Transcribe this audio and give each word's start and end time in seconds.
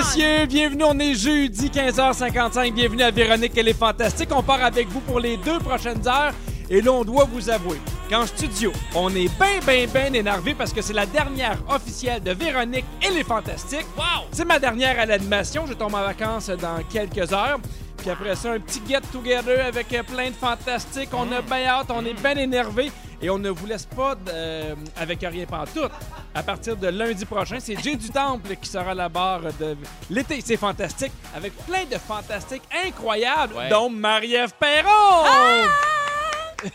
Messieurs, 0.00 0.46
bienvenue. 0.46 0.84
On 0.84 0.98
est 0.98 1.14
jeudi 1.14 1.68
15h55. 1.68 2.72
Bienvenue 2.72 3.02
à 3.02 3.10
Véronique, 3.10 3.52
elle 3.56 3.68
est 3.68 3.78
fantastique. 3.78 4.30
On 4.32 4.42
part 4.42 4.62
avec 4.64 4.88
vous 4.88 5.00
pour 5.00 5.20
les 5.20 5.36
deux 5.36 5.58
prochaines 5.58 6.06
heures. 6.08 6.32
Et 6.68 6.80
là, 6.80 6.92
on 6.92 7.04
doit 7.04 7.28
vous 7.30 7.50
avouer 7.50 7.78
qu'en 8.10 8.26
studio, 8.26 8.72
on 8.94 9.08
est 9.10 9.28
bien, 9.38 9.60
bien, 9.64 9.86
bien 9.86 10.12
énervé 10.12 10.54
parce 10.54 10.72
que 10.72 10.82
c'est 10.82 10.92
la 10.92 11.06
dernière 11.06 11.58
officielle 11.68 12.20
de 12.20 12.32
Véronique, 12.32 12.84
elle 13.00 13.16
est 13.16 13.24
fantastique. 13.24 13.86
Wow! 13.96 14.26
C'est 14.32 14.44
ma 14.44 14.58
dernière 14.58 14.98
à 14.98 15.06
l'animation. 15.06 15.64
Je 15.66 15.74
tombe 15.74 15.94
en 15.94 16.02
vacances 16.02 16.50
dans 16.50 16.82
quelques 16.92 17.32
heures. 17.32 17.60
Puis 17.96 18.10
après 18.10 18.34
ça, 18.34 18.52
un 18.52 18.58
petit 18.58 18.82
get-together 18.88 19.64
avec 19.64 19.92
euh, 19.92 20.02
plein 20.02 20.30
de 20.30 20.34
fantastiques. 20.34 21.10
On 21.12 21.30
a 21.30 21.40
bien 21.40 21.66
hâte, 21.66 21.90
on 21.90 22.04
est 22.04 22.20
bien 22.20 22.36
énervé. 22.36 22.90
Et 23.22 23.30
on 23.30 23.38
ne 23.38 23.50
vous 23.50 23.66
laisse 23.66 23.84
pas 23.84 24.16
euh, 24.28 24.74
avec 24.96 25.20
rien 25.20 25.44
pantoute. 25.44 25.92
À 26.34 26.42
partir 26.42 26.76
de 26.76 26.88
lundi 26.88 27.24
prochain, 27.26 27.58
c'est 27.60 27.78
Jay 27.80 27.94
du 27.94 28.08
Temple 28.08 28.56
qui 28.56 28.68
sera 28.68 28.90
à 28.90 28.94
la 28.94 29.08
barre 29.08 29.52
de 29.60 29.76
l'été. 30.08 30.40
C'est 30.44 30.56
fantastique, 30.56 31.12
avec 31.36 31.54
plein 31.66 31.84
de 31.84 31.98
fantastiques 31.98 32.62
incroyables, 32.86 33.54
dont 33.70 33.90
Marie-Ève 33.90 34.52
Perron! 34.58 35.99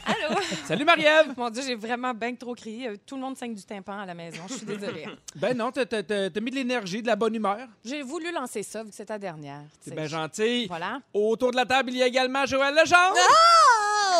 Allô? 0.05 0.35
Salut 0.67 0.85
Marie-Ève! 0.85 1.33
Mon 1.37 1.49
Dieu, 1.49 1.61
j'ai 1.65 1.75
vraiment 1.75 2.13
bien 2.13 2.33
trop 2.35 2.53
crié. 2.55 2.89
Euh, 2.89 2.95
Tout 3.05 3.15
le 3.15 3.21
monde 3.21 3.37
saigne 3.37 3.53
du 3.53 3.63
tympan 3.63 3.99
à 3.99 4.05
la 4.05 4.13
maison. 4.13 4.41
Je 4.49 4.53
suis 4.55 4.65
désolée. 4.65 5.05
Ben 5.35 5.55
non, 5.57 5.71
t'as- 5.71 5.85
t'as 5.85 6.01
t'as- 6.03 6.29
t'as 6.29 6.39
mis 6.41 6.49
de 6.51 6.55
l'énergie, 6.55 7.01
de 7.01 7.07
la 7.07 7.15
bonne 7.15 7.35
humeur. 7.35 7.67
J'ai 7.83 8.01
voulu 8.01 8.31
lancer 8.31 8.63
ça 8.63 8.83
vu 8.83 8.89
que 8.89 8.95
c'est 8.95 9.05
ta 9.05 9.19
dernière. 9.19 9.61
C'est 9.81 9.93
bien 9.95 10.07
gentil. 10.07 10.67
Voilà. 10.67 10.99
Autour 11.13 11.51
de 11.51 11.57
la 11.57 11.65
table, 11.65 11.91
il 11.91 11.97
y 11.97 12.03
a 12.03 12.07
également 12.07 12.45
Joël 12.45 12.73
Legendre. 12.73 13.17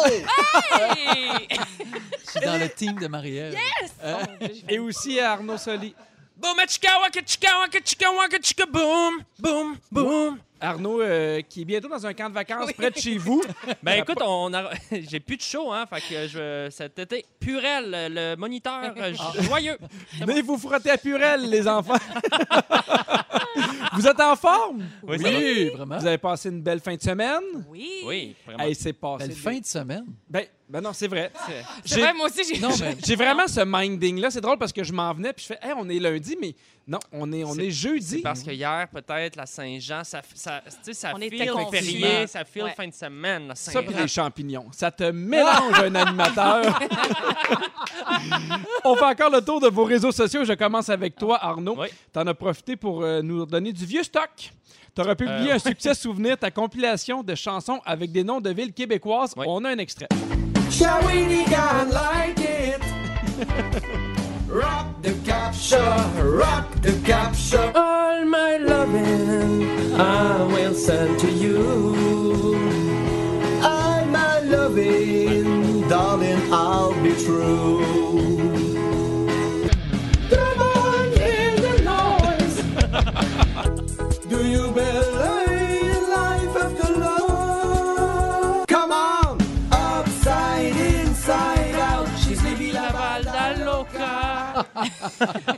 Hey! 0.06 1.48
Je 2.26 2.32
suis 2.32 2.46
dans 2.46 2.58
le 2.58 2.70
team 2.70 2.96
de 3.00 3.08
Marie-Ève. 3.08 3.56
Oh, 4.04 4.08
Dieu, 4.42 4.50
je 4.62 4.66
vais- 4.68 4.74
Et 4.74 4.80
aussi 4.80 5.20
Arnaud 5.20 5.58
Soli. 5.58 5.96
Boum, 6.38 6.58
chika, 6.68 7.00
waka, 7.02 7.22
chika, 7.22 7.60
waka, 7.60 7.82
chika, 7.82 8.12
waka, 8.12 8.40
chika, 8.40 8.66
boum, 8.66 9.24
boum, 9.40 9.78
boum. 9.92 10.40
Arnaud, 10.60 11.02
euh, 11.02 11.42
qui 11.42 11.62
est 11.62 11.66
bientôt 11.66 11.88
dans 11.88 12.06
un 12.06 12.14
camp 12.14 12.30
de 12.30 12.34
vacances 12.34 12.72
près 12.74 12.92
de 12.92 12.98
chez 12.98 13.18
vous. 13.18 13.42
Ben 13.84 14.02
écoute, 14.02 14.20
on 14.22 14.54
a... 14.54 14.72
j'ai 14.92 15.20
plus 15.20 15.38
de 15.38 15.42
show, 15.42 15.72
hein, 15.72 15.86
fait 15.86 16.02
que 16.02 16.28
je... 16.28 16.68
cet 16.72 16.98
été, 17.00 17.26
Purel, 17.40 18.14
le 18.14 18.36
moniteur 18.36 18.94
euh, 18.98 19.14
joyeux. 19.42 19.78
Venez 20.22 20.42
vous 20.42 20.58
frotter 20.58 20.92
à 20.92 20.98
Purel, 20.98 21.50
les 21.50 21.68
enfants. 21.68 21.94
vous 23.94 24.08
êtes 24.08 24.20
en 24.20 24.36
forme? 24.36 24.84
Oui, 25.04 25.70
vraiment. 25.70 25.98
Vous 25.98 26.08
avez 26.08 26.18
passé 26.18 26.50
une 26.50 26.62
belle 26.62 26.80
fin 26.80 26.96
de 26.96 27.02
semaine? 27.02 27.66
Oui. 27.70 28.02
Oui, 28.06 28.36
vraiment. 28.46 28.64
Hey, 28.64 28.76
c'est 28.76 28.94
passé. 28.94 29.28
Belle 29.28 29.36
fin 29.36 29.60
de 29.60 29.66
semaine. 29.66 30.06
Ben, 30.30 30.46
ben 30.68 30.82
non, 30.82 30.92
c'est 30.94 31.08
vrai. 31.08 31.32
C'est 31.86 31.96
J'ai- 31.96 32.02
vrai, 32.02 32.14
moi 32.14 32.26
aussi, 32.26 32.42
j'ai. 32.44 32.60
J'ai 33.06 33.16
vraiment 33.24 33.48
ce 33.48 33.62
minding-là. 33.66 34.32
C'est 34.32 34.42
drôle 34.42 34.58
parce 34.58 34.74
que 34.74 34.84
je 34.84 34.92
m'en 34.94 35.14
venais 35.14 35.32
puis 35.32 35.46
je 35.48 35.54
fais, 35.54 35.60
hey, 35.68 35.74
on 35.78 35.88
est 35.88 36.00
lundi, 36.00 36.36
mais 36.42 36.56
non, 36.88 37.00
on 37.12 37.32
est, 37.34 37.44
on 37.44 37.56
est 37.56 37.70
jeudi. 37.72 38.06
C'est 38.18 38.22
parce 38.22 38.42
que 38.44 38.50
hier, 38.52 38.88
peut-être, 38.92 39.36
la 39.36 39.46
Saint-Jean, 39.46 40.04
ça, 40.04 40.22
ça, 40.34 40.62
tu 40.66 40.72
sais, 40.82 40.94
ça 40.94 41.14
On 41.16 41.20
file 41.20 41.50
férié, 41.72 42.28
ça 42.28 42.44
file 42.46 42.64
Ouais. 42.64 42.74
fin 42.76 42.88
de 42.88 42.94
semaine, 42.94 43.48
la 43.50 43.56
Ça 43.56 43.72
Saint-Jean. 43.74 43.88
puis 43.88 43.96
les 44.02 44.08
champignons. 44.08 44.66
Ça 44.72 44.90
te 44.92 45.04
mélange 45.12 45.80
un 45.80 45.94
animateur. 45.96 46.80
On 48.84 48.96
fait 48.96 49.06
encore 49.06 49.30
le 49.32 49.42
tour 49.42 49.60
de 49.60 49.68
vos 49.68 49.84
réseaux 49.84 50.12
sociaux. 50.12 50.44
Je 50.46 50.54
commence 50.54 50.90
avec 50.90 51.16
toi, 51.16 51.38
Arnaud. 51.44 51.76
Oui. 51.78 51.88
T'en 52.14 52.26
as 52.28 52.34
profité 52.34 52.76
pour 52.76 53.02
euh, 53.04 53.22
nous 53.22 53.46
donner 53.46 53.72
du 53.74 53.86
vieux 53.86 54.04
stock. 54.04 54.30
T'auras 54.94 55.16
publié 55.16 55.52
Euh. 55.52 55.56
un 55.56 55.60
succès 55.60 55.94
souvenir, 55.94 56.38
ta 56.38 56.52
compilation 56.52 57.22
de 57.24 57.36
chansons 57.36 57.82
avec 57.86 58.12
des 58.12 58.24
noms 58.24 58.42
de 58.42 58.50
villes 58.52 58.74
québécoises. 58.74 59.34
Oui. 59.38 59.46
On 59.48 59.64
a 59.66 59.70
un 59.72 59.78
extrait. 59.78 60.08
Shawinigan 60.70 61.92
like 61.92 62.40
it. 62.40 62.82
rock 64.48 64.88
the 65.02 65.14
capture, 65.24 65.78
rock 66.22 66.70
the 66.82 67.00
capture. 67.06 67.72
All 67.76 68.26
my 68.26 68.58
loving 68.58 69.94
I 69.94 70.44
will 70.44 70.74
send 70.74 71.20
to 71.20 71.32
you. 71.32 71.58
All 73.64 74.06
my 74.06 74.40
loving, 74.40 75.88
darling, 75.88 76.42
I'll 76.52 76.94
be 77.02 77.14
true. 77.14 77.82
Come 80.30 80.62
on, 80.62 81.12
hear 81.14 81.56
the 81.66 81.76
noise. 81.94 82.56
Do 84.30 84.38
you 84.48 84.72
believe 84.72 85.15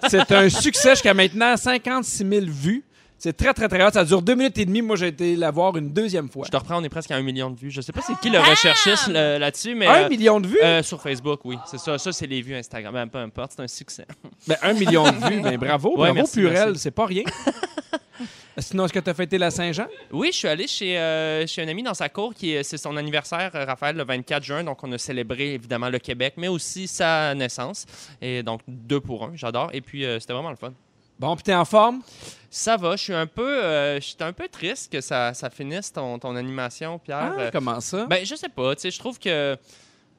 C'est 0.07 0.31
un 0.31 0.49
succès 0.49 0.91
jusqu'à 0.91 1.13
maintenant, 1.13 1.55
56 1.57 2.17
000 2.27 2.45
vues. 2.47 2.83
C'est 3.19 3.35
très, 3.35 3.51
très, 3.51 3.67
très 3.67 3.83
hot. 3.83 3.89
Ça 3.91 4.05
dure 4.05 4.21
deux 4.21 4.35
minutes 4.35 4.59
et 4.59 4.65
demie. 4.65 4.83
Moi, 4.83 4.95
j'ai 4.95 5.07
été 5.07 5.35
la 5.35 5.49
voir 5.49 5.75
une 5.75 5.89
deuxième 5.91 6.29
fois. 6.29 6.43
Je 6.45 6.51
te 6.51 6.57
reprends, 6.57 6.79
on 6.79 6.83
est 6.83 6.89
presque 6.89 7.09
à 7.09 7.15
un 7.15 7.23
million 7.23 7.49
de 7.49 7.57
vues. 7.59 7.71
Je 7.71 7.81
sais 7.81 7.91
pas 7.91 8.01
c'est 8.05 8.13
qui 8.19 8.29
le 8.29 8.37
recherchiste 8.39 9.07
le- 9.07 9.39
là-dessus, 9.39 9.73
mais... 9.73 9.87
Un 9.87 10.03
euh, 10.03 10.09
million 10.09 10.39
de 10.39 10.45
vues? 10.45 10.59
euh, 10.63 10.83
sur 10.83 11.01
Facebook, 11.01 11.39
oui. 11.43 11.57
C'est 11.65 11.79
ça. 11.79 11.97
Ça, 11.97 12.11
c'est 12.11 12.27
les 12.27 12.43
vues 12.43 12.53
Instagram. 12.55 12.93
Ben, 12.93 13.07
peu 13.07 13.17
importe, 13.17 13.53
c'est 13.55 13.63
un 13.63 13.67
succès. 13.67 14.05
Ben, 14.47 14.55
un 14.61 14.73
million 14.73 15.03
de 15.11 15.15
vues. 15.29 15.41
Ben, 15.41 15.57
bravo, 15.57 15.89
Ouais, 15.93 15.95
bravo, 15.95 16.13
merci, 16.13 16.33
Purel. 16.35 16.53
merci. 16.67 16.79
C'est 16.79 16.91
pas 16.91 17.07
rien. 17.07 17.23
Sinon, 18.59 18.85
est-ce 18.85 18.93
que 18.93 18.99
tu 18.99 19.09
as 19.09 19.13
fêté 19.13 19.37
la 19.37 19.51
Saint-Jean? 19.51 19.85
Oui, 20.11 20.29
je 20.31 20.37
suis 20.37 20.47
allé 20.47 20.67
chez, 20.67 20.97
euh, 20.97 21.45
chez 21.45 21.61
un 21.61 21.67
ami 21.67 21.83
dans 21.83 21.93
sa 21.93 22.09
cour 22.09 22.33
qui 22.33 22.53
est, 22.53 22.63
c'est 22.63 22.77
son 22.77 22.97
anniversaire, 22.97 23.51
euh, 23.53 23.65
Raphaël, 23.65 23.95
le 23.95 24.03
24 24.03 24.43
juin. 24.43 24.63
Donc, 24.63 24.83
on 24.83 24.91
a 24.91 24.97
célébré 24.97 25.53
évidemment 25.53 25.89
le 25.89 25.99
Québec, 25.99 26.33
mais 26.37 26.47
aussi 26.47 26.87
sa 26.87 27.35
naissance. 27.35 27.85
Et 28.19 28.41
donc, 28.41 28.61
deux 28.67 28.99
pour 28.99 29.25
un, 29.25 29.31
j'adore. 29.35 29.69
Et 29.73 29.81
puis, 29.81 30.05
euh, 30.05 30.19
c'était 30.19 30.33
vraiment 30.33 30.49
le 30.49 30.55
fun. 30.55 30.73
Bon, 31.19 31.35
puis 31.35 31.43
t'es 31.43 31.53
en 31.53 31.65
forme? 31.65 32.01
Ça 32.49 32.77
va, 32.77 32.95
je 32.95 33.03
suis 33.03 33.13
un 33.13 33.27
peu, 33.27 33.59
euh, 33.63 33.99
un 34.21 34.33
peu 34.33 34.47
triste 34.47 34.91
que 34.91 35.01
ça, 35.01 35.33
ça 35.33 35.49
finisse 35.49 35.91
ton, 35.91 36.17
ton 36.17 36.35
animation, 36.35 36.97
Pierre. 36.99 37.33
Ah, 37.37 37.51
comment 37.51 37.79
ça? 37.79 38.05
ben, 38.05 38.25
je 38.25 38.35
sais 38.35 38.49
pas, 38.49 38.75
tu 38.75 38.81
sais, 38.81 38.91
je 38.91 38.99
trouve 38.99 39.19
que 39.19 39.57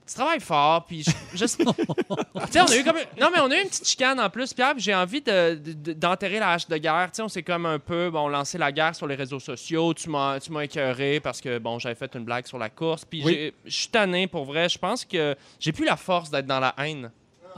tu 0.09 0.15
travailles 0.15 0.41
fort, 0.41 0.85
puis 0.87 1.03
je, 1.05 1.11
je 1.35 1.47
sais- 1.47 1.63
on 2.09 2.15
a 2.15 2.77
eu 2.77 2.85
comme... 2.85 2.97
Non, 3.21 3.29
mais 3.33 3.41
on 3.41 3.51
a 3.51 3.57
eu 3.57 3.63
une 3.63 3.69
petite 3.69 3.87
chicane 3.87 4.19
en 4.19 4.31
plus, 4.31 4.53
Pierre, 4.55 4.73
puis 4.75 4.83
j'ai 4.83 4.95
envie 4.95 5.21
de- 5.21 5.55
de- 5.55 5.93
d'enterrer 5.93 6.39
la 6.39 6.53
hache 6.53 6.67
de 6.67 6.77
guerre. 6.79 7.11
On 7.21 7.29
s'est 7.29 7.43
comme 7.43 7.67
un 7.67 7.79
peu, 7.79 8.11
bon, 8.11 8.29
lancé 8.29 8.59
la 8.59 8.73
guerre 8.73 8.95
sur 8.95 9.07
les 9.07 9.15
réseaux 9.15 9.41
sociaux. 9.41 9.93
Tu 9.95 10.09
m'as 10.11 10.41
tu 10.41 10.51
m'as 10.53 10.63
écœuré 10.65 11.21
parce 11.21 11.41
que, 11.41 11.59
bon, 11.59 11.79
j'avais 11.79 11.95
fait 11.95 12.13
une 12.15 12.25
blague 12.25 12.47
sur 12.47 12.59
la 12.59 12.71
course, 12.71 13.05
puis 13.05 13.23
Oui. 13.25 13.53
je 13.65 13.71
suis 13.77 13.89
tanné, 13.89 14.27
pour 14.27 14.45
vrai. 14.45 14.69
Je 14.69 14.79
pense 14.79 15.05
que 15.05 15.37
j'ai 15.61 15.73
plus 15.73 15.85
la 15.85 15.97
force 15.97 16.31
d'être 16.31 16.47
dans 16.47 16.61
la 16.61 16.75
haine. 16.79 17.11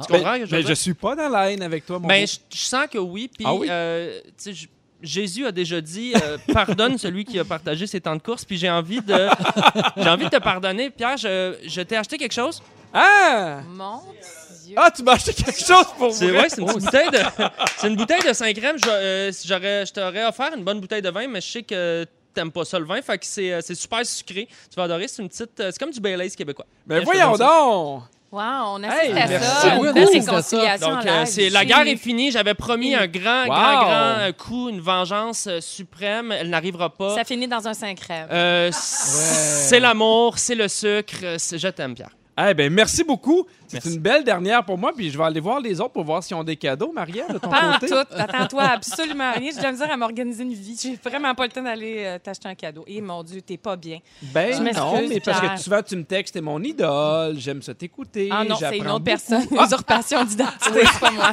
Tu 0.06 0.12
Ben, 0.12 0.18
comprends? 0.18 0.34
ce 0.34 0.38
que 0.40 0.46
je 0.46 0.50
ben, 0.52 0.58
dire? 0.60 0.68
je 0.68 0.74
suis 0.74 0.94
pas 0.94 1.14
dans 1.14 1.28
la 1.28 1.50
haine 1.52 1.62
avec 1.62 1.84
toi, 1.84 1.98
mon 1.98 2.08
Ben, 2.08 2.22
beau. 2.24 2.26
je, 2.26 2.56
je 2.56 2.62
sens 2.64 2.86
que 2.90 2.98
oui. 2.98 3.28
Puis, 3.36 3.44
Ah 3.46 3.54
oui? 3.54 3.66
euh, 3.70 4.20
tu 4.24 4.32
sais, 4.38 4.52
je- 4.54 4.68
Jésus 5.02 5.46
a 5.46 5.52
déjà 5.52 5.80
dit 5.80 6.12
euh, 6.22 6.36
pardonne 6.52 6.98
celui 6.98 7.24
qui 7.24 7.38
a 7.38 7.44
partagé 7.44 7.86
ses 7.86 8.00
temps 8.00 8.16
de 8.16 8.22
course. 8.22 8.44
Puis 8.44 8.56
j'ai 8.58 8.70
envie 8.70 9.00
de, 9.00 9.28
j'ai 9.96 10.08
envie 10.08 10.24
de 10.24 10.30
te 10.30 10.38
pardonner. 10.42 10.90
Pierre, 10.90 11.16
je, 11.16 11.56
je 11.66 11.80
t'ai 11.82 11.96
acheté 11.96 12.18
quelque 12.18 12.32
chose. 12.34 12.62
Ah! 12.92 13.60
Mon 13.68 14.00
Dieu. 14.64 14.74
Ah, 14.76 14.90
tu 14.90 15.02
m'as 15.02 15.12
acheté 15.12 15.32
quelque 15.32 15.64
chose 15.64 15.86
pour 15.96 16.12
C'est 16.12 16.28
vrai? 16.28 16.42
ouais, 16.42 16.48
c'est 16.48 16.60
une 16.60 16.66
petite 16.66 16.84
bouteille 16.84 17.10
de, 17.10 17.18
c'est 17.76 17.86
une 17.88 17.96
bouteille 17.96 18.22
de 18.28 18.32
5 18.32 18.54
grammes. 18.56 18.76
Je, 18.82 18.88
euh, 18.90 19.32
j'aurais, 19.44 19.86
je 19.86 19.92
t'aurais 19.92 20.24
offert 20.26 20.50
une 20.56 20.64
bonne 20.64 20.80
bouteille 20.80 21.02
de 21.02 21.10
vin, 21.10 21.26
mais 21.28 21.40
je 21.40 21.48
sais 21.50 21.62
que 21.62 22.06
t'aimes 22.34 22.52
pas 22.52 22.64
ça 22.64 22.78
le 22.78 22.84
vin, 22.84 23.00
fait 23.02 23.18
que 23.18 23.26
c'est, 23.26 23.52
euh, 23.52 23.60
c'est 23.62 23.74
super 23.74 24.04
sucré. 24.06 24.46
Tu 24.70 24.76
vas 24.76 24.84
adorer. 24.84 25.08
C'est 25.08 25.22
une 25.22 25.28
petite, 25.28 25.50
c'est 25.56 25.78
comme 25.78 25.90
du 25.90 26.00
Baileys 26.00 26.30
québécois. 26.30 26.66
Ben 26.86 26.96
Je 26.96 27.00
te 27.00 27.04
voyons 27.06 27.36
donc! 27.36 28.02
Wow, 28.32 28.40
on 28.76 28.82
assiste 28.84 29.02
Hey, 29.02 29.10
à 29.10 29.26
merci. 29.26 29.48
ça. 29.60 29.76
Oui, 29.80 29.86
Une 29.86 29.88
on 29.88 29.92
belle 29.92 30.02
assiste 30.04 30.16
à 30.16 30.22
ça. 30.22 30.30
réconciliation 30.60 30.88
Donc, 30.96 31.06
euh, 31.06 31.22
c'est, 31.26 31.50
la 31.50 31.64
guerre 31.64 31.86
est 31.88 31.96
finie. 31.96 32.30
J'avais 32.30 32.54
promis 32.54 32.94
un 32.94 33.08
grand, 33.08 33.42
Wow. 33.42 33.48
grand, 33.48 33.80
grand 33.82 34.18
euh, 34.20 34.32
coup, 34.32 34.68
une 34.68 34.80
vengeance 34.80 35.48
euh, 35.48 35.60
suprême. 35.60 36.30
Elle 36.30 36.48
n'arrivera 36.48 36.90
pas. 36.90 37.16
Ça 37.16 37.24
finit 37.24 37.48
dans 37.48 37.66
un 37.66 37.74
5 37.74 37.98
crèmes. 37.98 38.28
Euh, 38.30 38.70
C'est 38.72 39.80
l'amour, 39.80 40.38
c'est 40.38 40.54
le 40.54 40.68
sucre. 40.68 41.36
c'est- 41.38 41.58
Je 41.58 41.68
t'aime, 41.68 41.94
Pierre. 41.96 42.10
Eh 42.48 42.54
ben, 42.54 42.72
merci 42.72 43.02
beaucoup. 43.04 43.46
C'est 43.70 43.84
une 43.90 43.98
belle 44.00 44.24
dernière 44.24 44.64
pour 44.64 44.76
moi, 44.78 44.92
puis 44.96 45.10
je 45.10 45.16
vais 45.18 45.24
aller 45.24 45.40
voir 45.40 45.60
les 45.60 45.80
autres 45.80 45.92
pour 45.92 46.04
voir 46.04 46.22
s'ils 46.22 46.36
ont 46.36 46.44
des 46.44 46.56
cadeaux, 46.56 46.92
Marie-Ève, 46.92 47.32
de 47.34 47.38
ton 47.38 47.48
Pas 47.48 47.76
en 47.76 47.78
tout. 47.78 47.94
Attends-toi 48.16 48.62
à 48.62 48.72
absolument 48.72 49.32
rien. 49.32 49.50
J'ai 49.52 49.58
de 49.58 49.62
la 49.62 49.72
misère 49.72 49.90
à 49.92 49.96
m'organiser 49.96 50.42
une 50.42 50.54
vie. 50.54 50.76
J'ai 50.80 50.98
vraiment 51.08 51.34
pas 51.34 51.44
le 51.44 51.52
temps 51.52 51.62
d'aller 51.62 52.02
euh, 52.04 52.18
t'acheter 52.18 52.48
un 52.48 52.54
cadeau. 52.54 52.84
Et 52.86 53.00
mon 53.00 53.22
Dieu, 53.22 53.40
t'es 53.42 53.56
pas 53.56 53.76
bien. 53.76 53.98
Ben 54.22 54.52
Je 54.56 54.62
m'excuse, 54.62 54.84
non, 54.84 55.08
mais 55.08 55.20
parce 55.20 55.40
que 55.40 55.56
souvent 55.60 55.82
tu 55.82 55.96
me 55.96 56.04
textes, 56.04 56.34
t'es 56.34 56.40
mon 56.40 56.62
idole, 56.62 57.36
j'aime 57.38 57.62
ça 57.62 57.74
t'écouter. 57.74 58.28
Ah 58.32 58.44
non, 58.44 58.56
c'est 58.56 58.76
une 58.76 58.82
autre 58.88 58.90
beaucoup. 58.92 59.04
personne. 59.04 59.46
Usurpation 59.52 60.24
d'identité, 60.24 60.80
c'est 60.92 61.00
pas 61.00 61.10
moi. 61.10 61.32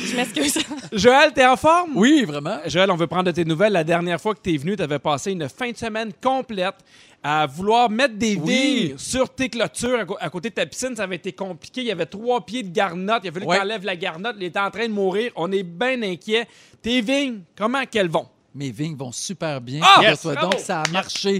Je 0.00 0.16
m'excuse. 0.16 0.58
Joël, 0.92 1.32
t'es 1.32 1.46
en 1.46 1.56
forme? 1.56 1.90
Oui, 1.94 2.24
vraiment. 2.24 2.58
Joël, 2.66 2.90
on 2.90 2.96
veut 2.96 3.06
prendre 3.06 3.24
de 3.24 3.30
tes 3.32 3.44
nouvelles. 3.44 3.72
La 3.72 3.84
dernière 3.84 4.20
fois 4.20 4.34
que 4.34 4.40
tu 4.42 4.54
es 4.54 4.56
venu, 4.56 4.76
tu 4.76 4.82
avais 4.82 4.98
passé 4.98 5.32
une 5.32 5.48
fin 5.48 5.70
de 5.70 5.76
semaine 5.76 6.12
complète 6.22 6.76
à 7.22 7.46
vouloir 7.46 7.90
mettre 7.90 8.14
des 8.14 8.36
Oui. 8.36 8.86
vignes 8.86 8.98
sur 8.98 9.28
tes 9.28 9.48
clôtures 9.48 9.98
à, 10.20 10.24
à 10.24 10.30
côté 10.30 10.50
de 10.50 10.54
ta 10.54 10.64
piscine. 10.66 10.94
Ça 10.94 11.02
avait 11.02 11.16
été 11.16 11.32
compliqué. 11.32 11.57
Il 11.76 11.82
y 11.84 11.90
avait 11.92 12.06
trois 12.06 12.44
pieds 12.44 12.62
de 12.62 12.72
garnotte. 12.72 13.20
Il 13.24 13.28
a 13.28 13.32
fallu 13.32 13.46
Ouais. 13.46 13.56
que 13.56 13.60
tu 13.60 13.66
enlèves 13.66 13.84
la 13.84 13.96
garnotte. 13.96 14.36
Il 14.38 14.44
était 14.44 14.58
en 14.58 14.70
train 14.70 14.88
de 14.88 14.92
mourir. 14.92 15.32
On 15.36 15.50
est 15.52 15.62
bien 15.62 16.00
inquiet. 16.02 16.46
Tes 16.82 17.00
vignes, 17.00 17.40
comment 17.56 17.84
qu'elles 17.86 18.08
vont? 18.08 18.26
Mes 18.58 18.70
vignes 18.72 18.96
vont 18.96 19.12
super 19.12 19.60
bien. 19.60 19.80
Ah! 19.84 20.02
donc, 20.42 20.58
ça 20.58 20.82
a 20.82 20.88
marché. 20.90 21.38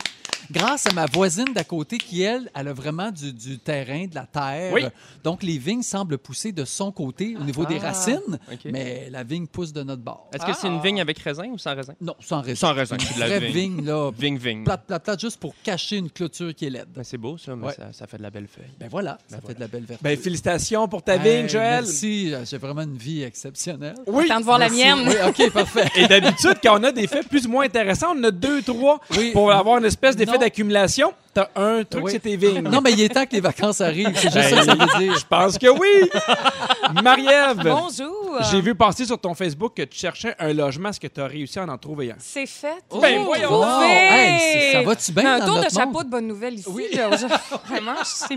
Grâce 0.51 0.87
à 0.87 0.93
ma 0.95 1.05
voisine 1.05 1.53
d'à 1.53 1.65
côté 1.65 1.99
qui, 1.99 2.23
elle, 2.23 2.51
elle 2.55 2.69
a 2.69 2.73
vraiment 2.73 3.11
du, 3.11 3.35
du 3.35 3.59
terrain, 3.59 4.07
de 4.07 4.15
la 4.15 4.25
terre. 4.25 4.73
Oui. 4.73 4.83
Donc, 5.23 5.43
les 5.43 5.59
vignes 5.59 5.83
semblent 5.83 6.17
pousser 6.17 6.53
de 6.53 6.65
son 6.65 6.91
côté 6.91 7.37
au 7.39 7.45
niveau 7.45 7.67
des 7.67 7.77
Ah. 7.83 7.89
racines, 7.89 8.39
mais 8.65 9.09
la 9.11 9.25
vigne 9.25 9.47
pousse 9.47 9.75
de 9.75 9.83
notre 9.83 10.01
bord. 10.01 10.31
Est-ce 10.33 10.47
que 10.47 10.55
c'est 10.55 10.69
une 10.69 10.81
vigne 10.81 11.01
avec 11.03 11.19
raisin 11.19 11.49
ou 11.49 11.59
sans 11.59 11.75
raisin? 11.75 11.93
Non, 12.01 12.15
sans 12.21 12.41
raisin. 12.41 12.69
Sans 12.69 12.73
raisin, 12.73 12.95
Une 12.97 13.01
c'est 13.03 13.15
de 13.17 13.21
la 13.21 13.27
vraie 13.27 13.41
vigne. 13.41 13.77
vigne, 13.77 13.85
là, 13.85 14.11
Vigne, 14.17 14.39
vigne. 14.39 14.65
plate, 14.65 14.87
plate, 14.87 15.03
plate, 15.05 15.21
juste 15.21 15.39
pour 15.39 15.55
cacher 15.63 15.97
une 15.97 16.09
clôture 16.11 16.55
qui 16.55 16.65
est 16.67 16.71
laide. 16.71 16.89
Ben, 16.95 17.03
c'est 17.05 17.19
beau, 17.19 17.37
ça, 17.37 17.55
mais 17.55 17.67
Ouais. 17.67 17.75
ça, 17.75 17.93
ça 17.93 18.07
fait 18.07 18.17
de 18.17 18.23
la 18.23 18.31
belle 18.31 18.47
feuille. 18.49 18.71
Ben 18.81 18.89
voilà, 18.89 19.19
ça 19.29 19.37
Ben 19.37 19.49
fait 19.49 19.55
de 19.55 19.61
la 19.61 19.69
belle 19.69 19.85
vertu. 19.85 20.03
Ben, 20.03 20.17
félicitations 20.17 20.87
pour 20.89 21.03
ta 21.03 21.17
Hey, 21.17 21.41
vigne, 21.41 21.49
Joël. 21.51 21.83
Merci, 21.85 22.33
j'ai 22.49 22.59
vraiment 22.59 22.83
une 22.83 22.97
vie 22.97 23.23
exceptionnelle. 23.23 23.97
Oui. 24.07 24.29
Temps 24.29 24.39
de 24.41 24.45
voir 24.45 24.59
la 24.59 24.71
mienne. 24.71 25.01
Oui, 25.09 25.15
OK, 25.29 25.51
parfait. 25.53 25.91
Et 25.97 26.07
d'habitude, 26.07 26.55
quand 26.63 26.81
on 26.81 26.85
a 26.85 26.93
des 26.93 27.07
faits 27.09 27.29
plus 27.29 27.47
ou 27.47 27.51
moins 27.51 27.65
intéressants, 27.65 28.15
on 28.15 28.21
en 28.21 28.25
a 28.25 28.31
deux, 28.31 28.63
trois 28.63 29.01
Oui. 29.17 29.33
pour 29.33 29.51
avoir 29.53 29.79
une 29.79 29.85
espèce 29.85 30.15
d'effet 30.17 30.39
d'accumulation. 30.39 31.13
T'as 31.39 31.51
un 31.63 31.85
truc, 31.85 32.05
Oui. 32.05 32.11
c'est 32.13 32.19
tes 32.21 32.37
vignes. 32.37 32.63
Non, 32.63 32.81
mais 32.81 32.93
il 32.93 33.01
est 33.03 33.09
temps 33.11 33.25
que 33.25 33.33
les 33.33 33.41
vacances 33.41 33.81
arrivent. 33.81 34.11
C'est 34.17 34.31
juste 34.33 34.35
ça 34.51 34.57
que 34.57 34.65
ça 34.65 34.75
veut 34.75 34.99
dire. 35.05 35.17
Je 35.17 35.27
pense 35.27 35.57
que 35.59 35.69
oui. 35.69 36.11
Marie-Ève, 37.03 37.61
Bonjour. 37.65 38.39
j'ai 38.51 38.61
vu 38.61 38.75
passer 38.75 39.05
sur 39.05 39.19
ton 39.21 39.35
Facebook 39.35 39.75
que 39.75 39.83
tu 39.83 39.99
cherchais 39.99 40.35
un 40.39 40.53
logement. 40.53 40.89
Est-ce 40.89 41.01
que 41.01 41.07
tu 41.07 41.21
as 41.21 41.27
réussi 41.27 41.59
à 41.59 41.65
en 41.65 41.79
trouver 41.79 42.11
un? 42.13 42.17
C'est 42.19 42.47
fait. 42.47 42.83
Ben, 43.01 43.23
voyons. 43.25 43.63
Hey, 43.83 44.41
c'est- 44.41 44.73
ça 44.73 44.83
va-tu 44.83 45.13
bien 45.13 45.35
Un 45.35 45.39
dans 45.41 45.47
tour 45.47 45.65
de 45.65 45.69
chapeau 45.71 45.93
monde? 45.93 46.05
de 46.07 46.11
bonnes 46.11 46.27
nouvelles 46.27 46.55
ici. 46.55 46.69
là, 46.97 47.09
aujourd'hui. 47.09 47.37
vraiment, 47.69 47.95
je. 48.03 48.35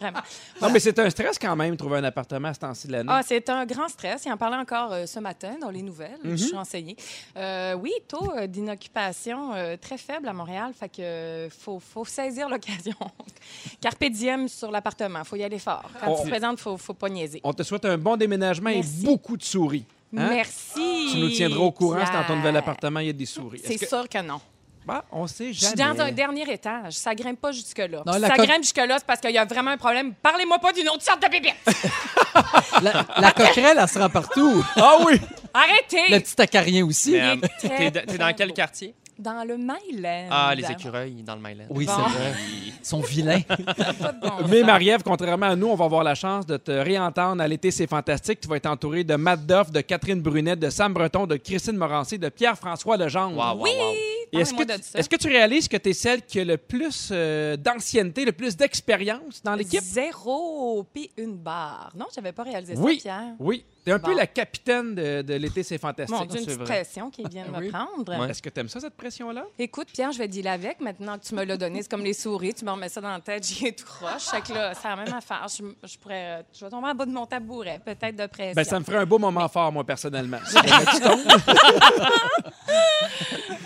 Vraiment. 0.00 0.20
Non, 0.62 0.70
mais 0.70 0.78
c'est 0.80 0.98
un 0.98 1.10
stress 1.10 1.38
quand 1.38 1.54
même, 1.56 1.76
trouver 1.76 1.98
un 1.98 2.04
appartement 2.04 2.48
à 2.48 2.54
ce 2.54 2.60
temps-ci 2.60 2.86
de 2.86 2.92
l'année. 2.92 3.08
Ah, 3.12 3.20
c'est 3.26 3.48
un 3.50 3.66
grand 3.66 3.88
stress. 3.88 4.22
Il 4.24 4.32
en 4.32 4.36
parlait 4.36 4.56
encore 4.56 4.92
euh, 4.92 5.04
ce 5.06 5.18
matin 5.18 5.54
dans 5.60 5.70
les 5.70 5.82
nouvelles. 5.82 6.16
Mhm. 6.24 6.30
Je 6.36 6.44
suis 6.44 6.56
renseignée. 6.56 6.96
Euh, 7.36 7.74
oui, 7.74 7.92
taux 8.08 8.32
euh, 8.36 8.46
d'inoccupation 8.46 9.52
euh, 9.54 9.76
très 9.80 9.98
faible 9.98 10.28
à 10.28 10.32
Montréal. 10.32 10.72
Fait 10.78 10.88
que 10.88 11.48
faut, 11.50 11.80
faut 11.80 12.04
saisir 12.04 12.39
l'occasion. 12.48 12.94
Carpe 13.80 14.04
diem 14.06 14.48
sur 14.48 14.70
l'appartement. 14.70 15.24
Faut 15.24 15.36
y 15.36 15.42
aller 15.44 15.58
fort. 15.58 15.84
Quand 16.00 16.12
On- 16.12 16.16
tu 16.18 16.24
te 16.24 16.28
présentes, 16.30 16.60
faut, 16.60 16.76
faut 16.76 16.94
pas 16.94 17.08
niaiser. 17.08 17.40
On 17.44 17.52
te 17.52 17.62
souhaite 17.62 17.84
un 17.84 17.98
bon 17.98 18.16
déménagement 18.16 18.70
Merci. 18.70 19.00
et 19.02 19.04
beaucoup 19.04 19.36
de 19.36 19.42
souris. 19.42 19.84
Hein? 20.16 20.28
Merci. 20.30 21.10
Tu 21.12 21.18
nous 21.18 21.30
tiendras 21.30 21.60
au 21.60 21.70
courant 21.72 22.04
si 22.04 22.12
dans 22.12 22.24
ton 22.24 22.36
nouvel 22.36 22.56
appartement, 22.56 23.00
il 23.00 23.06
y 23.06 23.10
a 23.10 23.12
des 23.12 23.26
souris. 23.26 23.60
C'est 23.64 23.76
que- 23.76 23.86
sûr 23.86 24.08
que 24.08 24.20
non. 24.22 24.40
Bah, 24.86 25.04
on 25.12 25.26
sait 25.26 25.52
Je 25.52 25.58
suis 25.66 25.76
jamais. 25.76 25.94
dans 25.98 26.04
un 26.04 26.10
dernier 26.10 26.50
étage. 26.50 26.94
Ça 26.94 27.14
grimpe 27.14 27.38
pas 27.38 27.52
jusque-là. 27.52 28.02
Si 28.14 28.20
ça 28.20 28.30
co- 28.34 28.42
grimpe 28.44 28.62
jusque-là, 28.62 28.96
c'est 28.98 29.06
parce 29.06 29.20
qu'il 29.20 29.30
y 29.30 29.36
a 29.38 29.44
vraiment 29.44 29.70
un 29.72 29.76
problème. 29.76 30.14
Parlez-moi 30.22 30.58
pas 30.58 30.72
d'une 30.72 30.88
autre 30.88 31.02
sorte 31.02 31.22
de 31.22 31.28
bébé. 31.28 31.52
La, 32.82 33.04
la 33.18 33.32
coquerelle, 33.32 33.76
elle 33.80 33.88
sera 33.88 34.08
partout. 34.08 34.64
Ah 34.76 34.96
oui! 35.04 35.20
Arrêtez! 35.52 36.08
Le 36.14 36.18
petit 36.20 36.40
acarien 36.40 36.84
aussi. 36.86 37.14
T'es 37.60 37.90
dans- 37.90 38.34
quel 38.34 38.52
quartier? 38.54 38.94
Dans 39.20 39.44
le 39.46 39.56
Myland. 39.56 40.28
Ah, 40.30 40.54
les 40.56 40.64
écureuils 40.70 41.22
dans 41.22 41.34
le 41.36 41.40
Myland. 41.40 41.64
Oui, 41.70 41.86
Bon. 41.86 41.92
c'est 41.96 42.18
vrai. 42.18 42.32
Ils 42.80 42.86
sont 42.86 43.00
vilains. 43.00 43.40
Pas 43.48 44.12
de 44.12 44.20
bon 44.20 44.48
Mais. 44.48 44.62
Marie-Ève, 44.62 45.02
contrairement 45.04 45.46
à 45.46 45.56
nous, 45.56 45.66
on 45.68 45.74
va 45.74 45.84
avoir 45.84 46.02
la 46.02 46.14
chance 46.14 46.46
de 46.46 46.56
te 46.56 46.70
réentendre 46.70 47.42
à 47.42 47.48
l'été, 47.48 47.70
c'est 47.70 47.86
fantastique. 47.86 48.40
Tu 48.40 48.48
vas 48.48 48.56
être 48.56 48.66
entouré 48.66 49.04
de 49.04 49.14
Matt 49.16 49.44
Duff, 49.46 49.70
de 49.70 49.80
Catherine 49.82 50.20
Brunet, 50.20 50.56
de 50.56 50.70
Sam 50.70 50.92
Breton, 50.94 51.26
de 51.26 51.36
Christine 51.36 51.76
Morancé, 51.76 52.18
de 52.18 52.28
Pierre-François 52.28 52.96
Legendre. 52.96 53.36
Wow, 53.36 53.56
wow, 53.58 53.62
Oui! 53.64 53.70
wow. 53.78 53.94
Que, 54.32 54.98
est-ce 54.98 55.08
que 55.08 55.16
tu 55.16 55.26
réalises 55.28 55.66
que 55.66 55.76
tu 55.76 55.88
es 55.90 55.92
celle 55.92 56.22
qui 56.22 56.38
a 56.38 56.44
le 56.44 56.56
plus 56.56 57.08
euh, 57.10 57.56
d'ancienneté, 57.56 58.24
le 58.24 58.30
plus 58.30 58.56
d'expérience 58.56 59.42
dans 59.42 59.56
l'équipe? 59.56 59.80
Zéro, 59.82 60.86
puis 60.94 61.10
une 61.16 61.34
barre. 61.36 61.90
Non, 61.96 62.06
j'avais 62.14 62.30
pas 62.30 62.44
réalisé 62.44 62.76
ça, 62.76 62.80
Oui. 62.80 62.98
Pierre. 63.02 63.34
Oui. 63.40 63.64
Tu 63.84 63.90
es 63.90 63.94
un 63.94 63.98
peu 63.98 64.10
Bon. 64.10 64.16
la 64.16 64.26
capitaine 64.26 64.94
de, 64.94 65.22
de 65.22 65.34
l'été, 65.34 65.62
c'est 65.62 65.78
fantastique. 65.78 66.18
Une 66.22 66.30
c'est 66.30 66.36
petite 66.44 66.56
vrai. 66.56 66.64
pression 66.64 67.10
qui 67.10 67.22
vient 67.24 67.46
de 67.46 67.50
me 67.50 67.58
Oui. 67.58 67.68
prendre. 67.70 68.18
Ouais. 68.20 68.30
Est-ce 68.30 68.42
que 68.42 68.48
tu 68.50 68.60
aimes 68.60 68.68
ça, 68.68 68.80
cette 68.80 68.94
pression-là? 68.96 69.44
Écoute, 69.58 69.88
Pierre, 69.92 70.12
je 70.12 70.18
vais 70.18 70.28
dealer 70.28 70.50
avec 70.50 70.80
maintenant 70.80 71.18
que 71.18 71.24
tu 71.24 71.34
me 71.34 71.44
l'as 71.44 71.56
donné. 71.56 71.80
C'est 71.82 71.90
comme 71.90 72.04
les 72.04 72.12
souris, 72.12 72.52
tu 72.54 72.64
me 72.64 72.70
remets 72.70 72.88
ça 72.90 73.00
dans 73.00 73.08
la 73.10 73.20
tête, 73.20 73.46
j'y 73.46 73.66
ai 73.68 73.72
tout 73.74 73.84
croche. 73.86 74.24
Fait 74.24 74.42
que 74.42 74.52
là, 74.52 74.74
c'est 74.74 74.88
la 74.88 74.96
même 74.96 75.14
affaire. 75.14 75.46
Je, 75.48 75.88
je 75.88 75.98
pourrais, 75.98 76.44
je 76.52 76.64
vais 76.64 76.70
tomber 76.70 76.88
en 76.88 76.94
bas 76.94 77.06
de 77.06 77.12
mon 77.12 77.26
tabouret, 77.26 77.80
peut-être 77.84 78.16
de 78.16 78.26
pression. 78.26 78.54
Ben, 78.54 78.64
ça 78.64 78.78
me 78.78 78.84
ferait 78.84 78.98
un 78.98 79.06
beau 79.06 79.18
moment 79.18 79.48
fort, 79.48 79.72
moi, 79.72 79.84
personnellement. 79.84 80.38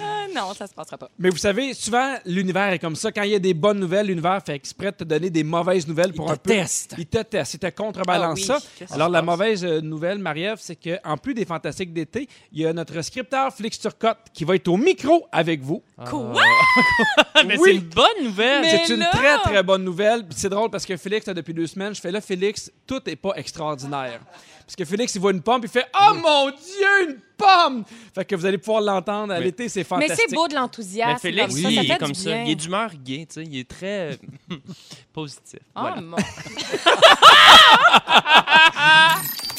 Ah, 0.01 0.27
non, 0.35 0.53
ça 0.55 0.67
se 0.67 0.75
passera 0.75 0.99
pas. 0.99 1.11
Mais 1.19 1.31
vous 1.31 1.37
savez, 1.37 1.75
souvent, 1.75 2.15
l'univers 2.27 2.69
est 2.73 2.79
comme 2.79 2.97
ça. 2.97 3.13
Quand 3.13 3.23
il 3.23 3.31
y 3.31 3.35
a 3.35 3.39
des 3.39 3.55
bonnes 3.55 3.79
nouvelles, 3.79 4.07
l'univers 4.07 4.41
fait 4.45 4.55
exprès 4.55 4.91
de 4.93 4.97
te 4.97 5.05
donner 5.05 5.31
des 5.31 5.45
mauvaises 5.45 5.87
nouvelles 5.87 6.13
pour 6.13 6.27
Il 6.29 6.33
un 6.33 6.37
te 6.37 6.43
peu. 6.43 6.51
teste. 6.51 6.95
Il 6.99 7.07
te 7.07 7.19
teste. 7.23 7.55
Il 7.55 7.59
te 7.59 7.71
contrebalance 7.71 8.49
Ah 8.51 8.59
oui. 8.59 8.87
ça. 8.87 8.95
Alors, 8.95 9.09
la 9.09 9.23
mauvaise 9.23 9.65
euh, 9.65 9.81
nouvelle, 10.05 10.19
Marie-Ève, 10.19 10.59
c'est 10.61 10.77
qu'en 10.77 11.17
plus 11.17 11.33
des 11.35 11.45
Fantastiques 11.47 11.93
d'été, 11.93 12.29
il 12.53 12.61
y 12.61 12.67
a 12.67 12.73
notre 12.73 13.01
scripteur 13.03 13.53
Flix 13.55 13.79
Turcotte 13.79 14.19
qui 14.35 14.45
va 14.45 14.55
être 14.57 14.69
au 14.69 14.77
micro 14.77 15.27
avec 15.33 15.63
vous. 15.63 15.83
Quoi? 16.09 16.43
Mais 17.47 17.57
Oui. 17.59 17.63
c'est 17.65 17.75
une 17.77 17.81
bonne 17.89 18.25
nouvelle! 18.25 18.63
Mais- 18.63 18.83
C'est 18.87 18.95
une 18.95 19.01
là! 19.01 19.11
très, 19.13 19.39
très 19.39 19.63
bonne 19.63 19.85
nouvelle. 19.85 20.25
C'est 20.31 20.49
drôle 20.51 20.71
parce 20.71 20.85
que 20.85 20.97
Félix, 20.97 21.27
là, 21.27 21.35
depuis 21.35 21.55
deux 21.55 21.67
semaines, 21.67 21.95
je 21.95 22.01
fais 22.01 22.11
là, 22.11 22.21
Félix, 22.21 22.71
tout 22.87 23.01
n'est 23.07 23.17
pas 23.17 23.33
extraordinaire. 23.37 24.21
Parce 24.67 24.77
que 24.77 24.85
Félix, 24.85 25.15
il 25.15 25.21
voit 25.21 25.33
une 25.33 25.43
pomme, 25.43 25.61
il 25.63 25.69
fait 25.69 25.87
Oh 26.01 26.15
mon 26.15 26.47
Dieu, 26.51 27.09
une 27.09 27.17
pomme! 27.37 27.85
Fait 28.15 28.25
que 28.25 28.35
vous 28.37 28.47
allez 28.47 28.59
pouvoir 28.59 28.81
l'entendre 28.83 29.33
à 29.35 29.39
Mais- 29.39 29.45
l'été, 29.47 29.69
c'est 29.69 29.81
Mais 29.81 29.85
fantastique. 29.85 30.27
c'est 30.29 30.35
beau 30.35 30.49
de 30.49 30.55
l'enthousiasme. 30.55 31.13
Mais 31.13 31.19
Félix, 31.19 31.55
comme 31.55 31.63
ça, 31.63 31.71
il 31.71 31.91
est 31.91 31.99
comme 31.99 32.15
ça. 32.15 32.31
bien. 32.31 32.45
Il 32.45 32.51
est 32.51 32.55
d'humeur 32.57 32.91
gay, 32.95 33.27
tu 33.29 33.35
sais. 33.35 33.43
Il 33.45 33.59
est 33.59 33.69
très 33.69 34.19
positif. 35.13 35.61
Oh, 35.77 35.81
Voilà. 35.81 36.01
mon. 36.01 36.17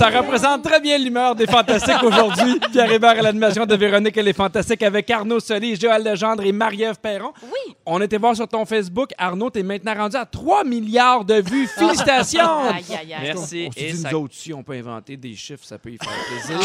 Ça 0.00 0.08
représente 0.08 0.62
très 0.62 0.80
bien 0.80 0.96
l'humeur 0.96 1.34
des 1.34 1.46
Fantastiques 1.46 2.02
aujourd'hui. 2.02 2.58
Pierre 2.72 2.90
Hébert 2.90 3.10
à 3.18 3.20
l'animation 3.20 3.66
de 3.66 3.76
Véronique 3.76 4.16
et 4.16 4.22
les 4.22 4.32
Fantastiques 4.32 4.82
avec 4.82 5.10
Arnaud 5.10 5.40
Soli, 5.40 5.76
Joël 5.76 6.02
Legendre 6.02 6.42
et 6.42 6.52
Marie-Ève 6.52 6.98
Perron. 6.98 7.34
Oui. 7.42 7.74
On 7.84 8.00
était 8.00 8.16
voir 8.16 8.34
sur 8.34 8.48
ton 8.48 8.64
Facebook. 8.64 9.10
Arnaud, 9.18 9.50
t'es 9.50 9.62
maintenant 9.62 9.94
rendu 9.94 10.16
à 10.16 10.24
3 10.24 10.64
milliards 10.64 11.22
de 11.26 11.34
vues. 11.42 11.66
Félicitations! 11.76 12.62
Aïe, 12.72 12.82
aïe, 12.88 13.12
aïe. 13.12 13.20
Merci. 13.24 13.66
On 13.68 13.72
se 13.72 13.78
Et 13.78 13.92
dit, 13.92 13.98
ça- 13.98 14.10
nous 14.10 14.18
autres, 14.20 14.34
si 14.34 14.54
on 14.54 14.62
peut 14.62 14.72
inventer 14.72 15.18
des 15.18 15.34
chiffres, 15.34 15.64
ça 15.66 15.76
peut 15.76 15.90
y 15.90 15.98
faire 15.98 16.10
plaisir. 16.30 16.58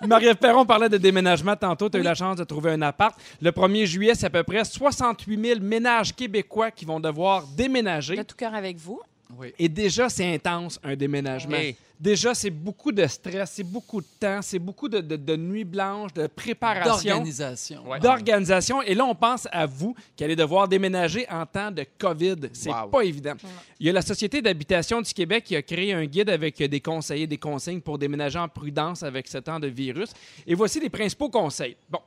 Marie-Ève 0.08 0.34
Perron 0.36 0.66
parlait 0.66 0.88
de 0.88 0.96
déménagement 0.98 1.54
tantôt. 1.54 1.88
Tu 1.88 1.98
as 1.98 2.00
eu 2.00 2.02
la 2.02 2.16
chance 2.16 2.38
de 2.38 2.44
trouver 2.44 2.72
un 2.72 2.82
appart. 2.82 3.14
Le 3.40 3.52
1er 3.52 3.84
juillet, 3.86 4.14
c'est 4.16 4.26
à 4.26 4.30
peu 4.30 4.42
près 4.42 4.64
68 4.64 5.46
000 5.46 5.60
ménages 5.60 6.12
québécois 6.12 6.72
qui 6.72 6.84
vont 6.84 6.98
devoir 6.98 7.44
déménager. 7.56 8.16
De 8.16 8.22
tout 8.24 8.34
cœur 8.36 8.56
avec 8.56 8.78
vous. 8.78 9.00
Oui. 9.36 9.52
Et 9.58 9.68
déjà, 9.68 10.08
c'est 10.08 10.34
intense, 10.34 10.80
un 10.82 10.96
déménagement. 10.96 11.56
Hey. 11.56 11.76
Déjà, 12.00 12.32
c'est 12.32 12.50
beaucoup 12.50 12.92
de 12.92 13.04
stress, 13.08 13.50
c'est 13.54 13.64
beaucoup 13.64 14.00
de 14.00 14.06
temps, 14.20 14.40
c'est 14.40 14.58
beaucoup 14.60 14.88
de, 14.88 15.00
de- 15.00 15.16
de 15.16 15.36
nuits 15.36 15.64
blanches, 15.64 16.12
de 16.14 16.28
préparation, 16.28 17.10
D'organisation. 17.16 17.88
Ouais. 17.90 17.98
d'organisation. 17.98 18.80
Et 18.82 18.94
là, 18.94 19.04
on 19.04 19.14
pense 19.16 19.48
à 19.50 19.66
vous 19.66 19.94
qui 20.16 20.22
allez 20.22 20.36
devoir 20.36 20.68
déménager 20.68 21.26
en 21.28 21.44
temps 21.44 21.70
de 21.72 21.84
COVID. 21.98 22.36
C'est 22.52 22.70
Wow. 22.70 22.88
pas 22.88 23.02
évident. 23.02 23.34
Il 23.80 23.86
y 23.86 23.90
a 23.90 23.92
la 23.92 24.00
Société 24.02 24.40
d'habitation 24.40 25.02
du 25.02 25.12
Québec 25.12 25.44
qui 25.44 25.56
a 25.56 25.62
créé 25.62 25.92
un 25.92 26.04
guide 26.06 26.30
avec 26.30 26.56
des 26.62 26.80
conseillers, 26.80 27.26
des 27.26 27.36
consignes 27.38 27.80
pour 27.80 27.98
déménager 27.98 28.38
en 28.38 28.48
prudence 28.48 29.02
avec 29.02 29.26
ce 29.26 29.38
temps 29.38 29.58
de 29.58 29.66
virus. 29.66 30.10
Et 30.46 30.54
voici 30.54 30.78
les 30.80 30.90
principaux 30.90 31.28
conseils. 31.30 31.76
Bon. 31.90 32.00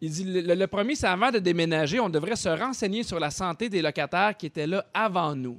Il 0.00 0.10
dit 0.12 0.24
le, 0.24 0.54
le 0.54 0.66
premier, 0.68 0.94
c'est 0.94 1.06
avant 1.08 1.30
de 1.32 1.38
déménager, 1.40 1.98
on 1.98 2.08
devrait 2.10 2.36
se 2.36 2.48
renseigner 2.50 3.02
sur 3.02 3.18
la 3.18 3.30
santé 3.30 3.68
des 3.68 3.82
locataires 3.82 4.36
qui 4.36 4.46
étaient 4.46 4.66
là 4.66 4.84
avant 4.94 5.34
nous. 5.34 5.58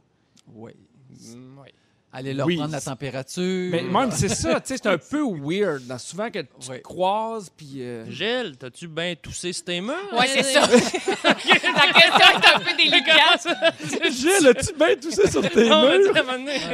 Oui. 0.53 0.71
Mm, 1.19 1.59
ouais. 1.59 1.73
aller 2.11 2.33
leur 2.33 2.47
Oui. 2.47 2.55
prendre 2.57 2.71
la 2.71 2.81
température. 2.81 3.69
Mais 3.71 3.83
même, 3.83 4.09
c'est 4.11 4.29
ça, 4.29 4.59
tu 4.59 4.69
sais, 4.69 4.77
c'est 4.81 4.87
un 4.87 4.97
peu 4.97 5.21
weird. 5.23 5.85
dans- 5.85 5.99
souvent 5.99 6.31
que 6.31 6.39
tu 6.39 6.47
Oui. 6.69 6.77
te 6.77 6.81
croises, 6.81 7.51
puis... 7.55 7.83
euh, 7.83 8.09
Gilles, 8.09 8.55
t'as-tu 8.57 8.87
bien 8.87 9.13
toussé 9.21 9.53
sur 9.53 9.63
tes 9.65 9.79
murs? 9.79 9.93
Ouais, 10.17 10.25
c'est 10.27 10.41
ça. 10.41 10.61
La 11.23 11.35
question 11.35 12.41
est 12.41 12.55
un 12.55 12.59
peu 12.59 12.75
délicate. 12.75 13.47
Gilles, 14.11 14.47
as-tu 14.47 14.73
bien 14.73 14.95
tout 14.95 15.11
ça 15.11 15.29
sur 15.29 15.41
tes 15.51 15.65
murs? 15.69 16.13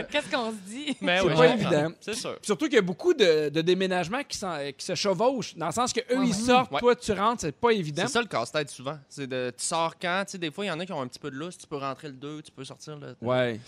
Qu'est-ce 0.09 0.31
qu'on 0.31 0.51
se 0.51 0.57
dit? 0.69 0.95
Mais 1.01 1.17
C'est 1.19 1.25
oui, 1.27 1.33
pas 1.35 1.47
évident. 1.47 1.91
C'est 1.99 2.15
sûr. 2.15 2.37
Surtout 2.41 2.65
qu'il 2.67 2.75
y 2.75 2.77
a 2.77 2.81
beaucoup 2.81 3.13
de, 3.13 3.49
de 3.49 3.61
déménagements 3.61 4.23
qui, 4.23 4.37
s'en- 4.37 4.57
qui 4.77 4.85
se 4.85 4.95
chevauchent, 4.95 5.55
dans 5.57 5.65
le 5.67 5.73
sens 5.73 5.91
que 5.91 5.99
eux 6.13 6.19
Ouais, 6.19 6.27
ils 6.27 6.33
ouais. 6.33 6.45
sortent, 6.47 6.71
Ouais. 6.71 6.79
toi, 6.79 6.95
tu 6.95 7.11
rentres, 7.11 7.41
c'est 7.41 7.51
pas 7.55 7.71
évident. 7.71 8.03
C'est 8.07 8.13
ça 8.13 8.21
le 8.21 8.27
casse-tête 8.27 8.69
souvent. 8.69 8.97
C'est 9.09 9.27
de 9.27 9.51
tu 9.57 9.65
sors 9.65 9.95
quand, 9.99 10.23
tu 10.25 10.31
sais, 10.31 10.37
des 10.37 10.49
fois, 10.49 10.63
il 10.63 10.69
y 10.69 10.71
en 10.71 10.79
a 10.79 10.85
qui 10.85 10.93
ont 10.93 11.01
un 11.01 11.07
petit 11.07 11.19
peu 11.19 11.29
de 11.29 11.35
lousse, 11.35 11.57
tu 11.57 11.67
peux 11.67 11.75
rentrer 11.77 12.07
le 12.07 12.13
2, 12.13 12.41
tu 12.41 12.51
peux 12.53 12.63
sortir 12.63 12.95
le. 12.97 13.17
Ouais. 13.21 13.59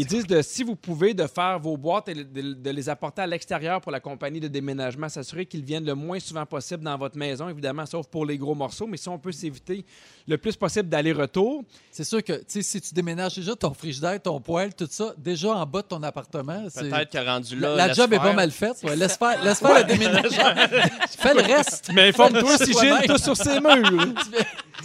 Ils 0.00 0.06
disent 0.06 0.28
de 0.28 0.42
si 0.42 0.62
vous 0.62 0.76
pouvez 0.76 1.12
de 1.12 1.26
faire 1.26 1.58
vos 1.58 1.76
boîtes 1.76 2.08
et 2.08 2.14
de, 2.14 2.52
de 2.54 2.70
les 2.70 2.88
apporter 2.88 3.22
à 3.22 3.26
l'extérieur 3.26 3.80
pour 3.80 3.90
la 3.90 3.98
compagnie 3.98 4.38
de 4.38 4.46
déménagement, 4.46 5.08
s'assurer 5.08 5.44
qu'ils 5.44 5.64
viennent 5.64 5.84
le 5.84 5.96
moins 5.96 6.20
souvent 6.20 6.46
possible 6.46 6.84
dans 6.84 6.96
votre 6.96 7.16
maison, 7.18 7.48
évidemment, 7.48 7.84
sauf 7.84 8.06
pour 8.06 8.24
les 8.24 8.38
gros 8.38 8.54
morceaux. 8.54 8.86
Mais 8.86 8.96
si 8.96 9.08
on 9.08 9.18
peut 9.18 9.32
s'éviter 9.32 9.84
le 10.28 10.38
plus 10.38 10.54
possible 10.54 10.88
d'aller-retour, 10.88 11.64
C'est 11.90 12.04
sûr 12.04 12.22
que 12.22 12.34
tu 12.34 12.44
sais, 12.46 12.62
si 12.62 12.80
tu 12.80 12.94
déménages 12.94 13.34
déjà 13.34 13.56
ton 13.56 13.74
frigidaire, 13.74 14.22
ton 14.22 14.40
poêle, 14.40 14.72
tout 14.72 14.86
ça, 14.88 15.14
déjà 15.18 15.50
en 15.50 15.66
bas 15.66 15.82
de 15.82 15.88
ton 15.88 16.00
appartement, 16.04 16.66
c'est. 16.68 16.88
Peut-être 16.88 17.10
que 17.10 17.26
rendu 17.26 17.56
là. 17.58 17.74
La, 17.74 17.92
job 17.92 18.12
est 18.12 18.16
faire. 18.16 18.24
pas 18.24 18.32
mal 18.34 18.52
faite. 18.52 18.76
ouais. 18.84 18.94
Laisse 18.94 19.16
faire, 19.16 19.42
laisse 19.42 19.58
faire 19.58 19.78
le 19.78 19.84
déménageur. 19.84 20.54
Fais 21.08 21.34
le 21.34 21.40
reste. 21.40 21.90
mais 21.92 22.10
informe-toi 22.10 22.56
si. 22.58 22.72
Gilles 22.72 23.02
tout 23.08 23.18
sur 23.18 23.36
ses 23.36 23.58
murs. 23.58 24.14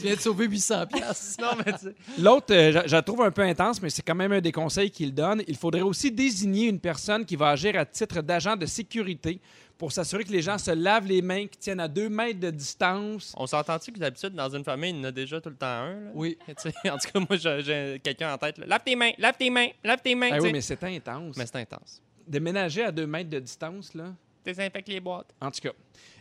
Viens, 0.04 0.16
de 0.16 0.20
sauver 0.20 0.48
800 0.48 0.86
pièces. 0.88 1.38
Non, 1.40 1.50
mais 1.58 1.72
tu 1.74 1.80
sais. 1.80 1.96
L'autre, 2.20 2.54
euh, 2.54 2.84
je, 2.86 2.92
la 2.92 3.02
trouve 3.02 3.22
un 3.22 3.32
peu 3.32 3.42
intense, 3.42 3.82
mais 3.82 3.90
c'est 3.90 4.02
quand 4.02 4.16
même 4.16 4.32
un 4.32 4.42
des 4.42 4.52
conseils 4.52 4.92
qu'il 4.92 5.14
donne. 5.14 5.42
Il 5.48 5.56
faudrait 5.58 5.82
aussi 5.82 6.12
désigner 6.12 6.68
une 6.68 6.80
personne 6.80 7.26
qui 7.26 7.36
va 7.36 7.50
agir 7.50 7.78
à 7.78 7.86
titre 7.86 8.22
d'agent 8.22 8.56
de 8.56 8.66
sécurité 8.66 9.40
pour 9.78 9.92
s'assurer 9.92 10.24
que 10.24 10.32
les 10.32 10.42
gens 10.42 10.58
se 10.58 10.72
lavent 10.72 11.08
les 11.08 11.22
mains, 11.22 11.48
qu'ils 11.48 11.60
tiennent 11.60 11.80
à 11.80 11.88
deux 11.88 12.10
mètres 12.10 12.40
de 12.40 12.50
distance. 12.52 13.34
On 13.36 13.48
s'entend-tu 13.48 13.92
que 13.92 14.00
d'habitude, 14.00 14.34
dans 14.34 14.50
une 14.50 14.64
famille, 14.64 14.92
il 14.92 14.98
y 14.98 15.00
en 15.00 15.06
a 15.06 15.12
déjà 15.12 15.42
tout 15.42 15.50
le 15.50 15.56
temps 15.56 15.66
un? 15.66 15.94
Là? 15.94 16.12
Oui. 16.14 16.38
En 16.86 16.98
tout 16.98 17.10
cas, 17.12 17.20
moi, 17.20 17.38
j'ai- 17.38 18.00
quelqu'un 18.04 18.34
en 18.34 18.38
tête. 18.38 18.58
là. 18.60 18.66
Lave 18.68 18.84
tes 18.86 18.96
mains, 18.96 19.12
lave 19.18 19.36
tes 19.38 19.50
mains, 19.50 19.68
lave 19.84 20.02
tes 20.02 20.16
mains. 20.16 20.30
Ah 20.34 20.38
oui, 20.42 20.52
mais 20.52 20.62
c'est 20.62 20.82
intense. 20.84 21.36
Mais 21.38 21.46
c'est 21.46 21.58
intense. 21.58 22.02
Déménager 22.28 22.84
à 22.84 22.92
deux 22.92 23.08
mètres 23.08 23.30
de 23.30 23.40
distance, 23.40 23.94
là. 23.94 24.14
Désinfecte 24.46 24.88
les 24.90 25.00
boîtes. 25.00 25.34
En 25.42 25.50
tout 25.52 25.62
cas. 25.62 25.72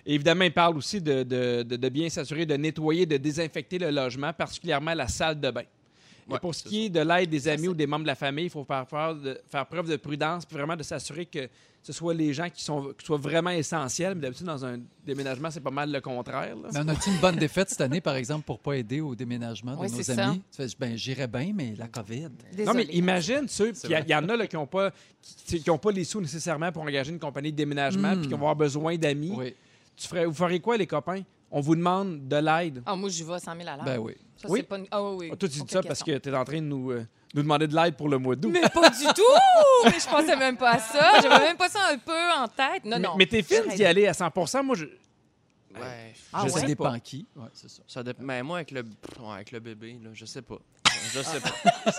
Évidemment, 0.04 0.44
il 0.44 0.52
parle 0.52 0.76
aussi 0.76 1.00
de, 1.00 1.23
de- 1.23 1.62
de- 1.62 1.76
de 1.76 1.88
bien 1.88 2.09
s'assurer 2.09 2.44
de 2.47 2.54
nettoyer, 2.56 3.06
de 3.06 3.16
désinfecter 3.16 3.78
le 3.78 3.90
logement, 3.90 4.32
particulièrement 4.32 4.94
la 4.94 5.06
salle 5.09 5.38
de 5.40 5.50
bain. 5.50 5.62
Et 6.28 6.32
Ouais, 6.35 6.38
pour 6.38 6.54
ce 6.54 6.62
qui 6.62 6.87
est 6.87 6.88
de 6.88 7.00
l'aide 7.00 7.30
des 7.30 7.49
amis 7.49 7.66
ou 7.68 7.75
des 7.75 7.87
membres 7.87 8.02
de 8.04 8.09
la 8.09 8.14
famille, 8.14 8.44
il 8.44 8.50
faut 8.50 8.64
faire 8.64 8.87
preuve 8.87 9.23
de, 9.23 9.40
faire 9.50 9.66
preuve 9.66 9.88
de 9.88 9.97
prudence, 9.97 10.47
puis 10.47 10.56
vraiment 10.56 10.76
de 10.76 10.82
s'assurer 10.85 11.26
que 11.26 11.49
ce 11.82 11.92
soit 11.92 12.14
les 12.14 12.32
gens 12.32 12.49
qui, 12.49 12.62
sont, 12.62 12.94
qui 12.97 13.04
soient 13.04 13.16
vraiment 13.18 13.50
essentiels. 13.50 14.14
Mais 14.14 14.21
d'habitude, 14.23 14.47
dans 14.47 14.64
un 14.64 14.78
déménagement, 15.04 15.50
c'est 15.50 15.61
pas 15.61 15.73
mal 15.73 15.90
le 15.90 16.00
contraire. 16.00 16.54
là. 16.54 16.68
Mais 16.73 16.78
on 16.80 16.88
a-tu 16.88 17.11
une 17.11 17.18
bonne 17.21 17.35
défaite 17.37 17.71
cette 17.71 17.80
année, 17.80 18.00
par 18.00 18.14
exemple, 18.14 18.44
pour 18.44 18.61
pas 18.61 18.75
aider 18.75 19.00
au 19.00 19.16
déménagement 19.16 19.75
de 19.75 19.80
Oui, 19.80 19.90
nos 19.90 19.97
c'est 19.97 20.14
ça. 20.14 20.28
amis? 20.28 20.40
Tu 20.56 20.62
fais, 20.62 20.68
ben, 20.78 20.97
j'irais 20.97 21.26
bien, 21.26 21.50
mais 21.52 21.75
la 21.76 21.88
COVID. 21.88 22.28
Non, 22.64 22.73
mais 22.75 22.85
imagine 22.85 23.49
ceux, 23.49 23.73
il 23.85 23.90
y, 23.90 24.14
en 24.14 24.28
a 24.28 24.37
là, 24.37 24.47
qui 24.47 24.54
n'ont 24.54 24.66
pas, 24.68 24.92
qui, 25.44 25.61
qui 25.61 25.71
ont 25.71 25.78
pas 25.78 25.90
les 25.90 26.04
sous 26.04 26.21
nécessairement 26.21 26.71
pour 26.71 26.82
engager 26.82 27.11
une 27.11 27.18
compagnie 27.18 27.50
de 27.50 27.56
déménagement, 27.56 28.14
Mm. 28.14 28.18
puis 28.21 28.28
qui 28.28 28.32
vont 28.35 28.38
avoir 28.38 28.56
besoin 28.56 28.97
d'amis. 28.97 29.32
Oui. 29.37 29.54
Tu 29.96 30.08
ferais, 30.08 30.25
vous 30.26 30.32
feriez 30.34 30.61
quoi, 30.61 30.76
les 30.76 30.87
copains? 30.87 31.22
On 31.50 31.61
vous 31.61 31.76
demande 31.76 32.26
de 32.28 32.37
l'aide. 32.37 32.82
Ah, 32.87 32.96
moi, 32.96 33.11
j'y 33.11 33.22
vais 33.25 33.38
100 33.38 33.56
000 33.56 33.68
à 33.68 33.76
l'heure. 33.76 33.84
Ben 33.84 33.99
oui. 33.99 34.14
Ça, 34.37 34.49
Oui? 34.49 34.61
c'est 34.61 34.66
pas 34.66 34.78
une- 34.78 34.87
Ah 34.90 35.02
oui, 35.02 35.16
oui. 35.20 35.30
Ah, 35.32 35.37
toi, 35.37 35.49
tu 35.49 35.61
dis 35.61 35.72
ça 35.72 35.82
parce 35.82 36.02
que 36.02 36.16
tu 36.18 36.28
es 36.30 36.34
en 36.34 36.44
train 36.44 36.56
de 36.56 36.66
nous, 36.66 36.90
euh, 36.90 37.06
nous 37.34 37.42
demander 37.42 37.68
de 37.68 37.75
l'aide 37.76 37.94
pour 37.96 38.08
le 38.08 38.16
mois 38.18 38.34
d'août. 38.34 38.50
Mais 38.50 38.62
pas 38.68 38.88
du 38.88 39.04
tout! 39.14 39.22
Mais 39.84 40.00
je 40.00 40.08
pensais 40.08 40.37
même 40.37 40.56
pas 40.56 40.72
à 40.72 40.78
ça. 40.78 41.20
J'avais 41.20 41.44
même 41.44 41.56
pas 41.58 41.68
ça 41.68 41.80
un 41.92 41.99
peu 41.99 42.30
en 42.38 42.49
tête. 42.49 42.84
Non, 42.84 42.96
Mais- 42.96 42.99
non. 43.00 43.16
mais 43.16 43.26
t'es 43.26 43.42
fine 43.42 43.68
d'y 43.75 43.84
aller 43.84 44.06
à 44.06 44.14
100 44.14 44.30
Moi, 44.64 44.76
je, 44.76 44.87
Ouais. 45.75 46.12
Ah 46.32 46.44
je 46.46 46.52
ouais? 46.52 46.61
sais 46.61 46.66
dépend 46.66 46.84
pas. 46.90 47.00
qui. 47.00 47.26
Ouais, 47.37 47.46
c'est 47.54 47.68
ça. 47.70 47.82
Ça 47.87 48.02
dépend. 48.02 48.22
Mais 48.22 48.42
moi, 48.42 48.58
avec 48.58 48.70
le, 48.72 48.84
avec 49.30 49.52
le 49.52 49.61
bébé, 49.61 49.99
là, 50.02 50.11
je 50.12 50.25
sais 50.26 50.42
pas. 50.42 50.58
Je 51.14 51.22
sais 51.22 51.40
pas. 51.40 51.50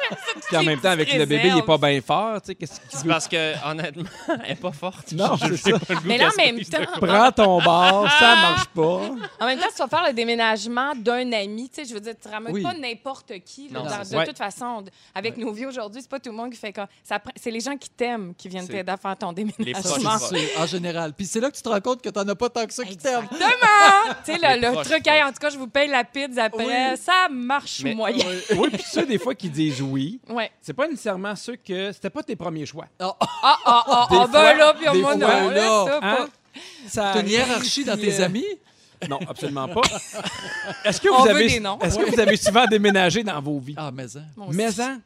Puis 0.48 0.58
en 0.58 0.64
même 0.64 0.80
temps, 0.80 0.90
avec 0.90 1.12
le 1.14 1.26
bébé, 1.26 1.50
il 1.50 1.58
est 1.60 1.62
pas 1.62 1.78
bien 1.78 2.00
fort. 2.02 2.42
Tu 2.42 2.48
sais, 2.48 2.56
qu'est-ce 2.56 2.80
qu'il 2.80 2.90
C'est 3.00 3.08
parce 3.08 3.28
que, 3.28 3.54
honnêtement, 3.70 4.04
elle 4.44 4.52
est 4.52 4.56
pas 4.56 4.72
forte. 4.72 5.12
Non, 5.14 5.36
Je- 5.36 5.56
c'est 5.56 5.72
j'ai 5.72 5.72
ça. 5.74 5.80
pas 5.80 5.94
le 5.94 5.96
goût 6.00 6.02
Mais 6.08 6.18
là, 6.18 6.28
en 6.28 6.32
qu'elle 6.32 6.56
même 6.56 6.64
temps, 6.66 6.78
Prends 7.00 7.32
ton 7.32 7.62
bar, 7.62 8.12
ça 8.20 8.36
marche 8.36 8.66
pas. 8.68 9.02
en 9.40 9.46
même 9.46 9.60
temps, 9.60 9.68
si 9.70 9.76
tu 9.76 9.82
vas 9.84 9.88
faire 9.88 10.08
le 10.08 10.14
déménagement 10.14 10.94
d'un 10.96 11.32
ami, 11.32 11.70
tu 11.70 11.82
sais, 11.84 11.88
je 11.90 11.94
veux 11.94 12.00
dire, 12.00 12.14
tu 12.22 12.28
ramènes 12.28 12.54
Oui. 12.54 12.62
pas 12.64 12.74
n'importe 12.74 13.34
qui. 13.46 13.70
là, 13.70 13.80
Non, 13.80 13.86
dans- 13.86 13.92
c'est 14.04 14.16
de 14.16 14.20
ça. 14.20 14.26
Toute 14.26 14.38
façon, 14.38 14.82
d- 14.82 14.92
avec 15.14 15.38
nos 15.38 15.52
vies 15.52 15.66
aujourd'hui, 15.66 16.02
c'est 16.02 16.10
pas 16.10 16.20
tout 16.20 16.32
le 16.32 16.38
monde 16.38 16.52
qui 16.52 16.58
fait 16.58 16.74
comme. 16.74 16.88
ça 17.04 17.20
C'est 17.36 17.52
les 17.52 17.60
gens 17.60 17.78
qui 17.78 17.90
t'aiment 17.90 18.34
qui 18.36 18.50
viennent 18.50 18.66
C'est- 18.66 18.74
t'aider 18.74 18.92
à 18.92 18.98
faire 18.98 19.16
ton 19.18 19.32
déménagement. 19.34 20.18
c'est 20.20 20.38
sûr, 20.38 20.62
en 20.62 20.66
général. 20.66 21.14
Puis 21.14 21.26
c'est 21.26 21.40
là 21.40 21.50
que 21.52 21.56
tu 21.56 21.62
te 21.62 21.70
rends 21.70 21.82
compte 21.82 22.02
que 22.02 22.10
t'en 22.10 22.28
as 22.28 22.36
pas 22.36 22.50
tant 22.50 22.66
que 22.66 22.74
ça 22.74 22.84
qui 22.84 22.98
t'aiment. 22.98 23.28
Exactement! 23.32 24.14
tu 24.26 24.34
sais, 24.34 24.38
le, 24.42 24.56
Les 24.56 24.68
le 24.68 24.74
proches, 24.74 24.88
truc, 24.90 25.04
proches. 25.04 25.16
hey, 25.16 25.24
en 25.24 25.28
tout 25.32 25.40
cas, 25.40 25.50
je 25.50 25.58
vous 25.58 25.68
paye 25.68 25.88
la 25.90 26.04
pizza 26.04 26.46
après, 26.46 26.66
Oui. 26.92 26.98
ça 26.98 27.28
marche 27.30 27.82
Mais- 27.84 27.94
moyen. 27.96 28.26
Oui, 28.58 28.70
puis 28.72 28.83
ceux, 28.84 29.06
des 29.06 29.18
fois, 29.18 29.36
qui 29.36 29.50
disent 29.50 29.82
oui, 29.82 30.20
Ouais. 30.30 30.52
c'est 30.62 30.74
pas 30.74 30.88
nécessairement 30.88 31.36
ceux 31.36 31.56
que 31.56 31.92
c'était 31.92 32.10
pas 32.10 32.24
tes 32.24 32.36
premiers 32.36 32.66
choix. 32.66 32.86
Ah, 33.00 33.16
ah, 33.20 33.58
ah, 33.66 34.08
Des 34.10 34.18
ah, 34.18 34.28
ben 34.28 34.40
fois- 34.40 34.54
là, 34.54 34.74
puis 34.74 34.92
des 34.92 35.02
moi, 35.02 35.16
non, 35.16 35.28
fois, 35.28 35.36
là, 35.42 35.54
là, 35.54 35.86
ça, 35.86 36.00
Hein? 36.02 36.16
pas. 36.18 36.28
Ça 36.88 37.02
T'as 37.02 37.12
une 37.14 37.18
arrive, 37.20 37.32
hiérarchie 37.32 37.84
dans 37.84 37.94
puis, 37.98 38.02
tes 38.04 38.22
euh, 38.22 38.26
amis? 38.26 38.46
Non, 39.10 39.20
absolument 39.28 39.68
pas. 39.68 39.82
Est-ce 40.86 41.02
que 41.02 41.10
On 41.10 41.18
vous 41.18 41.24
veut 41.24 41.30
avez, 41.32 41.48
des 41.48 41.60
noms. 41.60 41.78
est-ce 41.80 41.98
que 41.98 42.10
vous 42.10 42.20
avez 42.20 42.38
souvent 42.38 42.66
déménagé 42.68 43.24
dans 43.24 43.42
vos 43.42 43.60
vies? 43.60 43.74
Ah, 43.78 43.92
mais 43.94 44.06
hein. 44.18 44.26
Maison? 44.50 45.02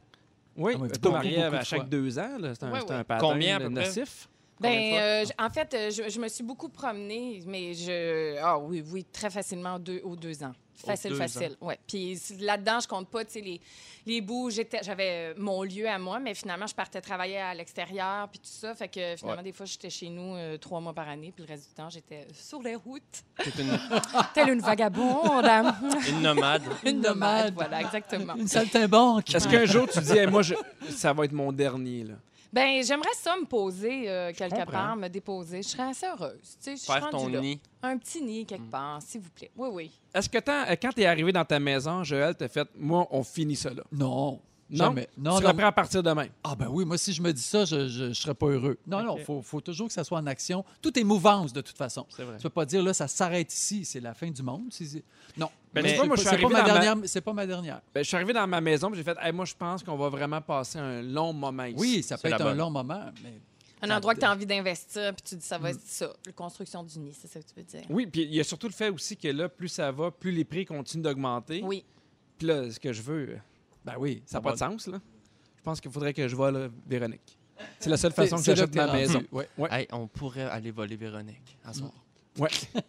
Oui, 0.56 0.74
Ah 0.76 0.98
toi, 1.02 1.22
beaucoup, 1.22 1.56
à 1.56 1.64
chaque 1.64 1.88
deux 1.90 2.18
ans, 2.20 2.38
là, 2.40 2.54
c'est 2.54 2.64
un, 2.66 2.74
c'est 2.80 2.86
pattern 3.04 3.20
Combien, 3.20 3.56
à 3.58 3.60
peu 3.60 3.70
près? 3.72 3.86
nocif? 3.86 4.28
Combien 4.62 4.72
de 4.72 4.76
Ben, 4.76 4.90
fois? 4.90 5.00
euh, 5.00 5.26
j- 5.26 5.32
en 5.40 5.50
fait, 5.52 5.74
euh, 5.74 5.90
je, 5.92 6.10
je 6.12 6.20
me 6.20 6.28
suis 6.28 6.44
beaucoup 6.44 6.70
promenée, 6.70 7.44
mais 7.46 7.74
je. 7.76 8.38
Ah 8.42 8.58
oui, 8.58 8.84
oui, 8.92 9.06
très 9.12 9.30
facilement 9.30 9.78
deux, 9.80 10.02
aux 10.04 10.16
deux 10.16 10.44
ans. 10.44 10.54
Facile, 10.86 11.12
deux 11.12 11.18
facile. 11.18 11.56
Ouais. 11.62 11.80
Puis 11.88 12.20
là-dedans, 12.40 12.80
je 12.80 12.88
compte 12.88 13.10
pas, 13.10 13.26
tu 13.26 13.32
sais, 13.34 13.42
les, 13.42 13.60
les 14.06 14.22
bouts. 14.22 14.50
j'étais- 14.50 14.80
J'avais 14.84 15.32
euh, 15.32 15.34
mon 15.38 15.64
lieu 15.64 15.88
à 15.90 15.98
moi, 15.98 16.20
mais 16.20 16.34
finalement, 16.34 16.68
je 16.68 16.76
partais 16.76 17.02
travailler 17.02 17.40
à 17.40 17.54
l'extérieur, 17.54 18.30
puis 18.30 18.40
tout 18.40 18.50
ça. 18.50 18.76
Fait 18.76 18.88
que 18.88 19.16
finalement, 19.18 19.42
des 19.42 19.52
fois, 19.54 19.66
j'étais 19.66 19.90
chez 19.90 20.10
nous 20.10 20.36
euh, 20.36 20.58
trois 20.58 20.80
mois 20.80 20.94
par 20.94 21.08
année, 21.10 21.32
puis 21.36 21.44
le 21.46 21.52
reste 21.52 21.68
du 21.70 21.74
temps, 21.74 21.90
j'étais 21.90 22.28
sur 22.34 22.62
les 22.62 22.76
routes, 22.76 23.24
une, 23.60 23.80
telle 24.34 24.50
une 24.50 24.62
vagabonde. 24.62 25.46
une 26.10 26.22
nomade. 26.22 26.64
une 26.86 27.02
nomade. 27.02 27.04
nomade, 27.04 27.54
voilà, 27.56 27.82
exactement. 27.82 28.36
Une 28.36 28.48
saltimbanque. 28.48 29.34
Est-ce 29.34 29.48
qu'un 29.48 29.66
jour, 29.66 29.88
tu 29.88 30.00
dis, 30.00 30.18
Hey, 30.18 30.28
moi, 30.28 30.42
je- 30.44 30.54
ça 30.90 31.14
va 31.14 31.26
être 31.26 31.32
mon 31.34 31.52
dernier, 31.52 32.04
là? 32.04 32.14
Ben, 32.58 32.84
j'aimerais 32.84 33.14
ça 33.14 33.36
me 33.40 33.46
poser 33.46 34.10
euh, 34.10 34.34
quelque 34.34 34.56
comprends. 34.56 34.72
part, 34.72 34.96
me 34.96 35.08
déposer. 35.08 35.62
Je 35.62 35.68
serais 35.68 35.84
assez 35.90 36.08
heureuse. 36.08 36.40
Tu 36.42 36.48
sais, 36.60 36.72
je 36.72 36.78
suis 36.82 36.92
Faire 36.92 37.10
ton 37.10 37.28
là. 37.28 37.40
nid. 37.40 37.60
Un 37.84 37.98
petit 37.98 38.22
nid 38.22 38.46
quelque 38.46 38.70
part, 38.70 39.02
s'il 39.02 39.22
vous 39.22 39.30
plaît. 39.30 39.52
Oui, 39.56 39.70
oui. 39.72 39.92
Est-ce 40.14 40.28
que 40.30 40.38
euh, 40.38 40.76
quand 40.82 40.90
tu 40.94 41.02
es 41.02 41.06
arrivé 41.06 41.32
dans 41.32 41.46
ta 41.46 41.60
maison, 41.60 42.04
Joël, 42.04 42.36
t'as 42.36 42.48
fait, 42.48 42.68
moi, 42.76 43.08
on 43.12 43.24
finit 43.24 43.56
ça 43.56 43.70
là? 43.70 43.84
Non. 43.92 44.40
Non? 44.70 44.86
Jamais. 44.86 45.08
tu 45.14 45.22
Non, 45.22 45.40
prêt 45.40 45.64
à 45.64 45.72
partir 45.72 46.04
demain? 46.04 46.28
Ah 46.44 46.56
ben 46.56 46.68
oui, 46.70 46.84
moi 46.84 46.98
si 46.98 47.14
je 47.14 47.22
me 47.22 47.32
dis 47.32 47.42
ça, 47.42 47.64
je, 47.64 47.88
je 47.88 48.14
serais 48.14 48.34
pas 48.34 48.48
heureux. 48.48 48.78
Non, 48.86 49.02
non, 49.02 49.18
il 49.18 49.24
faut, 49.24 49.42
faut 49.42 49.62
toujours 49.62 49.88
que 49.88 49.94
ça 49.94 50.04
soit 50.04 50.20
en 50.20 50.28
action. 50.28 50.66
Tout 50.82 50.98
est 51.00 51.04
mouvance 51.04 51.54
de 51.54 51.62
toute 51.62 51.78
façon. 51.78 52.06
C'est 52.10 52.24
vrai. 52.24 52.38
Tu 52.38 52.44
peux 52.44 52.50
pas 52.50 52.66
dire 52.66 52.84
là, 52.84 52.94
ça 52.94 53.08
s'arrête 53.08 53.54
ici, 53.54 53.86
c'est 53.86 54.02
la 54.02 54.14
fin 54.14 54.30
du 54.30 54.44
monde. 54.44 54.70
Non. 55.38 55.50
Ben, 55.74 55.84
Mais 55.84 55.98
tu 55.98 56.08
moi, 56.08 56.18
c'est 56.18 56.42
pas, 56.42 56.50
ma 56.50 56.64
dernière. 56.64 56.96
C'est 57.06 57.22
pas 57.22 57.34
ma 57.34 57.48
dernière. 57.48 57.82
Ben, 57.94 58.04
je 58.04 58.08
suis 58.08 58.16
arrivé 58.16 58.34
dans 58.34 58.48
ma 58.48 58.60
maison, 58.60 58.90
puis 58.90 58.98
j'ai 58.98 59.04
fait, 59.04 59.18
Hey, 59.22 59.32
moi, 59.32 59.46
je 59.46 59.54
pense 59.56 59.84
qu'on 59.84 59.96
va 59.98 60.10
vraiment 60.10 60.42
passer 60.42 60.80
un 60.80 61.02
long 61.02 61.34
moment 61.34 61.66
ici. 61.66 61.76
Oui, 61.78 62.04
ça 62.04 62.18
peut 62.18 62.28
être 62.28 62.42
un 62.46 62.56
long 62.56 62.70
moment, 62.70 63.06
mais 63.24 63.40
Un 63.82 63.96
endroit 63.96 64.16
que 64.16 64.20
tu 64.20 64.26
as 64.26 64.32
envie 64.32 64.46
d'investir, 64.46 65.14
puis 65.14 65.24
tu 65.24 65.36
dis 65.36 65.46
ça 65.46 65.58
va 65.58 65.70
être 65.70 65.82
ça, 65.82 66.12
la 66.26 66.32
construction 66.34 66.84
du 66.84 67.00
nid, 67.00 67.14
c'est 67.14 67.28
ça 67.28 67.40
que 67.40 67.46
tu 67.46 67.54
veux 67.56 67.64
dire. 67.64 67.84
Oui, 67.90 68.08
puis 68.08 68.24
il 68.24 68.34
y 68.34 68.40
a 68.40 68.44
surtout 68.44 68.68
le 68.68 68.74
fait 68.74 68.90
aussi 68.90 69.16
que 69.16 69.28
là, 69.28 69.48
plus 69.48 69.70
ça 69.70 69.92
va, 69.92 70.12
plus 70.12 70.32
les 70.32 70.44
prix 70.46 70.66
continuent 70.66 71.04
d'augmenter. 71.04 71.62
Oui. 71.64 71.86
Puis 72.38 72.48
là, 72.48 72.70
ce 72.72 72.80
que 72.80 72.92
je 72.92 73.02
veux, 73.02 73.38
ben 73.88 73.94
oui, 73.98 74.22
ça 74.26 74.38
n'a 74.38 74.42
pas 74.42 74.50
va- 74.50 74.56
de 74.56 74.60
sens, 74.60 74.88
là. 74.88 75.00
Je 75.58 75.64
pense 75.64 75.80
qu'il 75.80 75.92
faudrait 75.92 76.14
que 76.14 76.28
je 76.28 76.36
voie 76.36 76.52
là, 76.52 76.68
Véronique. 76.88 77.38
C'est 77.80 77.90
la 77.90 77.98
seule 77.98 78.12
façon 78.12 78.36
que 78.38 78.44
j'achète 78.44 78.76
ma 78.76 78.92
maison. 78.92 79.24
ouais. 79.32 79.48
Ouais. 79.58 79.70
Hey, 79.72 79.88
on 79.94 80.08
pourrait 80.08 80.44
aller 80.44 80.72
voler 80.72 80.98
Véronique 80.98 81.58
à 81.66 81.74
soir. 81.74 81.92
Ouais. 82.38 82.50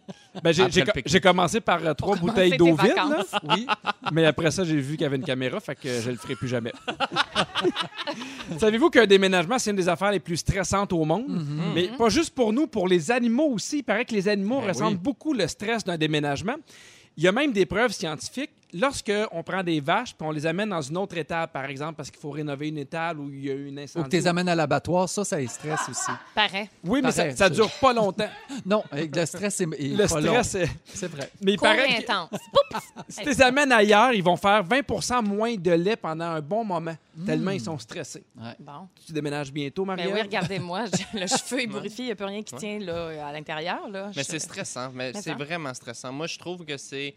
Ben, 0.43 0.53
j'ai, 0.53 1.19
commencé 1.19 1.59
par 1.59 1.83
euh, 1.83 1.93
trois 1.95 2.15
bouteilles 2.15 2.55
d'eau 2.55 2.75
vide, 2.75 2.95
là. 2.95 3.25
oui. 3.49 3.65
Mais 4.13 4.25
après 4.27 4.51
ça, 4.51 4.63
j'ai 4.63 4.79
vu 4.79 4.91
qu'il 4.91 5.01
y 5.01 5.05
avait 5.05 5.15
une 5.15 5.23
caméra, 5.23 5.59
fait 5.59 5.75
que 5.75 5.99
je 6.01 6.11
le 6.11 6.17
ferai 6.17 6.35
plus 6.35 6.47
jamais. 6.47 6.71
Savez-vous 8.59 8.89
qu'un 8.91 9.07
déménagement, 9.07 9.57
c'est 9.57 9.71
une 9.71 9.75
des 9.75 9.89
affaires 9.89 10.11
les 10.11 10.19
plus 10.19 10.37
stressantes 10.37 10.93
au 10.93 11.03
monde? 11.03 11.27
Mhm. 11.27 11.73
Mais 11.73 11.87
pas 11.97 12.09
juste 12.09 12.33
pour 12.35 12.53
nous, 12.53 12.67
pour 12.67 12.87
les 12.87 13.09
animaux 13.11 13.47
aussi. 13.47 13.79
Il 13.79 13.83
paraît 13.83 14.05
que 14.05 14.13
les 14.13 14.27
animaux 14.27 14.61
Ben 14.61 14.67
ressentent 14.67 14.93
oui. 14.93 14.99
beaucoup 15.01 15.33
le 15.33 15.47
stress 15.47 15.83
d'un 15.83 15.97
déménagement. 15.97 16.55
Il 17.17 17.23
y 17.23 17.27
a 17.27 17.31
même 17.31 17.51
des 17.51 17.65
preuves 17.65 17.91
scientifiques. 17.91 18.51
Lorsque 18.73 19.11
on 19.31 19.43
prend 19.43 19.63
des 19.63 19.79
vaches 19.79 20.13
puis 20.15 20.27
on 20.27 20.31
les 20.31 20.45
amène 20.45 20.69
dans 20.69 20.81
une 20.81 20.97
autre 20.97 21.17
étable, 21.17 21.51
par 21.51 21.65
exemple, 21.65 21.95
parce 21.95 22.09
qu'il 22.11 22.19
faut 22.19 22.29
rénover 22.31 22.67
une 22.69 22.77
étable 22.77 23.19
ou 23.21 23.29
il 23.31 23.45
y 23.45 23.49
a 23.49 23.53
eu 23.53 23.67
une 23.67 23.79
Ou 23.79 23.81
incendie. 23.81 24.05
que 24.05 24.09
tu 24.11 24.15
les 24.17 24.27
amènes 24.27 24.49
à 24.49 24.55
l'abattoir, 24.55 25.07
ça, 25.09 25.23
ça 25.25 25.37
les 25.39 25.47
stresse 25.47 25.79
aussi. 25.89 26.11
Pareil. 26.35 26.69
Oui, 26.83 27.01
mais 27.03 27.11
ça, 27.11 27.23
Pareil, 27.23 27.37
ça 27.37 27.45
ça. 27.45 27.49
dure 27.49 27.71
pas 27.81 27.93
longtemps. 27.93 28.29
Non, 28.65 28.83
avec 28.91 29.15
le 29.15 29.25
stress, 29.25 29.61
est, 29.61 29.63
est 29.79 29.87
Le 29.97 30.07
pas 30.07 30.19
long. 30.21 30.43
stress, 30.43 30.55
est- 30.55 30.69
C'est 30.85 31.07
vrai. 31.07 31.31
mais 31.41 31.53
il 31.53 31.57
Court 31.57 31.67
paraît 31.69 31.91
et 31.91 32.03
que 32.03 32.11
intense. 32.11 32.39
si 33.09 33.21
tu 33.21 33.29
les 33.29 33.41
amènes 33.41 33.71
ailleurs, 33.71 34.13
ils 34.13 34.23
vont 34.23 34.35
faire 34.37 34.63
20% 34.63 35.23
moins 35.25 35.55
de 35.55 35.71
lait 35.71 35.95
pendant 35.95 36.25
un 36.25 36.41
bon 36.41 36.63
moment, 36.63 36.95
tellement 37.25 37.51
ils 37.51 37.61
sont 37.61 37.77
stressés. 37.79 38.23
Bon. 38.59 38.87
Tu 39.05 39.13
déménages 39.13 39.51
bientôt, 39.51 39.85
Ben 39.85 39.95
Marie? 39.95 40.11
oui, 40.13 40.21
regardez-moi. 40.21 40.85
Le 41.13 41.25
cheveu 41.27 41.61
ébouriffé, 41.61 42.03
il 42.03 42.05
n'y 42.07 42.11
a 42.11 42.15
plus 42.15 42.25
rien 42.25 42.43
qui 42.43 42.55
tient 42.55 42.79
là, 42.79 43.27
à 43.27 43.31
l'intérieur. 43.31 43.89
là. 43.89 44.11
Mais 44.15 44.23
Je- 44.23 44.27
c'est 44.29 44.39
stressant. 44.39 44.91
Mais 44.93 45.11
Mais 45.13 45.21
c'est 45.21 45.33
vraiment 45.33 45.73
stressant. 45.73 46.11
Moi, 46.11 46.27
je 46.27 46.37
trouve 46.37 46.63
que 46.65 46.77
c'est. 46.77 47.15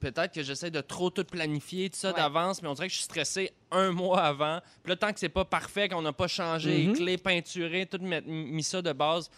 Peut-être 0.00 0.32
que 0.32 0.42
j'essaie 0.44 0.70
de 0.70 0.80
trop 0.80 1.10
tout 1.10 1.24
planifier, 1.24 1.90
tout 1.90 1.96
ça 1.98 2.10
Ouais. 2.12 2.14
d'avance, 2.16 2.62
mais 2.62 2.68
on 2.68 2.74
dirait 2.74 2.86
que 2.86 2.92
je 2.92 2.98
suis 2.98 3.04
stressé 3.04 3.50
un 3.72 3.90
mois 3.90 4.22
avant. 4.22 4.60
Puis 4.84 4.90
là, 4.90 4.96
tant 4.96 5.12
que 5.12 5.18
c'est 5.18 5.28
pas 5.28 5.44
parfait, 5.44 5.88
qu'on 5.88 6.02
n'a 6.02 6.12
pas 6.12 6.28
changé, 6.28 6.84
Mhm. 6.84 6.92
les 6.92 6.98
clés 6.98 7.18
peinturées, 7.18 7.86
tout 7.86 7.98
mis 8.00 8.62
ça 8.62 8.80
de 8.80 8.92
base. 8.92 9.28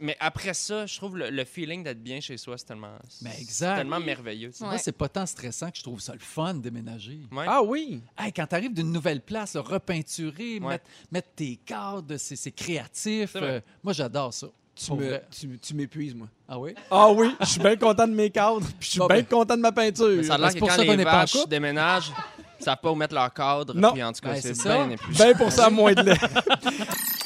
Mais 0.00 0.16
après 0.18 0.52
ça, 0.52 0.84
je 0.84 0.96
trouve 0.96 1.16
le, 1.16 1.30
le 1.30 1.44
feeling 1.44 1.84
d'être 1.84 2.02
bien 2.02 2.20
chez 2.20 2.36
soi, 2.36 2.58
c'est 2.58 2.64
tellement, 2.66 2.98
Ben, 3.22 3.32
tellement 3.58 4.00
merveilleux. 4.00 4.50
Ouais. 4.60 4.66
Moi, 4.66 4.78
c'est 4.78 4.90
pas 4.92 5.08
tant 5.08 5.24
stressant 5.26 5.70
que 5.70 5.78
je 5.78 5.82
trouve 5.84 6.00
ça 6.00 6.12
le 6.12 6.18
fun 6.18 6.54
de 6.54 6.60
déménager. 6.60 7.20
Ouais. 7.30 7.44
Ah 7.48 7.62
oui! 7.62 8.02
Hey, 8.18 8.32
quand 8.32 8.48
tu 8.48 8.54
arrives 8.56 8.74
d'une 8.74 8.90
nouvelle 8.90 9.20
place, 9.20 9.56
repeinturer, 9.56 10.54
Ouais. 10.54 10.68
mettre, 10.70 10.84
mettre 11.12 11.28
tes 11.36 11.56
cadres, 11.56 12.16
c'est 12.16 12.50
créatif. 12.50 13.36
Euh, 13.36 13.60
moi, 13.82 13.92
j'adore 13.92 14.34
ça. 14.34 14.48
Tu 14.82 14.92
me- 14.94 15.20
tu- 15.30 15.58
tu 15.58 15.74
m'épuises, 15.74 16.14
moi. 16.14 16.26
Ah 16.48 16.58
oui? 16.58 16.74
Ah 16.90 17.10
oui, 17.10 17.34
je 17.40 17.46
suis 17.46 17.60
bien 17.60 17.76
content 17.76 18.06
de 18.08 18.14
mes 18.14 18.30
cadres, 18.30 18.60
puis 18.60 18.74
je 18.80 18.90
suis 18.92 18.98
bien 18.98 19.08
ben. 19.08 19.24
content 19.26 19.56
de 19.56 19.60
ma 19.60 19.72
peinture. 19.72 20.08
Mais 20.16 20.22
ça 20.22 20.34
a 20.34 20.38
l'air 20.38 20.48
c'est 20.48 20.54
que 20.54 20.58
pour 20.60 20.68
quand 20.68 20.76
ça 20.76 20.84
qu'on 20.86 20.92
les 20.96 21.04
pas 21.04 21.10
en 21.10 21.18
vaches 21.20 21.32
couple. 21.32 21.48
déménagent, 21.50 22.12
ils 22.58 22.64
savent 22.64 22.78
pas 22.82 22.90
où 22.90 22.94
mettre 22.94 23.14
leur 23.14 23.32
cadre. 23.34 23.74
Non. 23.74 23.92
Puis 23.92 24.02
en 24.02 24.12
tout 24.12 24.20
cas, 24.22 24.30
Ben, 24.32 24.40
c'est 24.40 24.54
c'est 24.54 24.62
ça. 24.62 24.74
bien 24.76 24.90
épuisé. 24.90 25.22
Ben 25.24 25.36
pour 25.36 25.52
ça, 25.52 25.68
moins 25.68 25.92
de 25.92 26.02
lait. 26.02 26.16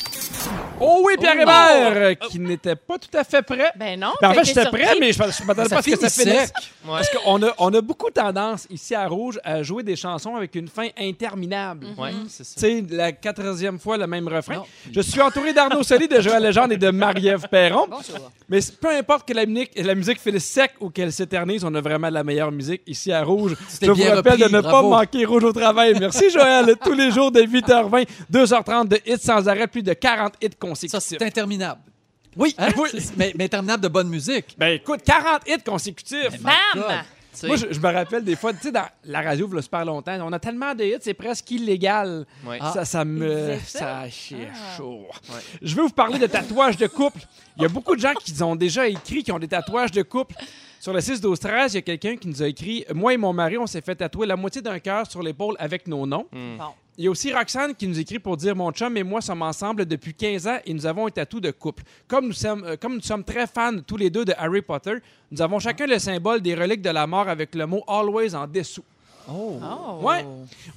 Oh 0.81 1.03
oui, 1.05 1.15
Pierre 1.19 1.35
Oh. 1.37 1.43
Hébert, 1.43 2.19
qui 2.29 2.39
n'était 2.39 2.77
pas 2.77 2.99
tout 2.99 3.17
à 3.17 3.25
fait 3.25 3.43
prêt. 3.43 3.73
Ben 3.77 3.99
non. 3.99 4.13
Ben, 4.21 4.31
en 4.31 4.35
fait, 4.35 4.45
j'étais 4.45 4.65
prêt, 4.67 4.95
mais 5.01 5.13
je 5.13 5.23
ne 5.23 5.47
m'attendais 5.47 5.69
pas 5.69 5.79
à 5.79 5.83
ce 5.83 5.91
que 5.91 5.99
ça 5.99 6.09
finisse. 6.11 6.41
sec. 6.47 6.53
Ouais. 6.85 6.91
Parce 6.93 7.09
qu'on 7.11 7.43
a, 7.43 7.53
on 7.59 7.73
a 7.75 7.81
beaucoup 7.81 8.11
tendance 8.11 8.67
ici 8.71 8.95
à 8.95 9.07
Rouge 9.07 9.39
à 9.45 9.63
jouer 9.63 9.83
des 9.83 9.97
chansons 9.97 10.35
avec 10.37 10.55
une 10.55 10.69
fin 10.69 10.89
interminable. 10.99 11.87
Ouais, 11.97 12.11
c'est 12.29 12.45
ça. 12.45 12.55
Tu 12.57 12.61
sais, 12.61 12.85
la 12.91 13.13
quatrième 13.13 13.79
fois, 13.79 13.97
le 13.97 14.07
même 14.07 14.29
refrain. 14.29 14.57
Non. 14.57 14.65
Je 14.93 15.01
suis 15.01 15.21
entouré 15.21 15.53
d'Arnaud 15.53 15.83
Soli, 15.83 16.09
de 16.09 16.21
Joël 16.21 16.43
Legendre 16.43 16.73
et 16.73 16.77
de 16.77 16.91
Marie-Ève 16.91 17.49
Perron. 17.51 17.87
Bonjour. 17.89 18.31
Mais 18.49 18.61
peu 18.81 18.91
importe 18.91 19.27
que 19.27 19.33
la 19.33 19.47
musique, 19.47 19.71
la 19.77 19.95
musique 19.95 20.21
finisse 20.21 20.45
sec 20.45 20.73
ou 20.81 20.91
qu'elle 20.91 21.13
s'éternise, 21.13 21.65
on 21.65 21.75
a 21.75 21.81
vraiment 21.81 22.11
la 22.11 22.23
meilleure 22.25 22.53
musique 22.53 22.83
ici 22.87 23.11
à 23.13 23.23
Rouge. 23.23 23.57
Je 23.81 23.91
vous 23.91 24.03
rappelle 24.03 24.33
repris, 24.35 24.43
de 24.43 24.49
ne 24.49 24.61
bravo. 24.61 24.91
pas 24.91 24.97
manquer 24.99 25.25
Rouge 25.25 25.45
au 25.45 25.53
travail. 25.53 25.97
Merci 25.99 26.31
Joël. 26.31 26.75
Tous 26.85 26.93
les 26.93 27.11
jours 27.11 27.31
de 27.31 27.41
8h20, 27.41 28.07
2h30 28.33 28.89
de 28.89 29.01
hits 29.07 29.19
sans 29.19 29.49
arrêt, 29.49 29.67
plus 29.67 29.83
de 29.83 29.95
40 29.95 30.34
hits 30.43 30.49
Ça, 30.51 30.57
consécutifs. 30.59 31.01
c'est 31.19 31.23
interminable. 31.23 31.81
oui, 32.37 32.55
Hein? 32.59 32.69
oui. 32.79 32.91
Mais, 33.17 33.33
mais 33.37 33.45
interminable 33.45 33.83
de 33.83 33.89
bonne 33.89 34.09
musique. 34.09 34.55
Ben 34.59 34.69
écoute, 34.75 35.01
40 35.05 35.43
hits 35.49 35.63
consécutifs. 35.65 36.41
Bam! 36.43 37.03
Moi, 37.43 37.57
je, 37.57 37.67
je 37.73 37.81
me 37.81 37.93
rappelle 37.93 38.23
des 38.23 38.37
fois, 38.37 38.53
tu 38.53 38.61
sais, 38.61 38.71
dans 38.71 38.87
la 39.07 39.21
radio, 39.21 39.49
il 39.51 39.57
y 39.57 39.59
a 39.59 39.63
super 39.63 39.85
longtemps, 39.85 40.17
on 40.23 40.33
a 40.33 40.39
tellement 40.39 40.73
de 40.73 40.85
hits, 40.85 40.99
c'est 41.01 41.15
presque 41.15 41.51
illégal. 41.51 42.25
Ah. 42.61 42.71
Ça, 42.73 42.85
ça 42.85 43.01
Il 43.03 43.09
me. 43.09 43.59
Ça, 43.67 44.09
chier 44.09 44.47
Ah. 44.53 44.77
chaud. 44.77 45.07
Je 45.61 45.75
veux 45.75 45.83
vous 45.83 45.89
parler 45.91 46.21
de 46.21 46.27
tatouages 46.29 46.77
de 46.77 46.87
couple. 46.87 47.19
Il 47.57 47.65
y 47.65 47.67
a 47.67 47.69
beaucoup 47.69 47.97
de 47.97 48.01
gens 48.01 48.15
qui 48.15 48.41
ont 48.41 48.55
déjà 48.55 48.87
écrit 48.87 49.25
qui 49.25 49.33
ont 49.33 49.41
des 49.41 49.49
tatouages 49.49 49.91
de 49.91 50.03
couple. 50.03 50.37
Sur 50.79 50.93
le 50.93 51.01
6 51.01 51.21
12 51.21 51.41
13 51.41 51.73
il 51.73 51.77
y 51.77 51.79
a 51.79 51.83
quelqu'un 51.83 52.17
qui 52.17 52.29
nous 52.29 52.41
a 52.41 52.47
écrit 52.47 52.85
Moi 52.95 53.15
et 53.15 53.17
mon 53.17 53.33
mari, 53.33 53.59
on 53.59 53.67
s'est 53.67 53.81
fait 53.81 53.97
tatouer 53.97 54.29
la 54.29 54.37
moitié 54.37 54.63
d'un 54.63 54.79
cœur 54.79 55.11
sur 55.11 55.21
l'épaule 55.21 55.57
avec 55.59 55.89
nos 55.89 56.07
noms. 56.07 56.27
Hmm. 56.31 56.59
Bon. 56.59 56.65
Il 56.97 57.05
y 57.05 57.09
a 57.09 57.11
aussi 57.11 57.33
Roxane 57.33 57.75
qui 57.75 57.89
nous 57.89 57.99
écrit 57.99 58.19
pour 58.21 58.37
dire 58.37 58.55
Mon 58.55 58.71
chum 58.71 58.97
et 58.97 59.03
moi 59.03 59.21
sommes 59.21 59.43
ensemble 59.43 59.85
depuis 59.85 60.15
15 60.15 60.47
ans 60.47 60.59
et 60.65 60.73
nous 60.73 60.87
avons 60.87 61.07
un 61.07 61.11
tatou 61.11 61.41
de 61.41 61.51
couple. 61.51 61.83
Comme 62.07 62.27
nous 62.29 62.33
sommes, 62.33 62.63
euh, 62.65 62.77
comme 62.77 62.95
nous 62.95 63.01
sommes 63.03 63.25
très 63.25 63.47
fans 63.49 63.79
tous 63.85 63.97
les 63.97 64.11
deux 64.11 64.25
de 64.25 64.33
Harry 64.39 64.63
Potter, 64.63 64.95
nous 65.31 65.43
avons 65.43 65.59
chacun 65.59 65.87
le 65.87 65.99
symbole 65.99 66.41
des 66.41 66.55
reliques 66.55 66.83
de 66.83 66.91
la 66.91 67.07
mort 67.07 67.29
avec 67.29 67.55
le 67.55 67.67
mot 67.67 67.83
Always 67.89 68.35
en 68.37 68.47
dessous. 68.47 68.85
Oh. 69.29 69.59
Oh. 69.63 70.07
Ouais. 70.07 70.25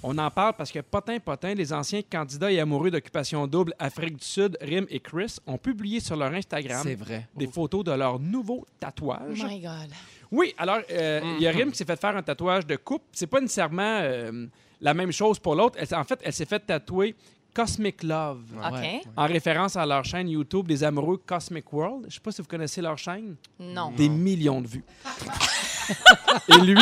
On 0.02 0.18
en 0.18 0.32
parle 0.32 0.54
parce 0.58 0.72
que 0.72 0.80
Potin 0.80 1.20
Potin, 1.20 1.54
les 1.54 1.72
anciens 1.74 2.02
candidats 2.10 2.50
et 2.52 2.60
amoureux 2.62 2.90
d'occupation 2.90 3.46
double 3.46 3.74
Afrique 3.78 4.16
du 4.18 4.26
Sud, 4.26 4.58
Rim 4.62 4.86
et 4.90 5.02
Chris, 5.02 5.36
ont 5.46 5.58
publié 5.58 6.00
sur 6.00 6.16
leur 6.16 6.32
Instagram 6.34 6.88
vrai. 6.96 7.28
des 7.36 7.48
photos 7.48 7.84
de 7.84 7.92
leur 7.92 8.20
nouveau 8.20 8.60
Oh 8.64 8.68
tatouage. 8.80 9.44
my 9.44 9.60
God. 9.60 9.90
Oui, 10.32 10.56
alors, 10.58 10.80
euh, 10.92 11.22
il 11.38 11.44
y 11.44 11.48
a 11.48 11.52
Rim 11.52 11.72
qui 11.72 11.78
s'est 11.78 11.86
fait 11.86 12.00
faire 12.00 12.16
un 12.16 12.24
tatouage 12.24 12.66
de 12.66 12.76
coupe. 12.78 13.04
C'est 13.12 13.28
pas 13.28 13.42
nécessairement 13.42 14.00
euh, 14.02 14.46
la 14.82 14.94
même 14.94 15.12
chose 15.12 15.40
pour 15.40 15.56
l'autre. 15.56 15.78
En 15.94 16.04
fait, 16.04 16.20
elle 16.24 16.34
s'est 16.34 16.46
fait 16.46 16.60
tatouer 16.60 17.16
Cosmic 17.54 18.04
Love. 18.04 18.42
OK. 18.58 18.72
Ouais. 18.74 19.02
En 19.16 19.26
référence 19.26 19.76
à 19.76 19.86
leur 19.86 20.06
chaîne 20.06 20.30
YouTube 20.30 20.68
des 20.68 20.84
amoureux 20.84 21.18
Cosmic 21.26 21.72
World. 21.74 22.06
Je 22.08 22.14
sais 22.16 22.20
pas 22.20 22.32
si 22.32 22.42
vous 22.42 22.48
connaissez 22.48 22.82
leur 22.82 22.98
chaîne. 22.98 23.36
Non. 23.60 23.92
Des 23.98 24.10
millions 24.10 24.62
de 24.62 24.68
vues. 24.68 24.84
Et 26.50 26.58
lui, 26.62 26.78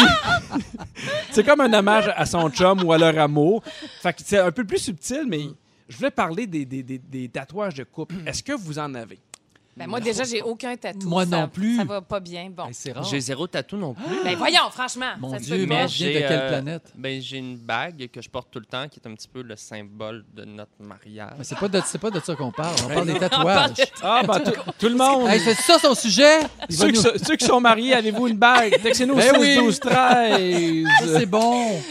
c'est 1.31 1.43
comme 1.45 1.61
un 1.61 1.71
hommage 1.73 2.11
à 2.15 2.25
son 2.25 2.49
chum 2.49 2.83
ou 2.83 2.91
à 2.91 2.97
leur 2.97 3.17
amour. 3.19 3.63
Fait 4.01 4.13
que 4.13 4.21
c'est 4.23 4.39
un 4.39 4.51
peu 4.51 4.63
plus 4.65 4.79
subtil, 4.79 5.23
mais 5.27 5.41
je 5.87 5.97
voulais 5.97 6.11
parler 6.11 6.47
des, 6.47 6.65
des- 6.65 6.83
des- 6.83 6.97
des 6.97 7.29
tatouages 7.29 7.75
de 7.75 7.83
couple. 7.83 8.15
Est-ce 8.25 8.41
que 8.43 8.53
vous 8.53 8.79
en 8.79 8.93
avez? 8.95 9.19
Ben 9.77 9.87
moi, 9.87 9.99
déjà, 9.99 10.23
j'ai 10.23 10.41
aucun 10.41 10.75
tatou. 10.77 11.09
Moi 11.09 11.25
Ça- 11.25 11.29
non 11.41 11.47
plus. 11.49 11.75
Ça 11.75 11.83
va 11.83 12.01
pas 12.01 12.21
bien. 12.21 12.49
Bon. 12.49 12.65
Hey, 12.67 12.73
c'est 12.73 12.93
rare. 12.93 13.03
J'ai 13.03 13.19
zéro 13.19 13.45
tatou 13.45 13.75
non 13.75 13.93
plus. 13.93 14.05
Ben 14.23 14.35
voyons, 14.37 14.69
franchement. 14.71 15.11
Mon 15.19 15.33
ça 15.33 15.39
Dieu, 15.39 15.65
mais 15.67 15.85
viens 15.87 16.07
de 16.07 16.13
quelle 16.13 16.31
euh, 16.31 16.47
planète? 16.49 16.93
Ben, 16.95 17.21
j'ai 17.21 17.37
une 17.39 17.57
bague 17.57 18.07
que 18.11 18.21
je 18.21 18.29
porte 18.29 18.47
tout 18.49 18.59
le 18.59 18.65
temps 18.65 18.87
qui 18.87 19.01
est 19.03 19.07
un 19.09 19.13
petit 19.13 19.27
peu 19.27 19.41
le 19.41 19.55
symbole 19.57 20.23
de 20.33 20.45
notre 20.45 20.71
mariage. 20.79 21.33
Mais 21.37 21.43
c'est 21.43 21.57
pas 21.57 21.67
de, 21.67 21.81
c'est 21.85 21.97
pas 21.97 22.09
de 22.09 22.19
ça 22.21 22.35
qu'on 22.35 22.51
parle. 22.53 22.73
On 22.85 22.87
parle 22.87 23.07
non. 23.07 23.13
des 23.13 23.19
tatouages. 23.19 23.71
Ah, 24.01 24.21
ben, 24.25 24.39
tout, 24.39 24.51
tout 24.79 24.87
le 24.89 24.95
monde. 24.95 25.27
Hey, 25.27 25.41
c'est 25.41 25.53
ça 25.55 25.77
son 25.77 25.93
sujet? 25.93 26.39
Ceux, 26.69 26.87
qui 26.91 26.93
nous- 26.93 27.01
sont, 27.01 27.11
ceux 27.27 27.35
qui 27.35 27.45
sont 27.45 27.59
mariés, 27.59 27.93
avez-vous 27.95 28.27
une 28.27 28.37
bague? 28.37 28.81
Textez-nous 28.81 29.15
Ben 29.15 29.33
6 29.35 29.39
oui. 29.41 29.55
12 29.57 29.79
13 29.81 30.85
Ça, 31.01 31.19
c'est 31.19 31.25
bon. 31.25 31.81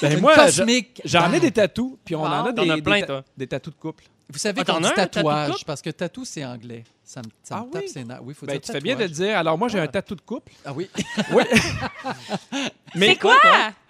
Ben, 0.00 0.20
moi, 0.20 0.34
cosmique. 0.36 1.02
j'en 1.04 1.30
ai 1.34 1.40
des 1.40 1.50
tatous, 1.52 1.96
puis 2.02 2.14
on 2.16 2.22
en 2.24 2.46
a 2.46 2.52
des, 2.52 2.70
as 2.70 2.74
des 2.76 2.82
plein, 2.82 3.00
ta- 3.00 3.06
toi. 3.06 3.24
des 3.36 3.46
tatous 3.46 3.74
de 3.74 3.78
couple. 3.78 4.04
Vous 4.28 4.38
savez 4.38 4.62
Ah, 4.66 4.72
qu'on 4.72 4.80
dit 4.80 4.88
tatouage 4.94 5.64
parce 5.64 5.80
que 5.80 5.90
tatou, 5.90 6.24
c'est 6.24 6.44
anglais. 6.44 6.82
Ça 7.04 7.20
me, 7.20 7.26
ça 7.44 7.58
Ah 7.60 7.64
me 7.64 7.70
tape 7.70 7.82
oui? 7.82 7.88
ses 7.88 8.04
nerfs. 8.04 8.20
Oui, 8.24 8.34
faut 8.34 8.44
Ben, 8.44 8.52
dire 8.54 8.60
tu 8.62 8.72
fais 8.72 8.80
bien 8.80 8.96
de 8.96 9.02
le 9.04 9.08
dire. 9.08 9.38
Alors, 9.38 9.56
moi, 9.56 9.68
j'ai 9.68 9.78
un 9.78 9.86
tatou 9.86 10.16
de 10.16 10.20
couple. 10.20 10.52
Ah 10.64 10.72
oui. 10.72 10.90
Oui. 11.32 11.44
Mais 12.94 13.08
C'est 13.10 13.16
quoi? 13.16 13.36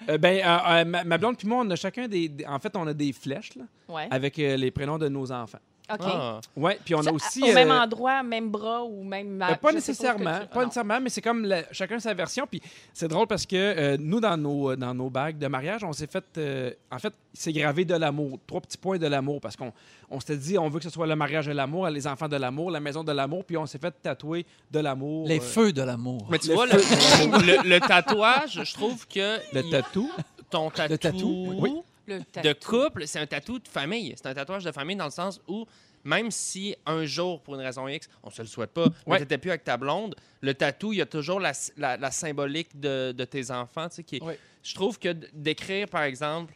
Euh, 0.09 0.19
ben, 0.19 0.41
euh, 0.45 0.59
euh, 0.69 0.85
ma, 0.85 1.05
ma 1.05 1.19
blonde 1.19 1.37
puis 1.39 1.49
moi, 1.49 1.63
on 1.65 1.71
a 1.71 1.77
chacun 1.77 2.07
des, 2.09 2.29
des- 2.29 2.47
En 2.47 2.59
fait, 2.59 2.75
on 2.77 2.87
a 2.87 2.93
des 2.95 3.13
flèches 3.13 3.55
là, 3.57 3.65
Ouais. 3.89 4.09
avec 4.11 4.39
euh, 4.39 4.57
les 4.57 4.71
prénoms 4.71 4.99
de 4.99 5.09
nos 5.09 5.31
enfants. 5.33 5.59
OK. 5.89 6.01
Ah. 6.03 6.41
Ouais, 6.57 6.79
puis 6.85 6.95
on 6.97 7.01
a 7.07 7.13
aussi. 7.13 7.43
Au 7.45 7.53
même 7.55 7.71
euh, 7.71 7.81
endroit, 7.83 8.23
même 8.25 8.51
bras 8.51 8.83
ou 8.83 9.05
même. 9.05 9.41
euh, 9.41 9.55
pas 9.55 9.71
ce 9.71 9.75
nécessairement, 9.77 10.41
tu- 10.41 10.47
pas 10.49 10.65
nécessairement, 10.65 11.01
mais 11.01 11.11
c'est 11.11 11.21
comme 11.23 11.45
la- 11.45 11.63
chacun 11.73 12.01
sa 12.01 12.13
version. 12.13 12.45
Puis 12.51 12.61
c'est 12.93 13.07
drôle 13.07 13.29
parce 13.29 13.47
que 13.47 13.55
euh, 13.57 13.97
nous, 14.01 14.19
dans 14.19 14.37
nos, 14.37 14.75
dans 14.75 14.93
nos 14.95 15.11
bagues 15.11 15.39
de 15.39 15.47
mariage, 15.47 15.85
on 15.85 15.93
s'est 15.93 16.09
fait. 16.09 16.25
euh, 16.39 16.73
en 16.91 16.99
fait, 16.99 17.13
c'est 17.33 17.53
gravé 17.53 17.85
de 17.85 17.95
l'amour, 17.95 18.39
trois 18.49 18.61
petits 18.61 18.79
points 18.79 18.99
de 18.99 19.07
l'amour, 19.07 19.41
parce 19.41 19.55
qu'on 19.55 19.73
on 20.11 20.19
s'était 20.19 20.37
dit, 20.39 20.59
on 20.59 20.69
veut 20.69 20.79
que 20.79 20.85
ce 20.85 20.91
soit 20.91 21.07
le 21.07 21.15
mariage 21.17 21.47
de 21.47 21.53
l'amour, 21.53 21.87
les 21.89 22.07
enfants 22.09 22.29
de 22.29 22.37
l'amour, 22.37 22.71
la 22.73 22.81
maison 22.81 23.05
de 23.05 23.13
l'amour, 23.13 23.45
puis 23.45 23.57
on 23.57 23.67
s'est 23.67 23.79
fait 23.79 23.95
tatouer 24.03 24.45
de 24.73 24.81
l'amour. 24.81 25.29
Les 25.29 25.39
euh, 25.39 25.43
feux 25.43 25.73
de 25.73 25.83
l'amour. 25.83 26.27
Mais 26.31 26.39
tu 26.41 26.53
vois, 26.53 26.67
le, 26.67 26.73
le- 26.73 27.69
le 27.69 27.81
tatouage, 27.81 28.61
je 28.65 28.75
trouve 28.75 29.07
que 29.07 29.39
Le 29.55 29.63
il- 29.65 29.71
tatou. 29.71 30.11
ton 30.51 30.69
tatou, 30.71 30.93
Le 30.93 30.99
tatou, 30.99 31.55
oui. 31.61 31.73
Le 32.07 32.21
de 32.43 32.53
couple, 32.53 33.07
c'est 33.07 33.19
un 33.19 33.27
tatou 33.27 33.59
de 33.59 33.69
famille. 33.69 34.15
C'est 34.17 34.27
un 34.27 34.35
tatouage 34.35 34.65
de 34.65 34.73
famille 34.73 34.97
dans 34.97 35.07
le 35.07 35.11
sens 35.11 35.41
où 35.49 35.67
même 36.05 36.31
si 36.31 36.77
un 36.87 37.05
jour, 37.05 37.43
pour 37.43 37.57
une 37.57 37.61
raison 37.63 37.89
X, 37.89 38.09
on 38.23 38.31
se 38.31 38.41
le 38.43 38.47
souhaite 38.47 38.71
pas, 38.71 38.87
mais 39.07 39.15
Ouais. 39.15 39.19
t'étais 39.19 39.39
plus 39.39 39.51
avec 39.51 39.65
ta 39.65 39.77
blonde, 39.77 40.15
le 40.41 40.55
tatou, 40.55 40.93
il 40.93 40.99
y 40.99 41.03
a 41.03 41.07
toujours 41.07 41.41
la, 41.41 41.51
la- 41.77 41.97
la 41.97 42.11
symbolique 42.13 42.79
de, 42.79 43.11
de 43.11 43.25
tes 43.25 43.51
enfants, 43.51 43.89
tu 43.89 43.97
sais, 43.97 44.05
qui 44.05 44.17
est- 44.17 44.23
Ouais. 44.23 44.39
Je 44.63 44.75
trouve 44.75 45.01
que 45.01 45.09
d'écrire, 45.33 45.89
par 45.89 46.05
exemple, 46.05 46.55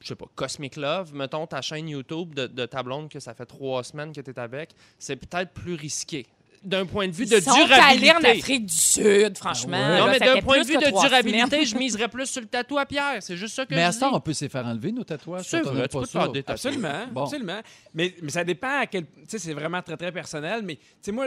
je 0.00 0.08
sais 0.08 0.14
pas, 0.14 0.24
Cosmic 0.34 0.76
Love, 0.76 1.12
mettons 1.14 1.46
ta 1.46 1.60
chaîne 1.60 1.88
YouTube 1.88 2.34
de, 2.34 2.46
de 2.46 2.64
ta 2.64 2.82
blonde 2.82 3.10
que 3.10 3.20
ça 3.20 3.34
fait 3.34 3.44
trois 3.46 3.84
semaines 3.84 4.12
que 4.12 4.20
tu 4.22 4.30
es 4.30 4.38
avec, 4.38 4.70
c'est 4.98 5.16
peut-être 5.16 5.52
plus 5.52 5.74
risqué. 5.74 6.26
D'un 6.64 6.86
point 6.86 7.06
de 7.08 7.12
vue 7.12 7.26
de 7.26 7.36
Ils 7.36 7.42
sont 7.42 7.50
allés 7.52 7.66
durabilité. 7.66 8.12
en 8.12 8.30
Afrique 8.30 8.66
du 8.66 8.74
Sud, 8.74 9.36
franchement. 9.38 9.76
Ah 9.80 9.90
ouais. 9.92 9.98
Non, 10.00 10.06
là, 10.06 10.12
mais 10.12 10.18
ça 10.18 10.34
d'un 10.34 10.40
point 10.42 10.60
de 10.62 10.66
vue 10.66 10.76
de 10.76 11.00
durabilité, 11.00 11.64
je 11.64 11.76
miserais 11.76 12.08
plus 12.08 12.26
sur 12.26 12.40
le 12.40 12.46
tatou 12.48 12.78
à 12.78 12.86
pierre. 12.86 13.16
C'est 13.20 13.36
juste 13.36 13.54
ça 13.54 13.64
que 13.66 13.74
Mais 13.74 13.82
je 13.82 13.86
à 13.86 13.92
ce 13.92 14.00
temps, 14.00 14.10
dis. 14.10 14.16
on 14.16 14.20
peut 14.20 14.32
se 14.32 14.48
faire 14.48 14.66
enlever, 14.66 14.92
nos 14.92 15.04
tatouages. 15.04 15.44
C'est 15.46 15.60
vrai, 15.60 15.88
tu 15.88 15.96
pas 15.96 16.00
peux 16.00 16.06
ça. 16.06 16.28
des. 16.28 16.44
Absolument, 16.46 17.06
Bon. 17.12 17.22
absolument. 17.24 17.60
Mais, 17.94 18.14
mais 18.22 18.30
ça 18.30 18.44
dépend 18.44 18.80
à 18.80 18.86
quel. 18.86 19.04
Tu 19.04 19.10
sais, 19.28 19.38
c'est 19.38 19.54
vraiment 19.54 19.82
très, 19.82 19.96
très 19.96 20.12
personnel. 20.12 20.62
Mais, 20.64 20.76
tu 20.76 20.82
sais, 21.02 21.12
moi, 21.12 21.26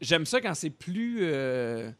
j'aime 0.00 0.26
ça 0.26 0.40
quand 0.40 0.54
c'est 0.54 0.70
plus. 0.70 1.18
euh, 1.22 1.90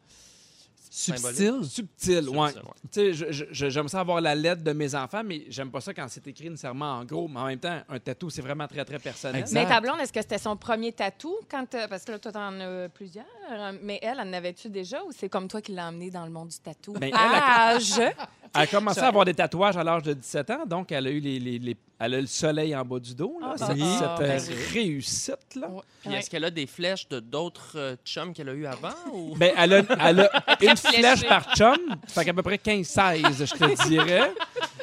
Subtil. 0.97 1.63
Subtil, 1.63 2.29
ouais. 2.29 2.49
Subtil, 2.51 3.25
ouais. 3.25 3.47
J'aime 3.51 3.87
ça 3.87 3.99
avoir 3.99 4.19
la 4.19 4.33
lettre 4.33 4.63
de 4.63 4.73
mes 4.73 4.95
enfants, 4.95 5.21
mais 5.23 5.43
j'aime 5.49 5.69
pas 5.69 5.79
ça 5.79 5.93
quand 5.93 6.07
c'est 6.09 6.25
écrit 6.27 6.49
nécessairement 6.49 6.93
en 6.99 7.05
gros. 7.05 7.27
Mais 7.27 7.39
en 7.39 7.45
même 7.45 7.59
temps, 7.59 7.79
un 7.87 7.99
tatou, 7.99 8.31
c'est 8.31 8.41
vraiment 8.41 8.67
très, 8.67 8.83
très 8.83 8.97
personnel. 8.97 9.41
Exact. 9.41 9.53
Mais 9.53 9.67
ta 9.67 9.79
blonde, 9.79 9.99
est-ce 10.01 10.11
que 10.11 10.21
c'était 10.21 10.39
son 10.39 10.57
premier 10.57 10.91
tatou? 10.93 11.35
Quand, 11.51 11.71
euh, 11.75 11.87
parce 11.87 12.03
que 12.03 12.13
là, 12.13 12.19
toi, 12.19 12.31
t'en 12.31 12.59
as 12.59 12.89
plusieurs. 12.89 13.25
euh, 13.51 13.73
Mais 13.83 13.99
elle, 14.01 14.19
en 14.19 14.33
avait-tu 14.33 14.69
déjà 14.69 15.03
ou 15.03 15.11
c'est 15.15 15.29
comme 15.29 15.47
toi 15.47 15.61
qui 15.61 15.71
l'as 15.73 15.87
emmenée 15.89 16.09
dans 16.09 16.25
le 16.25 16.31
monde 16.31 16.47
du 16.47 16.57
tatou? 16.57 16.93
Ben, 16.93 17.11
elle, 17.13 17.13
Âge! 17.15 17.99
Elle 17.99 18.61
a 18.61 18.65
commencé 18.67 18.99
à 19.01 19.07
avoir 19.07 19.25
des 19.25 19.33
tatouages 19.35 19.77
à 19.77 19.83
l'âge 19.83 20.01
de 20.03 20.13
17 20.13 20.49
ans, 20.49 20.65
donc 20.65 20.91
elle 20.91 21.05
a 21.05 21.11
eu 21.11 21.19
les, 21.19 21.37
les- 21.39 21.59
les- 21.59 21.77
elle 21.99 22.13
a 22.13 22.21
le 22.21 22.27
soleil 22.27 22.75
en 22.75 22.85
bas 22.85 22.99
du 22.99 23.15
dos. 23.15 23.37
là, 23.41 23.53
Ah, 23.53 23.57
cette, 23.57 23.75
oui. 23.77 23.83
cette, 23.97 24.07
Ah, 24.07 24.17
euh, 24.21 24.27
ben 24.27 24.41
oui. 24.49 24.55
réussite. 24.73 25.55
Là. 25.55 25.67
Puis 26.03 26.13
est-ce 26.13 26.29
qu'elle 26.29 26.45
a 26.45 26.51
des 26.51 26.67
flèches 26.67 27.07
de 27.07 27.19
d'autres 27.19 27.71
euh, 27.75 27.95
chums 28.05 28.33
qu'elle 28.33 28.49
a 28.49 28.53
eu 28.53 28.65
avant? 28.65 28.93
Ou... 29.13 29.35
Ben, 29.37 29.51
elle 29.57 29.73
a, 29.73 29.81
elle 30.07 30.19
a 30.21 30.31
une 30.61 30.77
flèche 30.77 31.27
par 31.27 31.53
chum, 31.55 31.77
fait 32.07 32.25
qu'à 32.25 32.33
peu 32.33 32.43
près 32.43 32.57
15-16, 32.57 33.45
je 33.45 33.53
te 33.53 33.87
dirais. 33.87 34.31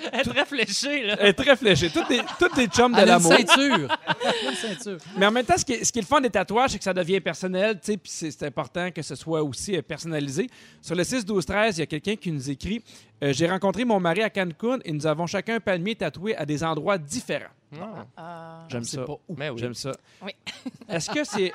Elle 0.12 0.20
est 0.20 0.24
très 0.24 0.44
fléchée, 0.44 1.02
là. 1.06 1.16
Elle 1.20 1.28
est 1.28 1.32
très 1.32 1.56
fléchée. 1.56 1.90
Toutes 1.90 2.08
des, 2.08 2.20
toutes 2.38 2.54
des 2.56 2.66
chums 2.66 2.92
de 2.92 2.98
a 2.98 3.02
une 3.02 3.08
l'amour. 3.08 3.32
ceinture. 3.32 3.98
Une 4.48 4.54
ceinture. 4.54 4.98
Mais 5.16 5.26
en 5.26 5.30
même 5.30 5.44
temps, 5.44 5.56
ce 5.56 5.64
qui 5.64 5.72
est, 5.74 5.84
ce 5.84 5.92
qui 5.92 5.98
est 5.98 6.02
le 6.02 6.06
fun 6.06 6.20
des 6.20 6.30
tatouages, 6.30 6.70
c'est 6.70 6.78
que 6.78 6.84
ça 6.84 6.94
devient 6.94 7.20
personnel, 7.20 7.74
tu 7.74 7.92
sais, 7.92 7.96
puis 7.96 8.10
c'est 8.12 8.42
important 8.42 8.90
que 8.90 9.02
ce 9.02 9.14
soit 9.14 9.42
aussi 9.42 9.76
euh, 9.76 9.82
personnalisé. 9.82 10.48
Sur 10.80 10.94
le 10.94 11.02
6-12-13, 11.02 11.72
il 11.74 11.78
y 11.78 11.82
a 11.82 11.86
quelqu'un 11.86 12.16
qui 12.16 12.30
nous 12.32 12.50
écrit 12.50 12.82
euh, 13.22 13.32
J'ai 13.32 13.48
rencontré 13.48 13.84
mon 13.84 14.00
mari 14.00 14.22
à 14.22 14.30
Cancun 14.30 14.78
et 14.84 14.92
nous 14.92 15.06
avons 15.06 15.26
chacun 15.26 15.56
un 15.56 15.60
palmier 15.60 15.94
tatoué 15.94 16.36
à 16.36 16.44
des 16.46 16.62
endroits 16.64 16.98
différents. 16.98 17.50
Non. 17.78 18.06
Ah. 18.16 18.66
J'aime 18.68 18.84
C'est 18.84 18.96
ça. 18.96 19.04
pas 19.04 19.12
où. 19.28 19.34
Mais 19.36 19.50
oui. 19.50 19.58
J'aime 19.58 19.74
ça. 19.74 19.92
Oui. 20.22 20.32
Est-ce 20.88 21.10
que 21.10 21.24
c'est. 21.24 21.52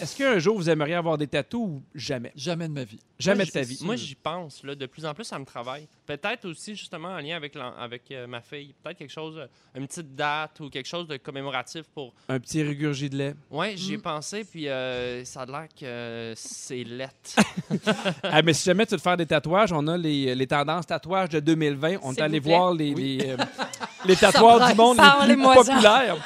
Est-ce 0.00 0.16
qu'un 0.16 0.38
jour 0.38 0.56
vous 0.56 0.68
aimeriez 0.68 0.94
avoir 0.94 1.16
des 1.16 1.26
tatous 1.28 1.60
ou 1.60 1.82
jamais? 1.94 2.32
Jamais 2.34 2.66
de 2.68 2.72
ma 2.72 2.84
vie. 2.84 2.98
Jamais 3.18 3.36
Moi, 3.38 3.44
de 3.46 3.50
ta 3.50 3.62
vie. 3.62 3.78
Moi, 3.82 3.96
j'y 3.96 4.14
pense. 4.16 4.62
Là, 4.64 4.74
de 4.74 4.86
plus 4.86 5.06
en 5.06 5.14
plus, 5.14 5.24
ça 5.24 5.38
me 5.38 5.44
travaille. 5.44 5.86
Peut-être 6.06 6.44
aussi, 6.48 6.74
justement, 6.74 7.08
en 7.08 7.18
lien 7.18 7.36
avec, 7.36 7.54
avec 7.56 8.10
euh, 8.10 8.26
ma 8.26 8.40
fille. 8.40 8.74
Peut-être 8.82 8.98
quelque 8.98 9.12
chose, 9.12 9.36
euh, 9.38 9.46
une 9.78 9.86
petite 9.86 10.14
date 10.14 10.58
ou 10.60 10.68
quelque 10.70 10.86
chose 10.88 11.06
de 11.06 11.16
commémoratif 11.16 11.84
pour. 11.94 12.12
Un 12.28 12.40
petit 12.40 12.62
régurgie 12.62 13.08
de 13.08 13.16
lait. 13.16 13.34
Ouais, 13.50 13.76
j'y 13.76 13.94
ai 13.94 13.98
pensé, 13.98 14.44
puis 14.44 14.68
euh, 14.68 15.24
ça 15.24 15.42
a 15.42 15.46
l'air 15.46 15.68
que 15.68 15.84
euh, 15.86 16.34
c'est 16.36 16.84
lettre. 16.84 17.12
Ah, 18.22 18.42
mais 18.42 18.52
si 18.52 18.64
jamais 18.64 18.84
tu 18.86 18.92
veux 18.92 18.96
te 18.98 19.02
faire 19.02 19.16
des 19.16 19.26
tatouages, 19.26 19.72
on 19.72 19.86
a 19.86 19.96
les, 19.96 20.34
les 20.34 20.46
tendances 20.46 20.86
tatouages 20.86 21.28
de 21.30 21.40
2020. 21.40 21.96
On 22.02 22.10
est 22.10 22.14
S'il 22.14 22.22
allé 22.22 22.38
vous 22.38 22.44
plaît. 22.44 22.56
voir 22.56 22.74
les, 22.74 22.94
les, 22.94 23.18
euh, 23.30 23.36
les 24.06 24.16
tatouages 24.16 24.70
du 24.72 24.76
monde 24.76 24.98
les 25.26 25.34
plus 25.34 25.42
populaires. 25.42 26.16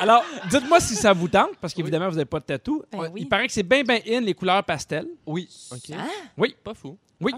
Alors, 0.00 0.22
dites-moi 0.50 0.80
si 0.80 0.94
ça 0.94 1.12
vous 1.12 1.28
tente, 1.28 1.50
parce 1.60 1.74
qu'évidemment, 1.74 2.06
vous 2.08 2.14
n'avez 2.14 2.24
pas 2.24 2.40
de 2.40 2.44
tatou. 2.46 2.82
Ben 2.90 3.10
oui. 3.12 3.20
Il 3.22 3.28
paraît 3.28 3.46
que 3.46 3.52
c'est 3.52 3.62
bien, 3.62 3.82
bien 3.82 3.98
in 4.10 4.20
les 4.20 4.32
couleurs 4.32 4.64
pastel. 4.64 5.06
Oui. 5.26 5.46
OK. 5.70 5.94
Oui. 6.38 6.54
Pas 6.64 6.72
fou. 6.72 6.96
Oui. 7.20 7.32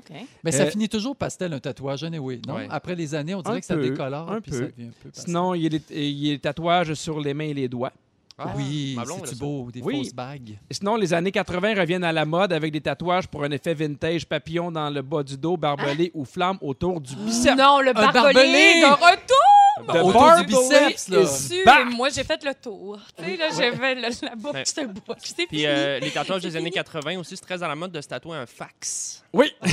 Mais 0.44 0.52
ça 0.52 0.62
Euh, 0.62 0.70
finit 0.70 0.88
toujours 0.88 1.16
pastel, 1.16 1.52
un 1.52 1.58
tatouage, 1.58 2.04
anyway, 2.04 2.40
non? 2.46 2.54
Ouais. 2.54 2.68
Après 2.70 2.94
les 2.94 3.16
années, 3.16 3.34
on 3.34 3.42
dirait 3.42 3.56
Un 3.56 3.60
que 3.60 3.66
ça 3.66 3.74
peu, 3.74 3.82
décolore, 3.82 4.30
un 4.30 4.40
puis 4.40 4.52
peu. 4.52 4.58
ça 4.58 4.64
devient 4.66 4.88
un 4.90 5.02
peu 5.02 5.08
pastel. 5.10 5.24
Sinon, 5.24 5.54
il 5.54 5.62
y, 5.62 5.66
a 5.66 5.68
les, 5.70 5.82
il 5.90 6.24
y 6.26 6.28
a 6.28 6.32
les 6.34 6.38
tatouages 6.38 6.94
sur 6.94 7.18
les 7.18 7.34
mains 7.34 7.46
et 7.46 7.54
les 7.54 7.66
doigts. 7.66 7.92
Ah, 8.38 8.46
oui, 8.56 8.96
c'est 9.24 9.38
beau, 9.38 9.68
des 9.72 9.82
Oui. 9.82 9.98
fausses 9.98 10.14
bagues? 10.14 10.56
Et 10.70 10.74
sinon, 10.74 10.96
les 10.96 11.12
années 11.12 11.30
80 11.32 11.74
reviennent 11.78 12.02
à 12.04 12.12
la 12.12 12.24
mode 12.24 12.52
avec 12.52 12.72
des 12.72 12.80
tatouages 12.80 13.26
pour 13.28 13.42
un 13.44 13.50
effet 13.50 13.74
vintage, 13.74 14.24
papillon 14.26 14.70
dans 14.72 14.88
le 14.88 15.02
bas 15.02 15.22
du 15.22 15.36
dos, 15.36 15.56
barbelé 15.56 16.10
ou 16.14 16.24
flamme 16.24 16.58
autour 16.60 17.00
du 17.00 17.14
biceps. 17.16 17.56
Non, 17.56 17.80
le 17.80 17.92
barbelé! 17.92 18.22
barbelé 18.32 18.80
de 18.80 18.86
retour! 18.86 19.36
De 19.82 19.98
Autour 19.98 20.12
du 20.12 20.18
Barbelé 20.18 20.44
biceps, 20.46 21.08
là. 21.08 21.64
back. 21.64 21.86
Moi, 21.94 22.08
j'ai 22.10 22.24
fait 22.24 22.42
le 22.44 22.54
tour. 22.54 22.98
Tu 23.16 23.24
sais, 23.24 23.36
là, 23.36 23.48
j'avais 23.56 23.94
la 23.96 24.10
boucle 24.36 24.56
Ouais. 24.56 24.64
de 24.84 24.86
bois. 25.00 25.16
Puis 25.16 25.34
fini. 25.48 25.66
euh, 25.66 25.98
les 26.00 26.10
tatouages 26.14 26.42
des 26.42 26.56
années 26.56 26.70
80 26.70 27.18
aussi, 27.18 27.36
c'est 27.36 27.44
très 27.44 27.62
à 27.62 27.68
la 27.68 27.74
mode 27.74 27.92
de 27.92 28.00
se 28.00 28.08
tatouer 28.08 28.36
un 28.36 28.46
fax. 28.46 29.22
Oui. 29.32 29.52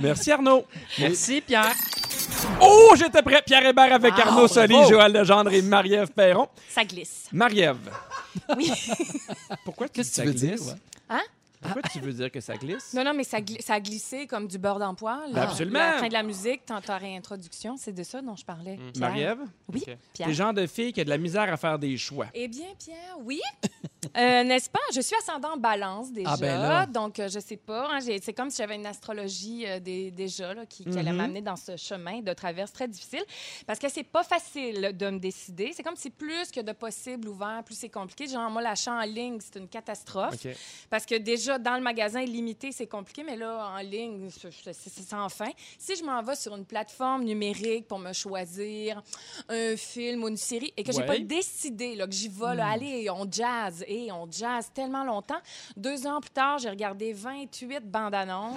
Merci 0.00 0.32
Arnaud. 0.32 0.64
Merci, 0.98 1.40
Pierre. 1.42 1.74
Oh, 2.60 2.94
j'étais 2.96 3.22
prêt. 3.22 3.42
Pierre 3.44 3.66
Hébert 3.66 3.92
avec 3.92 4.14
Wow, 4.16 4.20
Arnaud 4.22 4.48
Soli, 4.48 4.74
bravo. 4.74 4.88
Joël 4.90 5.12
Legendre 5.12 5.52
et 5.52 5.62
Marie-Ève 5.62 6.10
Perron. 6.10 6.48
Ça 6.68 6.84
glisse. 6.84 7.26
Marie-Ève. 7.32 7.90
Oui. 8.56 8.72
Pourquoi 9.64 9.88
tu 9.88 10.00
que 10.02 10.06
tu 10.06 10.22
veux 10.22 10.32
dire? 10.32 10.50
glisse? 10.56 10.68
ouais? 10.68 10.74
Hein? 11.10 11.20
Pourquoi 11.62 11.82
tu 11.82 12.00
veux 12.00 12.12
dire 12.12 12.30
que 12.30 12.40
ça 12.40 12.56
glisse? 12.56 12.92
Non, 12.94 13.04
non, 13.04 13.14
mais 13.14 13.24
ça, 13.24 13.38
a 13.68 13.80
glissé 13.80 14.26
comme 14.26 14.46
du 14.48 14.58
beurre 14.58 14.78
dans 14.78 14.94
poêle. 14.94 15.32
là. 15.32 15.42
Absolument. 15.42 15.78
La 15.78 15.92
fin 15.94 16.08
de 16.08 16.12
la 16.12 16.22
musique, 16.22 16.66
ta 16.66 16.80
ta 16.80 16.98
réintroduction, 16.98 17.76
c'est 17.76 17.92
de 17.92 18.02
ça 18.02 18.20
dont 18.20 18.36
je 18.36 18.44
parlais. 18.44 18.76
Pierre. 18.92 19.08
Marie-Ève, 19.08 19.40
Oui, 19.72 19.78
Ok. 19.78 19.84
Pierre. 19.86 19.98
t'es 20.14 20.26
le 20.26 20.32
genre 20.32 20.52
de 20.52 20.66
fille 20.66 20.92
qui 20.92 21.00
a 21.00 21.04
de 21.04 21.08
la 21.10 21.18
misère 21.18 21.52
à 21.52 21.56
faire 21.56 21.78
des 21.78 21.96
choix. 21.96 22.26
Eh 22.34 22.48
bien, 22.48 22.66
Pierre, 22.78 23.16
oui. 23.22 23.40
Euh, 24.16 24.42
N'est-ce 24.42 24.68
pas? 24.68 24.80
Je 24.92 25.00
suis 25.00 25.14
ascendant 25.16 25.52
en 25.54 25.56
balance 25.56 26.10
déjà. 26.12 26.30
Ah, 26.32 26.36
ben 26.36 26.60
là. 26.60 26.86
Donc, 26.86 27.20
euh, 27.20 27.28
je 27.28 27.38
sais 27.38 27.56
pas. 27.56 27.88
hein, 27.92 28.00
c'est 28.00 28.32
comme 28.32 28.50
si 28.50 28.56
j'avais 28.58 28.74
une 28.74 28.84
astrologie 28.84 29.64
euh, 29.64 29.78
des- 29.78 30.10
déjà 30.10 30.52
là, 30.54 30.66
qui, 30.66 30.84
qui 30.84 30.98
allait 30.98 31.12
Mhm. 31.12 31.16
m'amener 31.16 31.40
dans 31.40 31.54
ce 31.54 31.76
chemin 31.76 32.20
de 32.20 32.32
traverse 32.32 32.72
très 32.72 32.88
difficile. 32.88 33.22
Parce 33.64 33.78
que 33.78 33.88
c'est 33.88 34.02
pas 34.02 34.24
facile 34.24 34.90
de 34.96 35.08
me 35.10 35.18
décider. 35.20 35.70
C'est 35.72 35.84
comme 35.84 35.94
si 35.96 36.10
plus 36.10 36.50
que 36.50 36.60
de 36.60 36.72
possible 36.72 37.28
ouvert, 37.28 37.62
plus 37.64 37.76
c'est 37.76 37.88
compliqué. 37.88 38.26
Genre, 38.26 38.50
moi, 38.50 38.60
l'achat 38.60 38.92
en 38.92 39.02
ligne, 39.02 39.38
c'est 39.40 39.58
une 39.60 39.68
catastrophe. 39.68 40.34
Parce 40.90 41.06
que 41.06 41.14
déjà, 41.14 41.51
dans 41.58 41.74
le 41.76 41.80
magasin 41.82 42.22
limité, 42.24 42.72
c'est 42.72 42.86
compliqué, 42.86 43.22
mais 43.24 43.36
là, 43.36 43.72
en 43.76 43.78
ligne, 43.82 44.28
c'est 44.30 45.08
sans 45.08 45.28
fin. 45.28 45.50
Si 45.78 45.96
je 45.96 46.04
m'en 46.04 46.22
vais 46.22 46.34
sur 46.36 46.54
une 46.56 46.64
plateforme 46.64 47.24
numérique 47.24 47.86
pour 47.88 47.98
me 47.98 48.12
choisir 48.12 49.02
un 49.48 49.76
film 49.76 50.24
ou 50.24 50.28
une 50.28 50.36
série 50.36 50.72
et 50.76 50.82
que 50.84 50.92
j'ai 50.92 51.00
Ouais. 51.00 51.06
pas 51.06 51.18
décidé 51.18 51.94
là, 51.96 52.06
que 52.06 52.12
j'y 52.12 52.28
vais, 52.28 52.54
là, 52.54 52.68
allez, 52.68 53.10
on 53.10 53.26
jazz, 53.30 53.84
et 53.88 54.12
on 54.12 54.28
jazz 54.30 54.70
tellement 54.74 55.04
longtemps. 55.04 55.40
Deux 55.76 56.06
ans 56.06 56.20
plus 56.20 56.30
tard, 56.30 56.58
j'ai 56.58 56.70
regardé 56.70 57.12
28 57.12 57.80
bandes 57.90 58.14
annonces. 58.14 58.56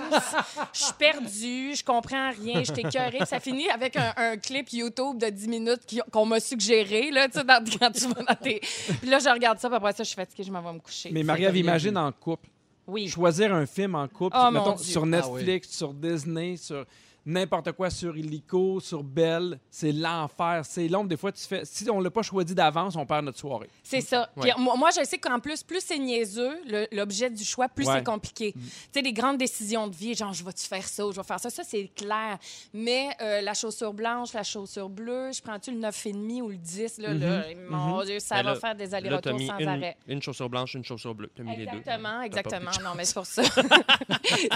Je 0.73 0.79
suis 0.83 0.93
perdue, 0.93 1.75
je 1.75 1.83
comprends 1.83 2.31
rien, 2.31 2.63
je 2.63 2.71
t'écœurée. 2.71 3.25
Ça 3.25 3.39
finit 3.39 3.69
avec 3.69 3.95
un, 3.95 4.13
un 4.17 4.37
clip 4.37 4.69
YouTube 4.71 5.17
de 5.17 5.27
10 5.29 5.47
minutes 5.47 6.01
qu'on 6.11 6.25
m'a 6.25 6.39
suggéré, 6.39 7.09
là, 7.11 7.27
tu 7.27 7.39
sais, 7.39 7.43
dans- 7.43 7.63
quand 7.79 7.91
tu 7.91 8.07
vas 8.07 8.21
dans 8.23 8.35
tes... 8.35 8.59
Puis 8.59 9.09
là, 9.09 9.19
je 9.19 9.29
regarde 9.29 9.59
ça, 9.59 9.67
puis 9.69 9.77
après 9.77 9.93
ça, 9.93 10.03
je 10.03 10.07
suis 10.09 10.15
fatiguée, 10.15 10.43
je 10.43 10.51
m'en 10.51 10.61
vais 10.61 10.73
me 10.73 10.79
coucher. 10.79 11.09
Mais 11.11 11.21
rien 11.33 11.53
imagine 11.53 11.97
en 11.97 12.11
couple. 12.11 12.49
Oui. 12.87 13.07
Choisir 13.07 13.53
un 13.53 13.65
film 13.65 13.95
en 13.95 14.07
couple, 14.07 14.37
Oh, 14.39 14.51
mettons, 14.51 14.77
sur 14.77 15.03
Ah 15.03 15.05
Netflix, 15.05 15.69
sur 15.69 15.93
Disney, 15.93 16.57
sur 16.57 16.85
n'importe 17.25 17.71
quoi, 17.73 17.89
sur 17.89 18.17
Illico, 18.17 18.79
sur 18.79 19.03
Belle, 19.03 19.59
c'est 19.69 19.91
l'enfer. 19.91 20.61
C'est 20.63 20.87
long. 20.87 21.03
Des 21.03 21.17
fois, 21.17 21.31
tu 21.31 21.43
fais. 21.45 21.61
Si 21.65 21.89
on 21.89 21.99
l'a 21.99 22.09
pas 22.11 22.21
choisi 22.21 22.53
d'avance, 22.55 22.95
on 22.95 23.05
perd 23.05 23.25
notre 23.25 23.39
soirée. 23.39 23.69
C'est 23.83 24.01
ça. 24.01 24.29
Puis, 24.39 24.51
moi, 24.57 24.89
je 24.97 25.03
sais 25.05 25.17
qu'en 25.17 25.39
plus, 25.39 25.63
plus 25.63 25.81
c'est 25.83 25.97
niaiseux, 25.97 26.57
l'objet 26.91 27.29
du 27.29 27.43
choix, 27.43 27.67
plus 27.69 27.85
Ouais. 27.87 27.95
c'est 27.97 28.03
compliqué. 28.03 28.53
Tu 28.53 28.59
sais, 28.93 29.01
les 29.01 29.13
grandes 29.13 29.37
décisions 29.37 29.87
de 29.87 29.95
vie, 29.95 30.13
genre, 30.15 30.33
je 30.33 30.43
vais-tu 30.43 30.65
faire 30.67 30.87
ça 30.87 31.05
ou 31.05 31.11
je 31.11 31.17
vais 31.17 31.23
faire 31.23 31.39
ça, 31.39 31.49
ça, 31.49 31.63
c'est 31.63 31.89
clair. 31.95 32.37
Mais 32.73 33.09
euh, 33.21 33.41
la 33.41 33.53
chaussure 33.53 33.93
blanche, 33.93 34.33
la 34.33 34.43
chaussure 34.43 34.89
bleue, 34.89 35.31
je 35.33 35.41
prends-tu 35.41 35.71
le 35.71 35.79
9,5 35.79 36.41
ou 36.41 36.49
le 36.49 36.57
10, 36.57 36.97
là, 36.99 37.13
là, 37.13 37.43
mon 37.69 38.03
Dieu, 38.03 38.19
ça 38.19 38.35
Mais 38.37 38.43
va 38.43 38.53
là- 38.53 38.59
faire 38.59 38.75
des 38.75 38.93
allers-retours 38.93 39.39
sans 39.39 39.57
une, 39.59 39.67
arrêt. 39.67 39.97
une 40.07 40.21
chaussure 40.21 40.49
blanche, 40.49 40.73
une 40.75 40.83
chaussure 40.83 41.13
bleue. 41.15 41.29
T'as 41.35 41.43
mis 41.43 41.55
les 41.57 41.65
deux. 41.65 41.77
Exactement, 41.77 42.21
exactement. 42.21 42.71
Non, 42.83 42.91
mais 42.95 43.05
c'est 43.05 43.13
pour 43.13 43.25
ça. 43.25 43.41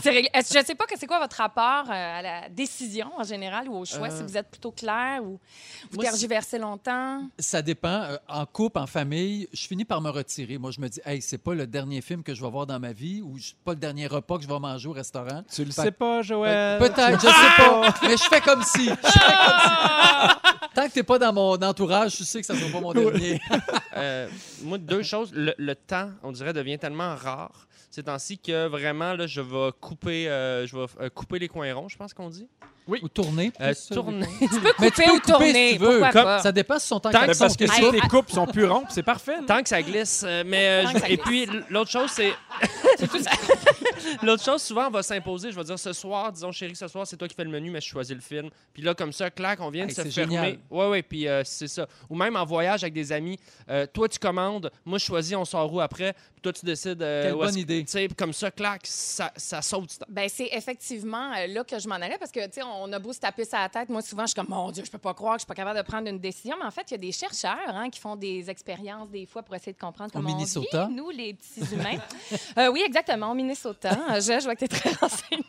Je 0.03 0.59
ne 0.59 0.65
sais 0.65 0.75
pas 0.75 0.85
que 0.85 0.97
c'est 0.97 1.07
quoi 1.07 1.19
votre 1.19 1.35
rapport 1.37 1.85
euh, 1.89 1.93
à 2.19 2.21
la 2.21 2.49
décision 2.63 3.07
en 3.17 3.23
général 3.23 3.69
ou 3.69 3.75
au 3.77 3.85
choix, 3.85 4.09
si 4.09 4.21
vous 4.23 4.35
êtes 4.37 4.49
plutôt 4.49 4.71
clair 4.71 5.23
ou 5.23 5.39
vous 5.91 5.95
Moi, 5.95 6.03
tergiversez 6.03 6.57
longtemps? 6.59 7.21
Ça 7.39 7.61
dépend. 7.61 8.01
Euh, 8.03 8.17
en 8.27 8.45
couple, 8.45 8.79
en 8.79 8.87
famille, 8.87 9.47
je 9.53 9.65
finis 9.67 9.85
par 9.85 10.01
me 10.01 10.09
retirer. 10.09 10.57
Moi, 10.57 10.71
je 10.71 10.81
me 10.81 10.89
dis, 10.89 10.99
hey, 11.05 11.21
c'est 11.21 11.37
pas 11.37 11.53
le 11.53 11.65
dernier 11.65 12.01
film 12.01 12.21
que 12.21 12.33
je 12.35 12.41
vais 12.43 12.49
voir 12.49 12.65
dans 12.67 12.79
ma 12.79 12.91
vie 12.91 13.21
ou 13.21 13.37
pas 13.63 13.71
le 13.71 13.79
dernier 13.79 14.07
repas 14.07 14.37
que 14.37 14.43
je 14.43 14.47
vais 14.49 14.59
manger 14.59 14.89
au 14.89 14.93
restaurant. 14.93 15.43
Tu 15.53 15.63
le 15.63 15.71
Fait- 15.71 15.83
sais 15.83 15.91
pas, 15.91 16.21
Joël? 16.21 16.79
Peut-être, 16.79 17.21
je 17.21 17.27
sais 17.27 17.55
pas. 17.57 17.93
Mais 18.07 18.17
je 18.17 18.23
fais 18.23 18.41
comme 18.41 18.63
si. 18.63 18.85
Je 18.85 18.91
fais 18.91 18.99
comme 18.99 19.59
si. 19.63 20.75
Tant 20.75 20.87
que 20.87 20.93
t'es 20.93 21.03
pas 21.03 21.17
dans 21.19 21.33
mon 21.33 21.53
entourage, 21.61 22.17
je 22.17 22.23
sais 22.23 22.41
que 22.41 22.45
ça 22.45 22.55
sera 22.55 22.69
pas 22.71 22.81
mon 22.81 22.93
dernier. 22.93 23.39
Euh, 23.97 24.29
moi, 24.61 24.77
deux 24.77 25.01
choses. 25.03 25.31
Le, 25.33 25.53
le 25.57 25.75
temps, 25.75 26.11
on 26.23 26.31
dirait, 26.31 26.53
devient 26.53 26.77
tellement 26.77 27.15
rare 27.15 27.67
ces 27.89 28.03
temps-ci 28.03 28.37
que 28.37 28.67
vraiment, 28.67 29.13
là, 29.13 29.27
je 29.27 29.41
vais 29.41 29.71
couper, 29.79 30.29
euh, 30.29 30.67
je 30.67 30.77
vais 30.77 30.85
euh, 31.01 31.09
couper 31.09 31.39
les 31.39 31.47
coins 31.47 31.73
ronds, 31.73 31.89
je 31.89 31.97
pense 31.97 32.13
qu'on 32.13 32.29
dit. 32.29 32.47
Ou 33.01 33.07
tourner. 33.09 33.51
Euh, 33.61 33.73
tourner. 33.91 34.25
Mais 34.79 34.91
tu 34.91 35.03
Couper 35.03 35.05
peux 35.05 35.11
ou 35.11 35.19
couper 35.19 35.31
tourner, 35.31 35.69
si 35.71 35.77
tu 35.77 35.83
veux. 35.83 35.89
pourquoi 35.91 36.11
Comme- 36.11 36.23
pas? 36.23 36.39
Ça 36.41 36.51
dépend 36.51 36.79
si 36.79 36.87
son 36.87 36.99
temps 36.99 37.11
Tant 37.11 37.21
que 37.27 37.37
parce 37.37 37.55
que 37.57 37.67
si 37.67 37.83
hey. 37.85 37.99
couples 38.09 38.31
sont 38.31 38.45
plus 38.47 38.65
ronds, 38.65 38.83
c'est 38.89 39.03
parfait. 39.03 39.37
là. 39.37 39.43
Tant 39.47 39.61
que 39.63 39.69
ça 39.69 39.81
glisse. 39.81 40.23
euh, 40.25 40.43
mais, 40.45 40.85
euh, 40.85 40.99
et 41.07 41.17
puis, 41.17 41.47
l'autre 41.69 41.91
chose, 41.91 42.09
c'est. 42.11 42.33
l'autre 44.23 44.43
chose, 44.43 44.61
souvent, 44.61 44.87
on 44.87 44.91
va 44.91 45.03
s'imposer. 45.03 45.51
Je 45.51 45.55
vais 45.55 45.63
dire 45.63 45.79
ce 45.79 45.93
soir, 45.93 46.31
disons, 46.31 46.51
chérie, 46.51 46.75
ce 46.75 46.87
soir, 46.87 47.05
c'est 47.07 47.17
toi 47.17 47.27
qui 47.27 47.35
fais 47.35 47.43
le 47.43 47.49
menu, 47.49 47.69
mais 47.69 47.81
je 47.81 47.87
choisis 47.87 48.15
le 48.15 48.21
film. 48.21 48.49
Puis 48.73 48.81
là, 48.83 48.93
comme 48.93 49.11
ça, 49.13 49.29
clac, 49.29 49.59
on 49.61 49.69
vient 49.69 49.85
de 49.85 49.89
Hey, 49.91 49.95
se 49.95 50.01
fermer. 50.03 50.11
génial. 50.35 50.57
Oui, 50.69 50.85
oui, 50.89 51.01
puis 51.01 51.27
euh, 51.27 51.43
c'est 51.45 51.67
ça. 51.67 51.87
Ou 52.09 52.15
même 52.15 52.35
en 52.35 52.45
voyage 52.45 52.83
avec 52.83 52.93
des 52.93 53.11
amis, 53.11 53.37
euh, 53.69 53.85
toi, 53.91 54.07
tu 54.07 54.19
commandes, 54.19 54.71
moi, 54.85 54.97
je 54.97 55.05
choisis, 55.05 55.35
on 55.35 55.45
sort 55.45 55.71
où 55.73 55.79
après, 55.81 56.13
puis 56.13 56.41
toi, 56.41 56.53
tu 56.53 56.65
décides. 56.65 57.01
euh, 57.01 57.23
Quelle 57.23 57.35
bonne 57.35 57.57
idée. 57.57 57.83
Tu 57.83 57.91
sais, 57.91 58.07
comme 58.17 58.33
ça, 58.33 58.51
clac, 58.51 58.81
ça, 58.85 59.31
ça 59.35 59.61
saute. 59.61 59.89
du 59.89 59.97
temps. 59.97 60.05
Ben 60.09 60.27
c'est 60.29 60.49
effectivement 60.51 61.31
là 61.47 61.63
que 61.63 61.79
je 61.79 61.87
m'en 61.87 61.95
allais 61.95 62.17
parce 62.19 62.31
que, 62.31 62.43
tu 62.45 62.53
sais, 62.55 62.63
on 62.63 62.78
a 62.91 62.99
beau 62.99 63.13
se 63.13 63.19
taper 63.19 63.45
ça 63.45 63.59
à 63.59 63.61
la 63.63 63.69
tête. 63.69 63.89
Moi, 63.89 64.01
souvent, 64.01 64.23
je 64.23 64.27
suis 64.27 64.35
comme, 64.35 64.49
mon 64.49 64.71
Dieu, 64.71 64.83
je 64.85 64.91
peux 64.91 64.97
pas 64.97 65.13
croire 65.13 65.35
que 65.35 65.39
je 65.39 65.43
suis 65.43 65.47
pas 65.47 65.55
capable 65.55 65.77
de 65.77 65.83
prendre 65.83 66.07
une 66.07 66.19
décision. 66.19 66.55
Mais 66.59 66.65
en 66.65 66.71
fait, 66.71 66.89
il 66.89 66.91
y 66.91 66.95
a 66.95 66.97
des 66.97 67.11
chercheurs 67.11 67.57
hein, 67.67 67.89
qui 67.89 67.99
font 67.99 68.15
des 68.15 68.49
expériences 68.49 69.09
des 69.09 69.25
fois 69.25 69.43
pour 69.43 69.55
essayer 69.55 69.73
de 69.73 69.79
comprendre 69.79 70.11
comment 70.11 70.27
Minnesota? 70.29 70.85
on 70.85 70.87
vit, 70.87 70.95
nous, 70.95 71.09
les 71.09 71.33
petits 71.33 71.73
humains. 71.73 71.97
Euh, 72.57 72.67
oui, 72.71 72.81
exactement, 72.85 73.31
au 73.31 73.33
Minnesota. 73.33 73.89
Je, 74.19 74.39
je 74.39 74.43
vois 74.43 74.55
que 74.55 74.59
tu 74.59 74.65
es 74.65 74.67
très 74.67 74.91
renseigné. 74.91 75.43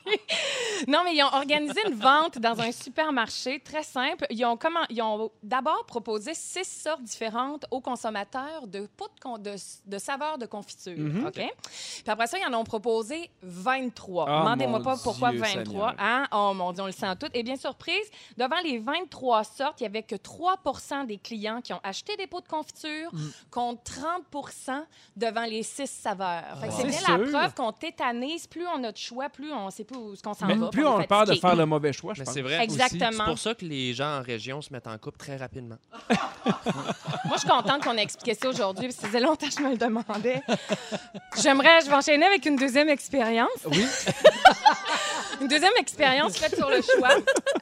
Non, 0.89 1.01
mais 1.05 1.15
ils 1.15 1.23
ont 1.23 1.35
organisé 1.35 1.81
une 1.87 1.95
vente 1.95 2.39
dans 2.39 2.59
un 2.61 2.73
supermarché 2.73 3.61
très 3.61 3.83
simple. 3.83 4.27
Ils 4.31 4.45
ont, 4.45 4.57
comment, 4.57 4.81
ils 4.89 5.03
ont 5.03 5.31
d'abord 5.43 5.85
proposé 5.87 6.33
six 6.35 6.65
sortes 6.65 7.03
différentes 7.03 7.67
aux 7.71 7.81
consommateurs 7.81 8.67
de 8.67 8.89
pots 8.97 9.09
de, 9.39 9.51
de, 9.51 9.57
de 9.87 9.99
saveurs 9.99 10.39
de 10.39 10.47
confiture. 10.47 10.97
Mhm. 10.97 11.27
OK? 11.27 11.35
Puis 11.35 12.05
après 12.07 12.27
ça, 12.27 12.39
ils 12.39 12.47
en 12.55 12.59
ont 12.59 12.65
proposé 12.65 13.31
23. 13.43 14.27
Ah, 14.29 14.41
Demandez-moi 14.41 14.83
pas 14.83 14.97
pourquoi 15.03 15.31
Dieu 15.31 15.41
23. 15.41 15.65
Seigneur. 15.65 15.95
Hein? 15.99 16.27
Oh 16.33 16.53
mon 16.55 16.73
Dieu, 16.73 16.83
on 16.83 16.87
le 16.87 16.93
sent 16.93 17.15
tout. 17.21 17.29
Et 17.35 17.43
bien 17.43 17.57
surprise, 17.57 18.07
devant 18.37 18.59
les 18.65 18.79
23 18.79 19.45
sortes, 19.45 19.81
il 19.81 19.85
n'y 19.85 19.87
avait 19.89 20.03
que 20.03 20.17
3% 20.17 21.07
des 21.07 21.19
clients 21.19 21.61
qui 21.61 21.73
ont 21.73 21.81
acheté 21.85 22.17
des 22.17 22.27
pots 22.27 22.41
de 22.41 22.49
confiture 22.49 23.11
contre 23.51 23.83
30% 24.33 24.83
devant 25.17 25.45
les 25.45 25.63
six 25.63 25.87
saveurs. 25.91 26.59
Fait 26.61 26.67
que 26.69 26.73
Wow. 26.73 26.79
c'est 26.81 26.87
bien 26.89 27.19
la 27.19 27.31
preuve 27.31 27.55
qu'on 27.55 27.73
tétanise. 27.73 28.47
Plus 28.47 28.67
on 28.67 28.83
a 28.85 28.93
de 28.93 28.97
choix, 28.97 29.29
plus 29.29 29.53
on 29.53 29.71
sait 29.71 29.85
pas 29.85 29.97
où 29.97 30.15
ce 30.17 30.23
qu'on 30.23 30.35
s'en 30.35 30.47
va. 30.47 30.69
plus 30.71 30.87
on 30.87 31.03
peur 31.05 31.27
de 31.27 31.35
faire 31.35 31.55
le 31.57 31.67
mauvais 31.67 31.93
choix, 31.93 32.15
je 32.15 32.23
pense. 32.23 32.33
c'est 32.35 32.43
vrai. 32.43 32.63
Exactement. 32.65 33.11
C'est 33.13 33.25
pour 33.31 33.39
ça 33.39 33.55
que 33.55 33.65
les 33.65 33.93
gens 33.95 34.19
en 34.19 34.23
région 34.23 34.61
se 34.63 34.73
mettent 34.73 34.87
en 34.87 34.97
couple 34.99 35.19
très 35.19 35.37
rapidement. 35.37 35.77
Moi, 37.25 37.35
je 37.35 37.39
suis 37.41 37.49
contente 37.49 37.83
qu'on 37.85 37.97
ait 37.97 38.03
expliqué 38.03 38.35
ça 38.35 38.49
aujourd'hui, 38.49 38.87
parce 38.87 38.97
que 38.97 39.03
ça 39.03 39.09
faisait 39.09 39.21
longtemps 39.21 39.47
que 39.47 39.53
je 39.53 39.61
me 39.63 39.71
le 39.71 39.77
demandais. 39.77 40.43
J'aimerais, 41.41 41.81
je 41.83 41.87
vais 41.91 41.95
enchaîner 41.97 42.27
avec 42.27 42.45
une 42.47 42.57
deuxième 42.57 42.89
expérience. 42.89 43.49
Oui. 43.67 43.85
Une 45.41 45.49
deuxième 45.49 45.73
expérience 45.79 46.37
faite 46.37 46.55
sur 46.57 46.69
le 46.69 46.83
choix, 46.83 47.17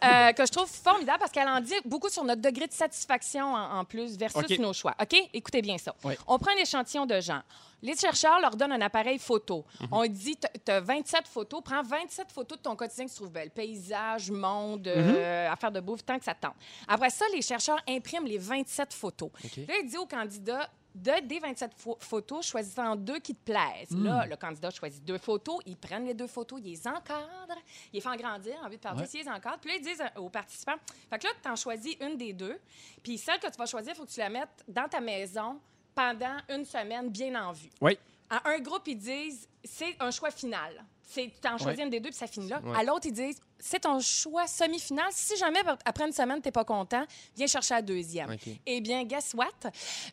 euh, 0.04 0.32
que 0.32 0.44
je 0.46 0.50
trouve 0.52 0.68
formidable 0.68 1.18
parce 1.20 1.30
qu'elle 1.30 1.48
en 1.48 1.60
dit 1.60 1.74
beaucoup 1.84 2.08
sur 2.08 2.24
notre 2.24 2.42
degré 2.42 2.66
de 2.66 2.72
satisfaction 2.72 3.54
en, 3.54 3.78
en 3.78 3.84
plus 3.84 4.16
versus 4.16 4.58
nos 4.58 4.72
choix. 4.72 4.94
OK? 5.00 5.16
Écoutez 5.32 5.62
bien 5.62 5.78
ça. 5.78 5.94
Oui. 6.04 6.14
On 6.26 6.38
prend 6.38 6.50
un 6.52 6.60
échantillon 6.60 7.06
de 7.06 7.20
gens. 7.20 7.40
Les 7.80 7.96
chercheurs 7.96 8.40
leur 8.40 8.56
donnent 8.56 8.72
un 8.72 8.80
appareil 8.80 9.18
photo. 9.20 9.64
On 9.92 10.04
dit, 10.06 10.36
tu 10.36 10.72
as 10.72 10.80
27 10.80 11.28
photos, 11.28 11.60
prends 11.64 11.82
27 11.82 12.32
photos 12.32 12.58
de 12.58 12.62
ton 12.64 12.74
quotidien 12.74 13.04
que 13.06 13.10
tu 13.10 13.16
trouves 13.16 13.30
belle. 13.30 13.50
Paysage, 13.50 14.32
monde, 14.32 14.88
euh, 14.88 15.48
affaires 15.48 15.70
de 15.70 15.78
bouffe, 15.78 16.04
tant 16.04 16.18
que 16.18 16.24
ça 16.24 16.34
te 16.34 16.40
tente. 16.40 16.56
Après 16.88 17.10
ça, 17.10 17.24
les 17.32 17.40
chercheurs 17.42 17.78
impriment 17.88 18.26
les 18.26 18.38
27 18.38 18.92
photos. 18.92 19.30
Là, 19.68 19.74
il 19.80 19.88
dit 19.88 19.96
au 19.96 20.06
candidat, 20.06 20.68
de, 20.94 21.20
des 21.27 21.38
27 21.38 21.72
pho- 21.79 21.96
photos, 22.01 22.46
choisis-en 22.46 22.96
deux 22.96 23.18
qui 23.20 23.35
te 23.35 23.44
plaisent. 23.53 23.90
Là, 23.96 24.27
le 24.27 24.37
candidat 24.37 24.70
choisit 24.70 25.05
deux 25.05 25.18
photos, 25.18 25.59
ils 25.66 25.77
prennent 25.77 26.07
les 26.07 26.14
deux 26.14 26.27
photos, 26.27 26.61
ils 26.62 26.70
les 26.70 26.88
encadrent, 26.88 27.59
ils 27.92 27.96
les 27.96 28.01
font 28.01 28.11
agrandir, 28.11 28.57
envie 28.64 28.77
de 28.77 28.83
parler, 28.83 29.03
Ouais. 29.03 29.09
ils 29.14 29.22
les 29.22 29.29
encadrent. 29.29 29.59
Puis 29.61 29.70
là, 29.70 29.77
ils 29.77 29.83
disent 29.85 30.01
euh, 30.01 30.20
aux 30.20 30.29
participants, 30.31 30.77
fait 31.11 31.18
que 31.18 31.24
là, 31.27 31.33
tu 31.42 31.48
en 31.48 31.57
choisis 31.57 31.94
une 32.01 32.16
des 32.16 32.33
deux, 32.33 32.59
puis 33.03 33.16
celle 33.18 33.38
que 33.38 33.46
tu 33.46 33.57
vas 33.59 33.66
choisir, 33.66 33.92
il 33.92 33.96
faut 33.96 34.05
que 34.07 34.11
tu 34.11 34.18
la 34.20 34.29
mettes 34.31 34.64
dans 34.66 34.88
ta 34.88 35.01
maison 35.01 35.61
pendant 35.94 36.37
une 36.48 36.64
semaine 36.64 37.09
bien 37.11 37.35
en 37.46 37.53
vue. 37.53 37.70
Oui. 37.81 37.98
À 38.31 38.48
un 38.51 38.59
groupe, 38.59 38.87
ils 38.88 38.96
disent, 38.98 39.48
c'est 39.64 39.96
un 40.01 40.11
choix 40.11 40.31
final. 40.31 40.85
C'est, 41.03 41.33
tu 41.40 41.48
en 41.48 41.57
choisis 41.59 41.79
Ouais. 41.79 41.85
une 41.85 41.90
des 41.90 42.01
deux, 42.01 42.11
puis 42.11 42.18
ça 42.18 42.27
finit 42.27 42.48
là. 42.48 42.61
Ouais. 42.62 42.77
À 42.79 42.83
l'autre, 42.85 43.07
ils 43.07 43.12
disent, 43.12 43.40
c'est 43.60 43.80
ton 43.80 43.98
choix 44.00 44.46
semi-final. 44.46 45.06
Si 45.10 45.36
jamais, 45.36 45.60
après 45.84 46.06
une 46.06 46.12
semaine, 46.12 46.40
tu 46.40 46.48
n'es 46.48 46.52
pas 46.52 46.64
content, 46.64 47.04
viens 47.36 47.46
chercher 47.46 47.74
la 47.74 47.82
deuxième. 47.82 48.36
Eh 48.66 48.80
bien, 48.80 49.04
guess 49.04 49.34
what? 49.34 49.70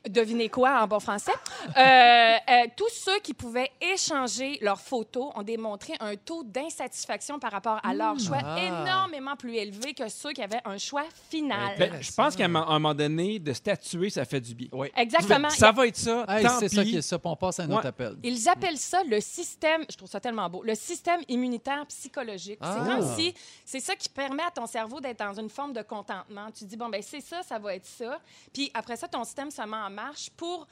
Devinez 0.10 0.50
quoi 0.50 0.82
en 0.82 0.88
bon 0.88 1.00
français? 1.00 1.32
Euh, 1.78 1.82
euh, 1.82 2.68
tous 2.76 2.90
ceux 2.92 3.20
qui 3.20 3.34
pouvaient 3.34 3.72
échanger 3.82 4.58
leurs 4.62 4.80
photos 4.82 5.32
ont 5.36 5.44
démontré 5.44 5.94
un 6.00 6.16
taux 6.16 6.44
d'insatisfaction 6.44 7.40
par 7.40 7.52
rapport 7.52 7.80
à 7.84 7.94
leur 7.94 8.20
choix 8.20 8.40
Ah. 8.44 8.58
énormément 8.60 9.36
plus 9.36 9.56
élevé 9.56 9.94
que 9.94 10.08
ceux 10.10 10.32
qui 10.34 10.42
avaient 10.42 10.62
un 10.66 10.78
choix 10.78 11.04
final. 11.30 11.76
Ben, 11.78 12.02
je 12.02 12.12
pense 12.12 12.36
qu'à 12.36 12.46
un 12.46 12.50
mo- 12.50 12.60
un 12.60 12.80
moment 12.80 12.94
donné, 12.94 13.40
de 13.40 13.54
statuer, 13.54 14.10
ça 14.10 14.26
fait 14.26 14.42
du 14.42 14.54
bien. 14.56 14.68
Oui. 14.72 14.88
Exactement. 14.96 15.50
Ça 15.50 15.72
va 15.72 15.88
être 15.88 15.98
ça. 15.98 16.26
Hey, 16.28 16.46
c'est 16.60 16.70
ça 16.70 16.84
qui 16.84 16.98
est 16.98 17.02
ça. 17.02 17.20
puis 17.20 17.30
On 17.30 17.36
passe 17.36 17.60
à 17.60 17.64
un 17.64 17.72
autre 17.72 17.88
appel. 17.88 18.16
Ils 18.24 18.48
appellent 18.50 18.78
ça 18.78 19.04
le 19.04 19.20
système, 19.22 19.86
je 19.90 19.96
trouve 19.98 20.10
ça 20.10 20.20
tellement 20.20 20.50
beau, 20.50 20.64
le 20.64 20.76
système 20.76 21.22
immunitaire 21.28 21.86
psychologique. 21.88 22.60
Ah. 22.62 22.78
C'est 22.80 22.90
comme 22.90 23.16
si 23.16 23.34
c'est 23.64 23.80
ça 23.80 23.96
qui 23.96 24.10
permet 24.10 24.44
à 24.44 24.52
ton 24.52 24.68
cerveau 24.68 25.00
d'être 25.00 25.20
dans 25.20 25.40
une 25.40 25.50
forme 25.50 25.74
de 25.74 25.82
contentement. 25.82 26.50
Tu 26.52 26.66
dis, 26.66 26.78
bon, 26.78 26.90
ben 26.90 27.02
c'est 27.02 27.22
ça, 27.22 27.42
ça 27.44 27.60
va 27.60 27.76
être 27.76 27.86
ça. 27.86 28.20
Puis 28.54 28.72
après 28.74 28.96
ça, 28.96 29.08
ton 29.08 29.24
système 29.24 29.52
se 29.52 29.62
met 29.62 29.78
en 29.78 29.90
marche 29.90 30.30
pour 30.36 30.68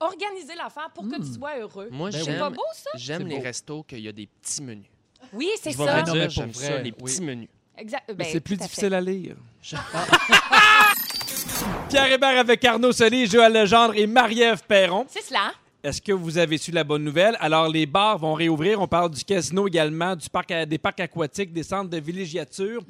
organiser 0.00 0.54
l'affaire 0.54 0.90
pour 0.94 1.08
que 1.08 1.16
tu 1.16 1.32
sois 1.34 1.58
heureux. 1.58 1.88
Moi, 1.90 2.10
Ben 2.10 2.24
j'aime 2.24 2.38
pas 2.38 2.50
beau, 2.50 2.62
ça? 2.72 2.90
j'aime 2.94 3.26
les 3.26 3.38
beau. 3.38 3.42
restos 3.42 3.82
qu'il 3.82 4.00
y 4.00 4.08
a 4.08 4.12
des 4.12 4.26
petits 4.26 4.62
menus. 4.62 4.86
Oui, 5.32 5.48
c'est 5.60 5.72
ça. 5.72 6.02
non, 6.02 6.28
j'aime 6.28 6.54
ça, 6.54 6.78
les 6.78 6.90
oui. 6.90 6.92
petits 6.92 7.22
menus. 7.22 7.48
Exact. 7.76 8.04
Mais 8.08 8.14
ben, 8.14 8.26
c'est 8.30 8.40
plus 8.40 8.56
difficile 8.56 8.94
à 8.94 9.00
lire. 9.00 9.36
Pierre 11.88 12.12
Hébert 12.12 12.38
avec 12.38 12.64
Arnaud 12.64 12.92
Soli, 12.92 13.26
Joël 13.26 13.52
Legendre 13.52 13.94
et 13.96 14.06
Marie-Ève 14.06 14.62
Perron. 14.66 15.06
C'est 15.08 15.22
cela. 15.22 15.52
Est-ce 15.88 16.02
que 16.02 16.12
vous 16.12 16.36
avez 16.36 16.58
su 16.58 16.70
la 16.70 16.84
bonne 16.84 17.02
nouvelle? 17.02 17.34
Alors, 17.40 17.66
les 17.66 17.86
bars 17.86 18.18
vont 18.18 18.34
réouvrir. 18.34 18.78
On 18.82 18.86
parle 18.86 19.10
du 19.10 19.24
casino 19.24 19.66
également, 19.66 20.14
du 20.14 20.28
parc 20.28 20.50
à- 20.50 20.66
des 20.66 20.76
parcs 20.76 21.00
aquatiques, 21.00 21.50
des 21.50 21.62
centres 21.62 21.88
de 21.88 21.96
villégiature. 21.98 22.82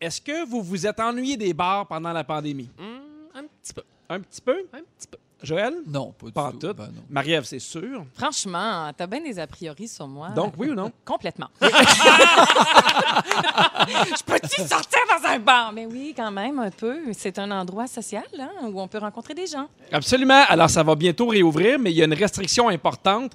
Est-ce 0.00 0.20
que 0.20 0.44
vous 0.44 0.60
vous 0.60 0.84
êtes 0.84 0.98
ennuyé 0.98 1.36
des 1.36 1.54
bars 1.54 1.86
pendant 1.86 2.12
la 2.12 2.24
pandémie? 2.24 2.68
Hum, 2.76 3.02
un 3.36 3.44
petit 3.44 3.72
peu. 3.72 3.82
Un 4.08 4.18
petit 4.20 4.40
peu? 4.40 4.56
Un 4.72 4.78
petit 4.80 5.06
peu. 5.08 5.18
Joël? 5.44 5.74
Non, 5.86 6.12
pas 6.18 6.26
du 6.26 6.32
Pas 6.32 6.44
en 6.46 6.52
tout. 6.52 6.58
tout. 6.58 6.74
Ben 6.74 6.86
non. 6.94 7.02
Marie-Ève, 7.10 7.44
c'est 7.44 7.58
sûr. 7.58 8.04
Franchement, 8.14 8.90
t'as 8.96 9.06
bien 9.06 9.20
des 9.20 9.38
a 9.38 9.46
priori 9.46 9.86
sur 9.88 10.06
moi. 10.08 10.30
Donc, 10.30 10.54
oui 10.58 10.68
ou 10.70 10.74
non? 10.74 10.90
Complètement. 11.04 11.48
je 11.60 11.68
peux-tu 14.24 14.62
sortir 14.62 14.98
dans 15.08 15.28
un 15.28 15.38
bar? 15.38 15.72
Mais 15.72 15.86
oui, 15.86 16.14
quand 16.16 16.30
même, 16.30 16.58
un 16.58 16.70
peu. 16.70 16.98
C'est 17.12 17.38
un 17.38 17.50
endroit 17.50 17.86
social 17.86 18.24
hein, 18.38 18.50
où 18.70 18.80
on 18.80 18.88
peut 18.88 18.98
rencontrer 18.98 19.34
des 19.34 19.46
gens. 19.46 19.66
Absolument. 19.92 20.44
Alors, 20.48 20.70
ça 20.70 20.82
va 20.82 20.94
bientôt 20.94 21.26
réouvrir, 21.28 21.78
mais 21.78 21.90
il 21.90 21.96
y 21.96 22.02
a 22.02 22.06
une 22.06 22.14
restriction 22.14 22.68
importante. 22.68 23.32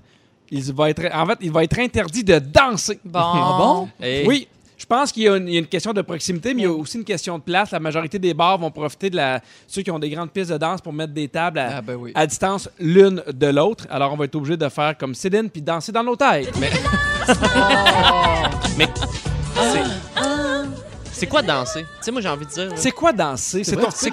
Il 0.52 0.64
va 0.74 0.90
être, 0.90 1.06
en 1.14 1.26
fait, 1.28 1.38
il 1.42 1.52
va 1.52 1.64
être 1.64 1.78
interdit 1.80 2.24
de 2.24 2.40
danser. 2.40 3.00
Bon. 3.06 3.20
Ah 3.22 3.56
bon? 3.58 3.90
Hey, 4.02 4.26
Oui. 4.28 4.48
Je 4.92 4.96
pense 4.96 5.12
qu'il 5.12 5.22
y, 5.22 5.28
a 5.28 5.38
une- 5.38 5.48
il 5.48 5.54
y 5.54 5.58
a 5.58 5.60
une 5.60 5.68
question 5.68 5.94
de 5.94 6.02
proximité, 6.02 6.56
mais 6.56 6.64
il 6.64 6.66
y 6.66 6.68
a 6.68 6.72
aussi 6.72 6.98
une 6.98 7.04
question 7.04 7.38
de 7.38 7.44
place. 7.44 7.70
La 7.70 7.80
majorité 7.80 8.18
des 8.18 8.34
bars 8.34 8.58
vont 8.58 8.72
profiter 8.72 9.12
de 9.12 9.18
la, 9.18 9.40
ceux 9.68 9.84
qui 9.84 9.92
ont 9.92 10.00
des 10.00 10.10
grandes 10.10 10.32
pistes 10.32 10.50
de 10.52 10.58
danse 10.58 10.82
pour 10.82 10.94
mettre 10.94 11.14
des 11.14 11.28
tables 11.28 11.60
à, 11.60 11.78
Ah, 11.78 11.82
ben 11.84 11.94
oui. 11.96 12.12
à 12.16 12.26
distance 12.26 12.68
l'une 12.80 13.22
de 13.32 13.48
l'autre. 13.48 13.86
Alors, 13.92 14.12
on 14.14 14.16
va 14.18 14.26
être 14.26 14.34
obligé 14.34 14.58
de 14.58 14.68
faire 14.68 14.98
comme 14.98 15.14
Céline 15.14 15.48
puis 15.52 15.62
danser 15.62 15.92
dans 15.92 16.04
nos 16.04 16.16
têtes. 16.16 16.52
Mais 18.78 18.88
c'est... 19.56 19.84
C'est 21.12 21.28
quoi 21.28 21.42
danser? 21.42 21.82
Tu 21.82 21.88
sais, 22.02 22.12
moi, 22.12 22.22
j'ai 22.22 22.30
envie 22.30 22.46
de 22.46 22.52
dire... 22.52 22.72
C'est 22.76 22.92
quoi 22.92 23.12
danser? 23.12 23.64
C'est 23.66 23.76
quoi, 23.76 23.86
danser. 23.86 24.10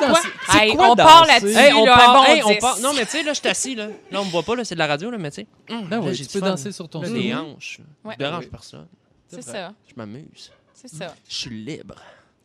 c'est 0.51 0.59
Hey, 0.59 0.75
quoi 0.75 0.91
on 0.91 0.95
danser? 0.95 1.09
part 1.09 1.25
là-dessus. 1.27 1.57
Hey, 1.57 1.73
on 1.73 1.87
part. 2.61 2.79
Non, 2.81 2.93
mais 2.95 3.05
tu 3.05 3.13
sais, 3.13 3.23
là, 3.23 3.33
je 3.33 3.39
suis 3.39 3.49
assis, 3.49 3.75
là. 3.77 3.87
Là, 4.11 4.21
on 4.21 4.25
me 4.25 4.31
voit 4.31 4.43
pas, 4.43 4.57
là, 4.57 4.65
c'est 4.65 4.75
de 4.75 4.81
la 4.81 4.89
radio, 4.89 5.11
là, 5.11 5.17
mais 5.17 5.31
tu 5.31 5.43
sais. 5.43 5.47
hum, 5.73 5.87
Ben 5.89 6.03
tu 6.13 6.25
peux 6.25 6.41
fun. 6.41 6.49
danser 6.51 6.73
sur 6.73 6.89
ton 6.89 7.03
genou. 7.05 7.15
les 7.15 7.33
hanches. 7.35 7.79
Ouais. 8.05 8.15
Je 8.19 8.25
dérange 8.25 8.45
Oui. 8.45 8.51
personne. 8.51 8.87
C'est 9.29 9.43
ça. 9.43 9.73
Je 9.89 9.93
m'amuse. 9.97 10.51
C'est 10.77 10.89
ça. 10.89 11.15
Je 11.27 11.35
suis 11.35 11.65
libre. 11.65 11.97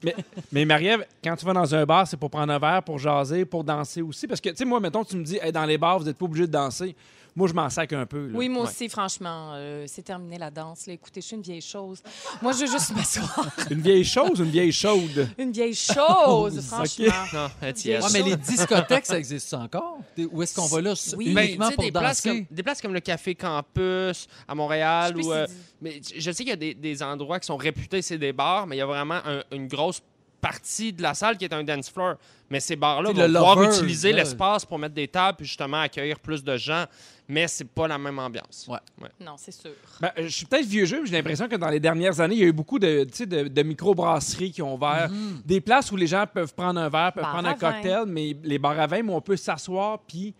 Mais, 0.02 0.16
mais 0.52 0.66
Marie-Ève, 0.66 1.06
quand 1.22 1.36
tu 1.36 1.46
vas 1.46 1.54
dans 1.54 1.76
un 1.76 1.86
bar, 1.86 2.08
c'est 2.08 2.16
pour 2.18 2.30
prendre 2.30 2.52
un 2.52 2.58
verre, 2.58 2.82
pour 2.82 2.98
jaser, 2.98 3.44
pour 3.44 3.64
danser 3.64 4.02
aussi. 4.02 4.26
Parce 4.26 4.40
que, 4.40 4.50
tu 4.50 4.56
sais, 4.56 4.66
moi, 4.66 4.80
mettons, 4.80 5.04
tu 5.04 5.18
me 5.18 5.24
dis, 5.24 5.38
Hey, 5.42 5.52
dans 5.52 5.66
les 5.66 5.78
bars, 5.78 6.00
vous 6.00 6.06
n'êtes 6.06 6.18
pas 6.18 6.26
obligé 6.26 6.48
de 6.48 6.52
danser. 6.52 6.96
Moi, 7.36 7.48
je 7.48 7.54
m'en 7.54 7.70
sac 7.70 7.94
un 7.94 8.06
peu. 8.06 8.28
là. 8.28 8.38
Oui, 8.38 8.50
moi 8.50 8.64
Ouais. 8.64 8.70
aussi, 8.70 8.90
franchement, 8.90 9.52
euh, 9.56 9.86
c'est 9.88 10.02
terminé 10.02 10.38
la 10.38 10.52
danse. 10.52 10.86
Là. 10.88 10.94
Écoutez, 10.94 11.22
je 11.22 11.28
suis 11.28 11.36
une 11.38 11.42
vieille 11.42 11.62
chose. 11.62 12.04
Moi, 12.42 12.52
je 12.52 12.60
veux 12.66 12.68
juste 12.72 12.92
m'asseoir. 12.96 13.48
Une 13.70 13.82
vieille 13.82 14.04
chose 14.04 14.42
ou 14.42 14.44
une 14.44 14.50
vieille 14.52 14.72
chaude? 14.74 15.30
Une 15.38 15.52
vieille 15.54 15.74
chose, 15.76 16.62
franchement. 16.68 17.06
Non, 17.34 17.48
elle 17.62 17.74
tiède. 17.74 18.04
Ouais, 18.04 18.10
mais 18.12 18.22
les 18.24 18.36
discothèques, 18.36 19.06
ça 19.06 19.18
existe 19.18 19.54
encore? 19.54 20.00
Où 20.32 20.44
est-ce 20.44 20.54
qu'on 20.56 20.66
va 20.68 20.82
là 20.82 20.94
Oui. 21.16 21.34
Ben, 21.34 21.46
uniquement 21.46 21.70
sais, 21.70 21.76
pour 21.76 21.84
des, 21.86 21.92
places 21.92 22.24
danser? 22.24 22.30
comme, 22.48 22.56
des 22.56 22.64
places 22.64 22.82
comme 22.82 22.94
le 22.94 23.00
Café 23.00 23.34
Campus 23.36 24.28
à 24.48 24.54
Montréal. 24.56 25.14
Je 25.16 25.22
plus 25.22 25.32
euh, 25.32 25.48
mais 25.82 26.02
je 26.16 26.32
sais 26.32 26.44
qu'il 26.44 26.50
y 26.50 26.54
a 26.54 26.56
des, 26.58 26.74
des 26.74 27.02
endroits 27.02 27.40
qui 27.40 27.48
sont 27.48 27.58
réputés, 27.58 28.02
c'est 28.02 28.18
des 28.18 28.34
bars, 28.34 28.68
mais 28.68 28.76
il 28.76 28.80
y 28.80 28.84
a 28.84 28.86
vraiment 28.86 29.20
un- 29.26 29.44
une 29.52 29.68
grosse 29.68 30.02
partie 30.42 30.92
de 30.92 31.02
la 31.02 31.14
salle 31.14 31.38
qui 31.38 31.46
est 31.46 31.54
un 31.54 31.64
dance 31.64 31.90
floor. 31.90 32.16
Mais 32.50 32.60
ces 32.60 32.76
bars-là 32.76 33.12
vont 33.12 33.22
le 33.22 33.28
pouvoir 33.28 33.56
lover, 33.56 33.68
utiliser 33.78 34.12
l'espace 34.12 34.66
pour 34.66 34.78
mettre 34.78 34.96
des 34.96 35.08
tables 35.08 35.38
puis 35.38 35.46
justement 35.48 35.80
accueillir 35.80 36.20
plus 36.20 36.44
de 36.44 36.58
gens, 36.58 36.84
mais 37.28 37.48
c'est 37.48 37.64
pas 37.70 37.88
la 37.88 37.98
même 37.98 38.20
ambiance. 38.20 38.68
Ouais. 38.70 39.08
Non, 39.22 39.36
c'est 39.38 39.52
sûr. 39.54 39.72
Ben, 40.02 40.12
euh, 40.18 40.24
je 40.24 40.28
suis 40.28 40.46
peut-être 40.46 40.66
vieux 40.66 40.84
jeu, 40.86 41.00
mais 41.02 41.06
j'ai 41.08 41.16
l'impression 41.16 41.48
que 41.48 41.56
dans 41.56 41.70
les 41.70 41.80
dernières 41.80 42.20
années, 42.20 42.36
il 42.36 42.42
y 42.42 42.44
a 42.44 42.48
eu 42.48 42.52
beaucoup 42.52 42.78
de, 42.80 43.06
tu 43.06 43.10
sais, 43.14 43.26
de, 43.26 43.48
de 43.48 43.64
micro-brasseries 43.64 44.52
qui 44.52 44.62
ont 44.62 44.74
ouvert. 44.76 45.10
Mhm. 45.10 45.42
Des 45.46 45.62
places 45.62 45.92
où 45.92 45.96
les 45.96 46.08
gens 46.08 46.26
peuvent 46.32 46.54
prendre 46.54 46.80
un 46.82 46.90
verre, 46.90 47.14
peuvent 47.14 47.24
Bar 47.24 47.34
prendre 47.34 47.48
un 47.48 47.54
cocktail, 47.54 48.04
mais 48.08 48.36
les 48.44 48.60
bars 48.60 48.78
à 48.78 48.88
vin, 48.88 49.02
mais 49.04 49.14
on 49.14 49.22
peut 49.22 49.38
s'asseoir 49.38 50.00
puis 50.00 50.34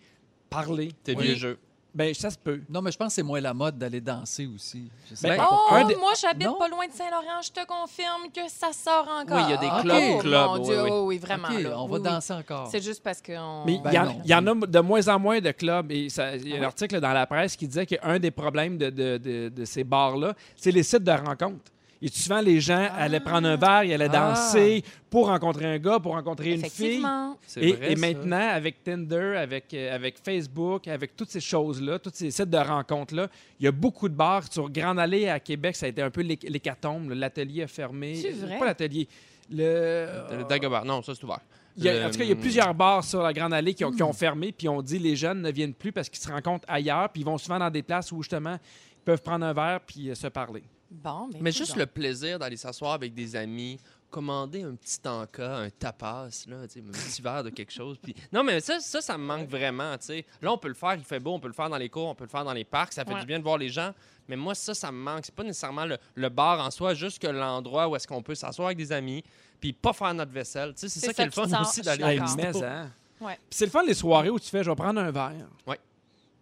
parler. 0.50 0.92
T'es 1.02 1.16
Oui. 1.16 1.28
vieux 1.28 1.34
jeu. 1.36 1.58
Ben, 1.94 2.14
ça 2.14 2.30
se 2.30 2.38
peut. 2.38 2.62
Non, 2.70 2.80
mais 2.80 2.90
je 2.90 2.96
pense 2.96 3.08
que 3.08 3.12
c'est 3.14 3.22
moins 3.22 3.40
la 3.40 3.52
mode 3.52 3.76
d'aller 3.76 4.00
danser 4.00 4.46
aussi. 4.46 4.90
Je 5.10 5.14
sais 5.14 5.28
Ben, 5.28 5.36
pas 5.36 5.48
Oh, 5.50 5.54
pourquoi. 5.68 5.98
moi, 5.98 6.12
j'habite 6.18 6.46
Non? 6.48 6.56
pas 6.58 6.68
loin 6.68 6.86
de 6.86 6.92
Saint-Laurent. 6.92 7.42
Je 7.42 7.50
te 7.50 7.66
confirme 7.66 8.30
que 8.34 8.48
ça 8.48 8.72
sort 8.72 9.06
encore. 9.20 9.36
Oui, 9.36 9.42
il 9.46 9.50
y 9.50 9.52
a 9.52 9.56
des 9.58 9.68
Ah, 9.70 9.80
clubs, 9.82 10.20
clubs. 10.20 10.46
Mon 10.46 10.54
oui, 10.58 10.62
Dieu, 10.64 10.82
oui. 10.84 10.90
oui, 10.90 10.98
oui, 11.04 11.18
vraiment. 11.18 11.48
OK, 11.48 11.62
là. 11.62 11.78
on 11.78 11.86
va 11.88 11.92
Oui, 11.94 12.00
oui. 12.02 12.10
danser 12.10 12.32
encore. 12.32 12.68
C'est 12.70 12.82
juste 12.82 13.02
parce 13.02 13.20
qu'on... 13.20 13.64
Mais 13.66 13.74
il 13.74 13.82
Ben 13.82 13.92
y, 13.92 13.98
en- 13.98 14.04
non. 14.06 14.20
il 14.24 14.30
y 14.30 14.34
en 14.34 14.46
a 14.46 14.54
de 14.66 14.80
moins 14.80 15.06
en 15.08 15.18
moins 15.18 15.40
de 15.40 15.50
clubs. 15.50 15.92
Et 15.92 16.08
ça- 16.08 16.34
il 16.34 16.48
y 16.48 16.56
a 16.56 16.60
un 16.60 16.62
article 16.62 16.98
dans 16.98 17.12
la 17.12 17.26
presse 17.26 17.56
qui 17.56 17.68
disait 17.68 17.84
qu'un 17.84 18.18
des 18.18 18.30
problèmes 18.30 18.78
de, 18.78 18.88
de- 18.88 19.18
de- 19.18 19.48
de 19.50 19.64
ces 19.66 19.84
bars-là, 19.84 20.32
c'est 20.56 20.70
les 20.70 20.82
sites 20.82 21.04
de 21.04 21.12
rencontres. 21.12 21.70
Et 22.04 22.08
souvent, 22.08 22.40
les 22.40 22.60
gens 22.60 22.88
allaient 22.96 23.20
prendre 23.20 23.46
un 23.46 23.56
verre, 23.56 23.84
ils 23.84 23.92
allaient 23.92 24.08
Ah. 24.12 24.30
danser 24.34 24.82
pour 25.08 25.28
rencontrer 25.28 25.66
un 25.66 25.78
gars, 25.78 26.00
pour 26.00 26.12
rencontrer 26.14 26.50
une 26.54 26.64
fille. 26.64 26.86
Effectivement. 26.86 27.38
C'est 27.46 27.62
Et, 27.62 27.72
vrai, 27.74 27.92
et 27.92 27.96
maintenant, 27.96 28.48
avec 28.50 28.82
Tinder, 28.82 29.36
avec, 29.36 29.72
euh, 29.72 29.94
avec 29.94 30.16
Facebook, 30.22 30.88
avec 30.88 31.14
toutes 31.14 31.30
ces 31.30 31.38
choses-là, 31.40 32.00
tous 32.00 32.10
ces 32.12 32.32
sites 32.32 32.50
de 32.50 32.58
rencontres-là, 32.58 33.28
il 33.60 33.64
y 33.66 33.68
a 33.68 33.72
beaucoup 33.72 34.08
de 34.08 34.14
bars. 34.14 34.42
Sur 34.52 34.68
Grande 34.68 34.98
Allée 34.98 35.28
à 35.28 35.38
Québec, 35.38 35.76
ça 35.76 35.86
a 35.86 35.90
été 35.90 36.02
un 36.02 36.10
peu 36.10 36.22
l'hé- 36.22 36.38
l'hécatombe. 36.42 37.12
L'atelier 37.12 37.62
a 37.62 37.66
fermé. 37.68 38.16
C'est 38.16 38.32
Euh, 38.32 38.46
vrai? 38.46 38.58
Pas 38.58 38.64
l'atelier. 38.66 39.06
Le... 39.50 40.06
Le 40.38 40.44
Dagobah. 40.44 40.82
Non, 40.84 41.02
ça, 41.02 41.14
c'est 41.14 41.22
ouvert. 41.24 41.40
Il 41.76 41.84
y 41.84 41.88
a- 41.88 42.00
Le- 42.00 42.06
en 42.06 42.10
tout 42.10 42.18
cas, 42.18 42.24
il 42.24 42.30
y 42.30 42.32
a 42.32 42.36
plusieurs 42.36 42.74
bars 42.74 43.04
sur 43.04 43.22
la 43.22 43.32
Grande 43.32 43.54
Allée 43.54 43.74
qui 43.74 43.84
ont, 43.84 43.92
qui 43.92 44.02
ont 44.02 44.12
fermé, 44.12 44.50
puis 44.52 44.68
on 44.68 44.82
dit 44.82 44.98
les 44.98 45.14
jeunes 45.16 45.40
ne 45.40 45.50
viennent 45.52 45.72
plus 45.74 45.92
parce 45.92 46.08
qu'ils 46.08 46.20
se 46.20 46.30
rencontrent 46.30 46.66
ailleurs, 46.68 47.08
puis 47.10 47.22
ils 47.22 47.24
vont 47.24 47.38
souvent 47.38 47.58
dans 47.58 47.70
des 47.70 47.82
places 47.82 48.10
où 48.12 48.20
justement 48.22 48.54
ils 48.54 49.04
peuvent 49.04 49.22
prendre 49.22 49.46
un 49.46 49.52
verre 49.52 49.80
puis 49.86 50.10
euh, 50.10 50.14
se 50.14 50.26
parler. 50.26 50.62
Bon, 50.92 51.28
mais, 51.32 51.38
Mais 51.40 51.50
écoute 51.50 51.58
juste 51.58 51.70
donc. 51.72 51.78
le 51.80 51.86
plaisir 51.86 52.38
d'aller 52.38 52.56
s'asseoir 52.56 52.92
avec 52.92 53.14
des 53.14 53.34
amis, 53.36 53.78
commander 54.10 54.62
un 54.62 54.74
petit 54.74 55.00
tanka, 55.00 55.56
un 55.56 55.70
tapas, 55.70 56.28
là, 56.46 56.56
un 56.58 56.66
petit 56.66 57.22
verre 57.22 57.42
de 57.44 57.50
quelque 57.50 57.72
chose. 57.72 57.96
Puis... 58.02 58.14
Non, 58.32 58.44
mais 58.44 58.60
ça, 58.60 58.78
ça, 58.78 59.00
ça 59.00 59.16
me 59.16 59.24
manque 59.24 59.48
vraiment. 59.48 59.96
tu 59.96 60.06
sais. 60.06 60.26
Là, 60.42 60.52
on 60.52 60.58
peut 60.58 60.68
le 60.68 60.74
faire, 60.74 60.94
il 60.94 61.02
fait 61.04 61.18
beau, 61.18 61.32
on 61.32 61.40
peut 61.40 61.48
le 61.48 61.54
faire 61.54 61.70
dans 61.70 61.78
les 61.78 61.88
cours, 61.88 62.08
on 62.08 62.14
peut 62.14 62.24
le 62.24 62.30
faire 62.30 62.44
dans 62.44 62.52
les 62.52 62.64
parcs, 62.64 62.92
ça 62.92 63.04
fait 63.04 63.14
Ouais. 63.14 63.20
du 63.20 63.26
bien 63.26 63.38
de 63.38 63.44
voir 63.44 63.56
les 63.58 63.70
gens. 63.70 63.92
Mais 64.28 64.36
moi, 64.36 64.54
ça, 64.54 64.74
ça 64.74 64.92
me 64.92 64.98
manque. 64.98 65.24
C'est 65.24 65.34
pas 65.34 65.42
nécessairement 65.42 65.86
le, 65.86 65.96
le 66.14 66.28
bar 66.28 66.60
en 66.60 66.70
soi, 66.70 66.94
juste 66.94 67.20
que 67.20 67.26
l'endroit 67.26 67.88
où 67.88 67.96
est-ce 67.96 68.06
qu'on 68.06 68.22
peut 68.22 68.34
s'asseoir 68.34 68.66
avec 68.66 68.78
des 68.78 68.92
amis, 68.92 69.24
puis 69.60 69.72
pas 69.72 69.92
faire 69.94 70.12
notre 70.14 70.30
vaisselle. 70.32 70.74
Tu 70.74 70.80
sais, 70.80 70.88
c'est 70.88 71.00
C'est 71.00 71.06
ça 71.06 71.12
qui 71.12 71.16
ça 71.16 71.22
est 71.22 71.26
le 71.26 71.32
fun 71.32 71.60
aussi 71.62 71.80
d'aller. 71.80 72.20
Mais, 72.36 72.64
hein? 72.64 72.90
C'est 73.50 73.64
le 73.64 73.70
fun 73.70 73.82
les 73.84 73.94
soirées 73.94 74.30
où 74.30 74.38
tu 74.38 74.48
fais 74.48 74.62
je 74.62 74.70
vais 74.70 74.76
prendre 74.76 75.00
un 75.00 75.10
verre. 75.10 75.48
Ouais. 75.66 75.78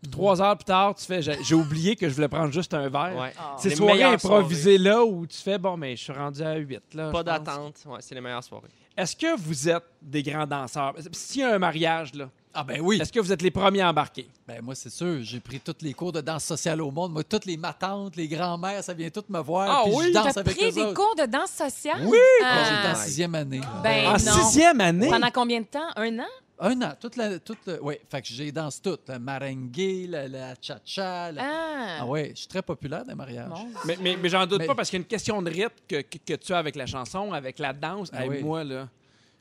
Puis 0.03 0.11
Trois 0.11 0.41
heures 0.41 0.57
plus 0.57 0.65
tard, 0.65 0.95
tu 0.95 1.05
fais 1.05 1.21
j'ai 1.23 1.55
oublié 1.55 1.95
que 1.95 2.09
je 2.09 2.15
voulais 2.15 2.29
prendre 2.29 2.53
juste 2.53 2.73
un 2.73 2.89
verre. 2.89 3.15
Ouais. 3.19 3.33
Ah. 3.39 3.57
Ces 3.59 3.71
Les 3.71 3.77
soirées 3.77 4.05
improvisées 4.05 4.79
là 4.79 5.05
où 5.05 5.27
tu 5.27 5.37
fais 5.37 5.59
bon, 5.59 5.77
mais 5.77 5.95
je 5.97 6.03
suis 6.05 6.13
rendu 6.13 6.43
à 6.43 6.55
8. 6.57 6.83
Là, 6.95 7.11
Pas 7.11 7.23
d'attente. 7.23 7.77
Ouais, 7.87 7.99
c'est 8.01 8.15
les 8.15 8.21
meilleures 8.21 8.43
soirées. 8.45 8.69
Est-ce 8.97 9.15
que 9.15 9.37
vous 9.39 9.69
êtes 9.69 9.85
des 10.03 10.23
grands 10.23 10.47
danseurs? 10.47 10.95
S'il 11.13 11.41
y 11.43 11.45
a 11.45 11.55
un 11.55 11.59
mariage, 11.59 12.15
là, 12.15 12.29
Ah 12.53 12.65
ben 12.65 12.81
oui. 12.83 12.99
est-ce 13.01 13.13
que 13.13 13.21
vous 13.21 13.33
êtes 13.33 13.41
les 13.43 13.51
premiers 13.51 13.85
embarqués? 13.85 14.27
Ben 14.49 14.61
moi, 14.63 14.75
c'est 14.75 14.91
sûr. 14.91 15.19
J'ai 15.23 15.41
pris 15.41 15.61
tous 15.61 15.77
les 15.83 15.95
cours 15.95 16.13
de 16.13 16.21
danse 16.21 16.45
sociale 16.45 16.83
au 16.83 16.91
monde. 16.91 17.13
Moi, 17.13 17.23
toutes 17.25 17.45
les 17.47 17.57
matantes, 17.57 18.17
les 18.17 18.27
grands-mères, 18.29 18.83
ça 18.83 18.93
vient 18.95 19.09
toutes 19.11 19.29
me 19.31 19.39
voir. 19.41 19.69
Ah 19.71 19.83
puis 19.85 19.95
oui? 19.95 20.05
je 20.09 20.13
danse 20.15 20.37
avec 20.37 20.57
pris 20.57 20.67
eux 20.67 20.73
des 20.73 20.81
autres. 20.81 20.95
cours 20.95 21.15
de 21.17 21.27
danse 21.27 21.51
sociale? 21.51 22.03
Oui! 22.05 22.19
Ah, 22.45 22.65
J'étais 22.65 22.93
en 22.99 23.03
sixième 23.05 23.35
année. 23.35 23.61
Ben 23.83 24.07
en 24.09 24.13
non. 24.13 24.19
sixième 24.19 24.81
année? 24.81 25.09
Pendant 25.09 25.31
combien 25.31 25.61
de 25.61 25.67
temps? 25.67 25.89
Un 25.97 26.19
an? 26.19 26.27
Un 26.63 26.83
an. 26.83 26.93
Toute 27.01 27.17
la, 27.17 27.39
toute, 27.39 27.59
oui, 27.81 27.95
fait 28.11 28.21
que 28.21 28.29
j'ai 28.29 28.53
danse 28.53 28.83
toutes. 28.83 29.09
Le 29.09 29.19
merengue, 29.19 30.07
la, 30.11 30.29
la 30.29 30.55
cha-cha. 30.61 31.33
la- 31.33 31.43
Ah. 31.43 31.97
Ah 32.01 32.07
ouais, 32.07 32.33
je 32.35 32.41
suis 32.41 32.49
très 32.49 32.61
populaire 32.63 33.03
dans 33.03 33.11
les 33.13 33.15
mariages. 33.17 33.49
Bon. 33.49 33.67
Mais, 33.87 33.97
mais, 34.01 34.17
mais 34.21 34.29
j'en 34.29 34.47
doute 34.47 34.59
Mais- 34.61 34.67
pas 34.67 34.75
parce 34.75 34.91
qu'il 34.91 34.99
y 34.99 35.01
a 35.01 35.05
une 35.05 35.09
question 35.09 35.41
de 35.41 35.51
rythme 35.51 35.71
que, 35.89 36.03
que, 36.03 36.19
que 36.19 36.35
tu 36.35 36.53
as 36.53 36.59
avec 36.59 36.77
la 36.77 36.85
chanson, 36.87 37.33
avec 37.33 37.59
la 37.59 37.73
danse. 37.73 38.11
Ah 38.13 38.25
Hey, 38.25 38.29
oui. 38.31 38.43
Moi, 38.43 38.63
là, 38.65 38.89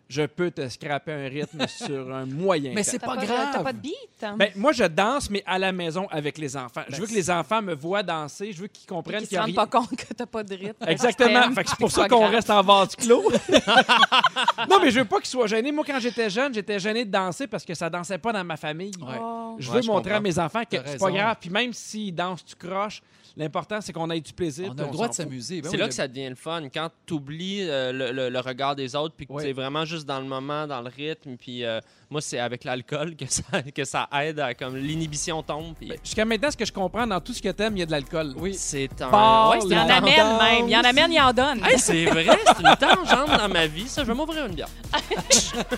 je 0.10 0.24
peux 0.24 0.50
te 0.52 0.68
scraper 0.68 1.14
un 1.14 1.30
rythme 1.30 1.66
sur 1.68 2.14
un 2.14 2.26
moyen. 2.26 2.72
Mais 2.74 2.84
c'est 2.84 3.00
pas 3.00 3.16
de- 3.16 3.26
grave. 3.26 3.50
T'as 3.54 3.64
pas 3.64 3.72
de 3.74 3.78
beat? 3.78 3.96
Ben, 4.38 4.50
moi, 4.56 4.72
je 4.74 4.84
danse, 4.84 5.30
mais 5.30 5.44
à 5.46 5.58
la 5.60 5.72
maison 5.72 6.08
avec 6.10 6.38
les 6.40 6.58
enfants. 6.58 6.82
je 6.88 6.94
Ben, 6.94 7.00
veux 7.02 7.08
que 7.08 7.14
les 7.14 7.30
enfants 7.30 7.62
me 7.62 7.74
voient 7.76 8.04
danser. 8.04 8.52
Je 8.52 8.62
veux 8.62 8.68
qu'ils 8.68 8.88
comprennent 8.88 9.22
Ils 9.22 9.28
qu'il 9.28 9.30
se 9.30 9.34
y 9.36 9.38
a 9.38 9.42
rendent 9.42 9.52
rien... 9.52 9.66
pas 9.66 9.68
compte 9.80 9.96
que 9.96 10.14
t'as 10.14 10.26
pas 10.26 10.44
de 10.44 10.56
rythme. 10.56 10.84
Exactement. 10.88 11.42
T'aimes, 11.44 11.54
Fait 11.54 11.64
que 11.64 11.70
c'est 11.70 11.80
pour 11.80 11.92
ça 11.92 12.02
pas 12.02 12.10
qu'on 12.10 12.28
reste 12.28 12.50
en 12.50 12.62
vase 12.64 12.96
clos. 12.96 13.32
non, 14.70 14.80
mais 14.82 14.92
je 14.92 15.00
veux 15.00 15.06
pas 15.06 15.18
qu'ils 15.20 15.28
soient 15.30 15.48
gênés. 15.48 15.72
Moi, 15.72 15.84
quand 15.86 16.00
j'étais 16.00 16.30
jeune, 16.30 16.54
j'étais 16.54 16.80
gêné 16.80 17.06
de 17.06 17.12
danser 17.12 17.48
parce 17.48 17.64
que 17.66 17.74
ça 17.74 17.90
dansait 17.90 18.18
pas 18.18 18.34
dans 18.34 18.44
ma 18.44 18.58
famille. 18.58 18.92
Ouais. 19.02 19.16
Oh. 19.22 19.56
Je 19.60 19.70
Ouais, 19.70 19.76
veux 19.78 19.82
je 19.84 19.88
montrer 19.88 20.14
à 20.14 20.20
mes 20.20 20.38
enfants 20.40 20.64
que 20.70 20.78
c'est 20.86 20.98
pas 21.00 21.12
grave. 21.12 21.38
Puis 21.40 21.50
même 21.50 21.74
s'ils 21.74 22.14
dansent, 22.16 22.44
tu 22.46 22.56
croches, 22.56 23.02
l'important, 23.40 23.82
c'est 23.82 23.92
qu'on 23.94 24.10
ait 24.12 24.20
du 24.20 24.34
plaisir. 24.34 24.72
On 24.76 24.80
a 24.80 24.86
le 24.86 24.92
droit 24.92 25.08
de 25.08 25.14
s'amuser. 25.14 25.62
Ben 25.62 25.70
c'est 25.70 25.76
oui, 25.76 25.80
là 25.80 25.86
le- 25.86 25.90
que 25.90 25.96
ça 25.96 26.08
devient 26.08 26.30
le 26.30 26.36
fun. 26.36 26.62
Quand 26.72 26.90
tu 27.08 27.14
oublies 27.14 27.66
le, 27.66 28.12
le- 28.12 28.30
le 28.30 28.40
regard 28.40 28.76
des 28.76 28.96
autres, 28.96 29.16
puis 29.18 29.26
que 29.26 29.34
Ouais. 29.34 29.44
tu 29.44 29.50
es 29.50 29.54
vraiment 29.54 29.86
juste 29.86 30.06
dans 30.06 30.20
le 30.20 30.26
moment, 30.28 30.68
dans 30.68 30.82
le 30.82 30.90
rythme. 30.96 31.38
Puis 31.38 31.64
euh, 31.66 31.80
moi, 32.10 32.22
c'est 32.22 32.38
avec 32.40 32.64
l'alcool 32.64 33.16
que 33.16 33.26
ça, 33.28 33.44
que 33.76 33.86
ça 33.86 34.08
aide 34.22 34.40
à 34.40 34.54
comme 34.54 34.76
l'inhibition 34.76 35.42
tombe. 35.42 35.74
Puis 35.80 35.92
Jusqu'à 36.04 36.26
maintenant, 36.26 36.52
ce 36.52 36.58
que 36.58 36.66
je 36.66 36.74
comprends, 36.74 37.08
dans 37.08 37.22
tout 37.22 37.34
ce 37.34 37.42
que 37.42 37.50
t'aimes, 37.50 37.78
il 37.78 37.80
y 37.80 37.84
a 37.84 37.86
de 37.86 37.92
l'alcool. 37.92 38.34
Oui. 38.38 38.54
c'est 38.54 38.90
un. 39.02 39.50
Ouais, 39.50 39.60
c'est 39.62 39.68
Il 39.68 39.74
y 39.74 39.78
en 39.78 39.90
amène 39.90 40.38
même. 40.38 40.68
Il 40.68 40.72
y 40.72 40.78
en 40.78 40.82
amène, 40.84 41.12
il 41.12 41.20
en 41.22 41.34
donne. 41.34 41.62
Hey, 41.66 41.80
c'est 41.80 42.06
vrai, 42.06 42.26
c'est 42.46 42.60
une 42.64 42.76
tangente 42.76 43.38
dans 43.38 43.50
ma 43.50 43.66
vie. 43.68 43.88
Ça, 43.88 44.04
je 44.04 44.08
vais 44.08 44.14
m'ouvrir 44.14 44.46
une 44.48 44.56
bière. 44.56 44.68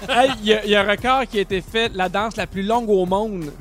Hey, 0.10 0.32
Il 0.42 0.48
y, 0.48 0.54
a- 0.54 0.66
il 0.66 0.72
y 0.72 0.76
a 0.76 0.82
un 0.82 0.90
record 0.92 1.28
qui 1.28 1.38
a 1.38 1.42
été 1.42 1.62
fait, 1.62 1.92
la 1.94 2.10
danse 2.10 2.36
la 2.38 2.48
plus 2.48 2.64
longue 2.64 2.90
au 2.90 3.06
monde. 3.06 3.52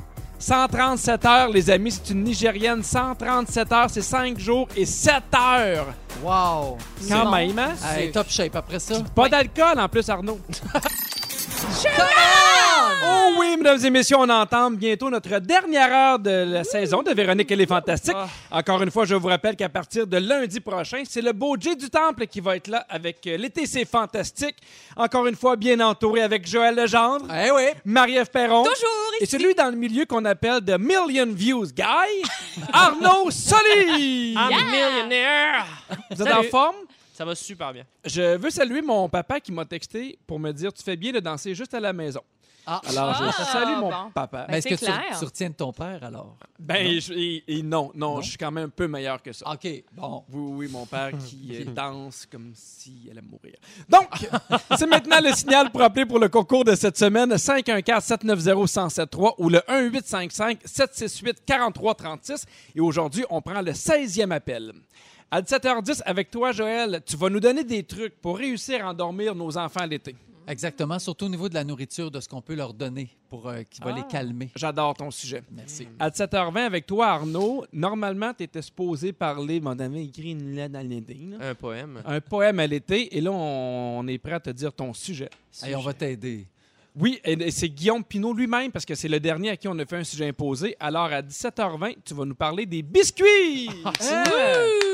137 0.41 1.25
heures, 1.25 1.49
les 1.49 1.69
amis, 1.69 1.91
c'est 1.91 2.11
une 2.11 2.23
Nigérienne. 2.23 2.81
137 2.83 3.71
heures, 3.71 3.89
c'est 3.91 4.01
5 4.01 4.39
jours 4.39 4.67
et 4.75 4.85
7 4.87 5.13
heures. 5.35 5.93
Wow! 6.23 6.77
Quand 7.07 7.31
même, 7.31 7.59
hein? 7.59 7.73
Hey, 7.95 8.11
top 8.11 8.27
shape 8.29 8.55
après 8.55 8.79
ça. 8.79 8.95
Pas 9.15 9.29
d'alcool 9.29 9.79
en 9.79 9.87
plus, 9.87 10.09
Arnaud. 10.09 10.39
Oh 13.03 13.35
oui, 13.39 13.55
mesdames 13.57 13.83
et 13.85 13.89
messieurs, 13.89 14.17
on 14.19 14.29
entame 14.29 14.75
bientôt 14.75 15.09
notre 15.09 15.39
dernière 15.39 15.91
heure 15.91 16.19
de 16.19 16.29
la 16.53 16.63
saison 16.63 17.01
de 17.01 17.11
Véronique 17.11 17.51
Elle 17.51 17.61
est 17.61 17.65
fantastique. 17.65 18.15
Encore 18.51 18.81
une 18.81 18.91
fois, 18.91 19.05
je 19.05 19.15
vous 19.15 19.27
rappelle 19.27 19.55
qu'à 19.55 19.69
partir 19.69 20.05
de 20.07 20.17
lundi 20.17 20.59
prochain, 20.59 21.03
c'est 21.07 21.21
le 21.21 21.31
beau 21.33 21.55
Jay 21.59 21.75
du 21.75 21.89
Temple 21.89 22.27
qui 22.27 22.39
va 22.41 22.55
être 22.55 22.67
là 22.67 22.85
avec 22.89 23.25
euh, 23.27 23.37
l'été 23.37 23.65
c'est 23.65 23.85
fantastique. 23.85 24.55
Encore 24.95 25.25
une 25.27 25.35
fois, 25.35 25.55
bien 25.55 25.79
entouré 25.79 26.21
avec 26.21 26.47
Joël 26.47 26.75
Legendre, 26.75 27.25
Eh 27.33 27.51
oui! 27.51 27.63
Marie-Ève 27.85 28.29
Perron. 28.29 28.63
Toujours 28.63 29.11
Et 29.19 29.23
ici. 29.23 29.31
celui 29.37 29.53
dans 29.55 29.69
le 29.69 29.77
milieu 29.77 30.05
qu'on 30.05 30.25
appelle 30.25 30.61
The 30.65 30.77
Million 30.79 31.27
Views 31.31 31.67
Guy, 31.67 32.23
Arnaud 32.73 33.31
Soli. 33.31 34.33
I'm 34.37 34.37
a 34.37 34.71
millionaire! 34.71 35.65
Vous 36.11 36.21
êtes 36.21 36.31
en 36.31 36.35
Salut. 36.37 36.49
forme? 36.49 36.75
Ça 37.13 37.25
va 37.25 37.35
super 37.35 37.71
bien. 37.73 37.83
Je 38.05 38.35
veux 38.37 38.49
saluer 38.49 38.81
mon 38.81 39.07
papa 39.07 39.39
qui 39.39 39.51
m'a 39.51 39.65
texté 39.65 40.17
pour 40.25 40.39
me 40.39 40.51
dire 40.51 40.73
Tu 40.73 40.81
fais 40.83 40.95
bien 40.95 41.11
de 41.11 41.19
danser 41.19 41.53
juste 41.53 41.73
à 41.73 41.79
la 41.79 41.93
maison. 41.93 42.21
Ah, 42.65 42.81
Alors, 42.87 43.13
je 43.15 43.23
Ah, 43.23 43.31
salue 43.45 43.77
mon 43.79 43.89
bon. 43.89 44.11
papa. 44.13 44.41
Ben, 44.41 44.45
mais 44.49 44.57
est-ce 44.59 44.67
que 44.69 44.75
tu, 44.75 44.85
clair. 44.85 45.01
tu 45.17 45.25
retiens 45.25 45.49
de 45.49 45.55
ton 45.55 45.73
père 45.73 46.03
alors? 46.03 46.37
Ben, 46.59 46.99
je- 46.99 47.13
et, 47.13 47.43
et 47.47 47.63
non, 47.63 47.91
non, 47.95 48.15
Non? 48.15 48.21
je 48.21 48.29
suis 48.29 48.37
quand 48.37 48.51
même 48.51 48.65
un 48.65 48.69
peu 48.69 48.87
meilleur 48.87 49.21
que 49.21 49.33
ça. 49.33 49.49
OK, 49.51 49.67
bon. 49.93 50.23
Oui, 50.31 50.67
oui, 50.67 50.71
mon 50.71 50.85
père 50.85 51.11
qui 51.25 51.65
danse 51.75 52.27
comme 52.31 52.51
s'il 52.55 53.09
allait 53.09 53.21
mourir. 53.21 53.55
Donc, 53.89 54.07
c'est 54.77 54.85
maintenant 54.85 55.19
le 55.23 55.33
signal 55.33 55.71
pour 55.71 55.81
appeler 55.81 56.05
pour 56.05 56.19
le 56.19 56.29
concours 56.29 56.63
de 56.63 56.75
cette 56.75 56.97
semaine 56.97 57.33
514-790-1073 57.33 59.33
ou 59.39 59.49
le 59.49 59.57
1855-768-4336. 59.67 62.43
Et 62.75 62.79
aujourd'hui, 62.79 63.25
on 63.29 63.41
prend 63.41 63.61
le 63.61 63.71
16e 63.71 64.31
appel. 64.31 64.73
À 65.29 65.41
17h10, 65.41 66.01
avec 66.05 66.29
toi, 66.29 66.51
Joël, 66.51 67.01
tu 67.05 67.15
vas 67.15 67.29
nous 67.29 67.39
donner 67.39 67.63
des 67.63 67.83
trucs 67.83 68.19
pour 68.21 68.37
réussir 68.37 68.85
à 68.85 68.89
endormir 68.89 69.33
nos 69.33 69.57
enfants 69.57 69.85
l'été. 69.85 70.15
Exactement, 70.47 70.97
surtout 70.99 71.25
au 71.25 71.29
niveau 71.29 71.47
de 71.49 71.53
la 71.53 71.63
nourriture, 71.63 72.09
de 72.11 72.19
ce 72.19 72.27
qu'on 72.27 72.41
peut 72.41 72.55
leur 72.55 72.73
donner 72.73 73.09
pour 73.29 73.47
euh, 73.47 73.61
qui 73.69 73.79
va 73.81 73.91
Ah. 73.93 73.95
les 73.95 74.03
calmer. 74.07 74.49
J'adore 74.55 74.93
ton 74.95 75.11
sujet. 75.11 75.43
Merci. 75.51 75.87
À 75.99 76.09
17h20, 76.09 76.57
avec 76.65 76.85
toi, 76.85 77.07
Arnaud, 77.09 77.65
normalement, 77.71 78.33
tu 78.33 78.43
étais 78.43 78.61
supposé 78.61 79.13
parler, 79.13 79.59
mon 79.61 79.77
ami 79.79 80.05
écrit 80.05 80.31
une 80.31 80.55
lettre 80.55 80.73
dans 80.73 80.87
l'été. 80.87 81.17
Un 81.39 81.55
poème. 81.55 82.01
un 82.05 82.19
poème 82.21 82.59
à 82.59 82.67
l'été, 82.67 83.15
et 83.15 83.21
là, 83.21 83.31
on, 83.31 83.99
on 83.99 84.07
est 84.07 84.17
prêt 84.17 84.33
à 84.33 84.39
te 84.39 84.49
dire 84.49 84.73
ton 84.73 84.93
sujet. 84.93 85.29
On 85.75 85.79
va 85.81 85.93
t'aider. 85.93 86.47
Oui, 86.93 87.21
et, 87.23 87.51
c'est 87.51 87.69
Guillaume 87.69 88.03
Pinot 88.03 88.33
lui-même, 88.33 88.69
parce 88.69 88.85
que 88.85 88.95
c'est 88.95 89.07
le 89.07 89.19
dernier 89.21 89.51
à 89.51 89.55
qui 89.57 89.67
on 89.69 89.79
a 89.79 89.85
fait 89.85 89.95
un 89.95 90.03
sujet 90.03 90.27
imposé. 90.27 90.75
Alors, 90.77 91.05
à 91.05 91.21
17h20, 91.21 91.95
tu 92.03 92.13
vas 92.13 92.25
nous 92.25 92.35
parler 92.35 92.65
des 92.65 92.81
biscuits! 92.81 93.69
Ouh. 93.85 94.90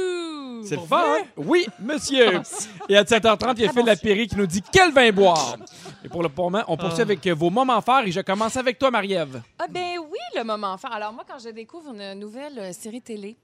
C'est 0.63 0.75
le 0.75 0.81
fun, 0.81 1.03
hein? 1.19 1.23
Oui, 1.37 1.65
monsieur! 1.79 2.41
Et 2.89 2.97
à 2.97 3.03
17h30, 3.03 3.53
il 3.57 3.63
y 3.63 3.67
a 3.67 3.71
Phil 3.73 3.85
Lapéry 3.85 4.27
qui 4.27 4.35
nous 4.35 4.47
dit 4.47 4.61
quel 4.71 4.91
vin 4.91 5.11
boire? 5.11 5.57
Et 6.03 6.09
pour 6.09 6.23
le 6.23 6.29
moment, 6.35 6.63
on 6.67 6.77
poursuit 6.77 7.01
avec 7.01 7.25
euh, 7.27 7.33
vos 7.33 7.49
moments 7.49 7.81
forts, 7.81 8.01
et 8.05 8.11
je 8.11 8.21
commence 8.21 8.55
avec 8.57 8.77
toi, 8.79 8.91
Marie-Ève. 8.91 9.41
Ah 9.59 9.65
ben 9.69 9.97
oui, 9.99 10.17
le 10.35 10.43
moment 10.43 10.77
fort. 10.77 10.91
Alors 10.93 11.11
moi, 11.13 11.23
quand 11.27 11.39
je 11.39 11.49
découvre 11.49 11.93
une 11.93 12.13
nouvelle 12.19 12.57
euh, 12.59 12.71
série 12.73 13.01
télé 13.01 13.35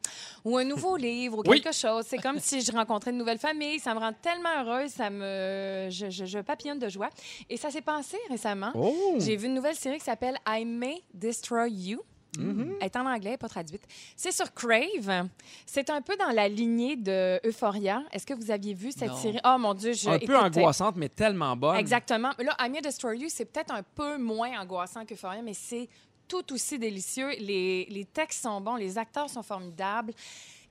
ou 0.45 0.57
un 0.57 0.63
nouveau 0.63 0.95
livre 0.97 1.39
ou 1.39 1.43
Oui. 1.47 1.61
quelque 1.61 1.75
chose, 1.75 2.05
c'est 2.07 2.17
comme 2.19 2.39
si 2.39 2.61
je 2.61 2.71
rencontrais 2.71 3.11
une 3.11 3.17
nouvelle 3.17 3.39
famille. 3.39 3.79
Ça 3.79 3.93
me 3.93 3.99
rend 3.99 4.13
tellement 4.21 4.49
heureuse, 4.63 4.91
ça 4.91 5.09
me, 5.09 5.87
je, 5.89 6.09
je, 6.09 6.25
je 6.25 6.39
papillonne 6.39 6.79
de 6.79 6.89
joie. 6.89 7.09
Et 7.49 7.57
ça 7.57 7.69
s'est 7.71 7.81
passé 7.81 8.17
récemment. 8.29 8.71
Oh! 8.75 8.93
J'ai 9.19 9.35
vu 9.35 9.47
une 9.47 9.53
nouvelle 9.55 9.75
série 9.75 9.97
qui 9.97 10.05
s'appelle 10.05 10.37
I 10.47 10.63
May 10.65 11.01
Destroy 11.13 11.69
You. 11.71 11.99
Mm-hmm. 12.37 12.75
Elle 12.79 12.85
est 12.85 12.95
en 12.95 13.05
anglais, 13.05 13.37
pas 13.37 13.47
traduite. 13.49 13.83
C'est 14.15 14.31
sur 14.31 14.53
Crave. 14.53 15.27
C'est 15.65 15.89
un 15.89 16.01
peu 16.01 16.15
dans 16.17 16.29
la 16.29 16.47
lignée 16.47 16.95
de 16.95 17.39
Euphoria. 17.47 18.03
Est-ce 18.11 18.25
que 18.25 18.33
vous 18.33 18.49
aviez 18.51 18.73
vu 18.73 18.91
cette 18.91 19.09
Non. 19.09 19.17
série? 19.17 19.39
Oh 19.45 19.57
mon 19.59 19.73
Dieu, 19.73 19.93
je 19.93 20.09
Un 20.09 20.19
peu 20.19 20.37
angoissante, 20.37 20.95
mais 20.95 21.09
tellement 21.09 21.55
bonne. 21.55 21.75
Exactement. 21.75 22.31
Là, 22.39 22.55
I 22.59 22.69
May 22.69 22.81
Destroy 22.81 23.17
You, 23.19 23.27
c'est 23.29 23.45
peut-être 23.45 23.73
un 23.73 23.83
peu 23.83 24.17
moins 24.17 24.59
angoissant 24.59 25.05
que 25.05 25.13
Euphoria, 25.13 25.41
mais 25.41 25.53
c'est 25.53 25.87
tout 26.27 26.53
aussi 26.53 26.79
délicieux. 26.79 27.29
Les, 27.39 27.85
les 27.85 28.05
textes 28.05 28.43
sont 28.43 28.59
bons, 28.61 28.75
les 28.75 28.97
acteurs 28.97 29.29
sont 29.29 29.43
formidables. 29.43 30.13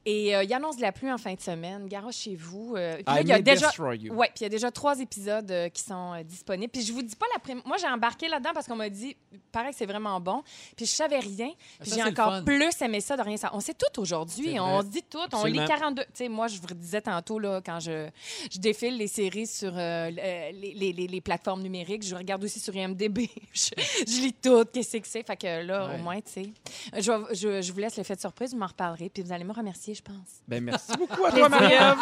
Et 0.05 0.35
euh, 0.35 0.43
il 0.43 0.53
annonce 0.53 0.77
de 0.77 0.83
la 0.83 0.91
pluie 0.93 1.11
en 1.12 1.19
fin 1.19 1.33
de 1.35 1.41
semaine. 1.41 1.87
Garochez-vous. 1.87 2.75
Euh, 2.77 2.97
puis 2.97 3.05
là, 3.07 3.21
I 3.21 3.23
il 3.23 3.29
y 3.29 3.33
a 3.33 3.41
déjà. 3.41 3.71
Ouais, 3.79 4.27
puis 4.29 4.41
il 4.41 4.43
y 4.43 4.47
a 4.47 4.49
déjà 4.49 4.71
trois 4.73 4.99
épisodes 5.01 5.51
euh, 5.51 5.69
qui 5.69 5.83
sont 5.83 6.15
euh, 6.15 6.23
disponibles. 6.25 6.71
Puis 6.73 6.83
je 6.83 6.93
vous 6.93 7.03
dis 7.03 7.15
pas 7.17 7.27
la 7.33 7.38
prime. 7.38 7.62
Moi, 7.65 7.77
j'ai 7.81 7.87
embarqué 7.87 8.29
là-dedans 8.29 8.51
parce 8.53 8.67
qu'on 8.67 8.75
m'a 8.77 8.88
dit, 8.88 9.17
pareil 9.53 9.71
que 9.71 9.77
c'est 9.77 9.87
vraiment 9.87 10.21
bon. 10.21 10.43
Puis 10.77 10.87
je 10.87 10.91
savais 10.91 11.21
rien. 11.21 11.51
Puis 11.81 11.91
Ça, 11.91 11.97
j'ai 11.97 12.03
encore 12.03 12.43
plus 12.45 12.71
aimé 12.83 13.01
ça 13.01 13.17
de 13.17 13.23
rien 13.23 13.37
savoir. 13.37 13.57
On 13.57 13.61
sait 13.61 13.75
tout 13.75 14.01
aujourd'hui. 14.01 14.59
On 14.59 14.81
se 14.83 14.87
dit 14.87 15.03
tout. 15.09 15.19
On 15.35 15.45
lit 15.45 15.61
42. 15.67 16.03
Tu 16.03 16.09
sais, 16.15 16.29
moi, 16.29 16.49
je 16.49 16.59
vous 16.61 16.67
disais 16.75 17.01
tantôt, 17.01 17.38
là, 17.38 17.61
quand 17.65 17.79
je, 17.81 18.09
je 18.53 18.59
défile 18.59 18.97
les 18.97 19.07
séries 19.07 19.47
sur 19.47 19.73
euh, 19.77 20.11
les, 20.11 20.73
les- 20.75 20.93
les- 20.93 21.07
les 21.07 21.21
plateformes 21.21 21.62
numériques, 21.62 22.03
je 22.05 22.15
regarde 22.15 22.43
aussi 22.45 22.59
sur 22.61 22.75
IMDb. 22.75 23.29
je, 23.53 23.71
je 24.07 24.21
lis 24.21 24.33
tout. 24.35 24.65
Qu'est-ce 24.73 24.97
que 24.97 25.07
c'est? 25.07 25.23
Fait 25.27 25.37
que 25.37 25.65
là, 25.65 25.87
Ouais. 25.88 25.95
au 25.95 25.99
moins, 26.03 26.21
tu 26.21 26.31
sais. 26.33 26.51
Je, 26.97 27.12
je, 27.33 27.62
je 27.62 27.73
vous 27.73 27.79
laisse 27.79 27.97
l'effet 27.97 28.15
de 28.17 28.21
surprise. 28.21 28.53
Vous 28.53 28.59
m'en 28.59 28.67
reparlerez. 28.67 29.09
Puis 29.09 29.23
vous 29.23 29.33
allez 29.33 29.45
me 29.45 29.53
remercier, 29.53 29.91
je 29.94 30.02
pense. 30.02 30.42
Ben, 30.46 30.62
merci 30.62 30.92
beaucoup 30.98 31.24
à 31.24 31.33
toi, 31.33 31.48
Marie-Ève. 31.48 31.98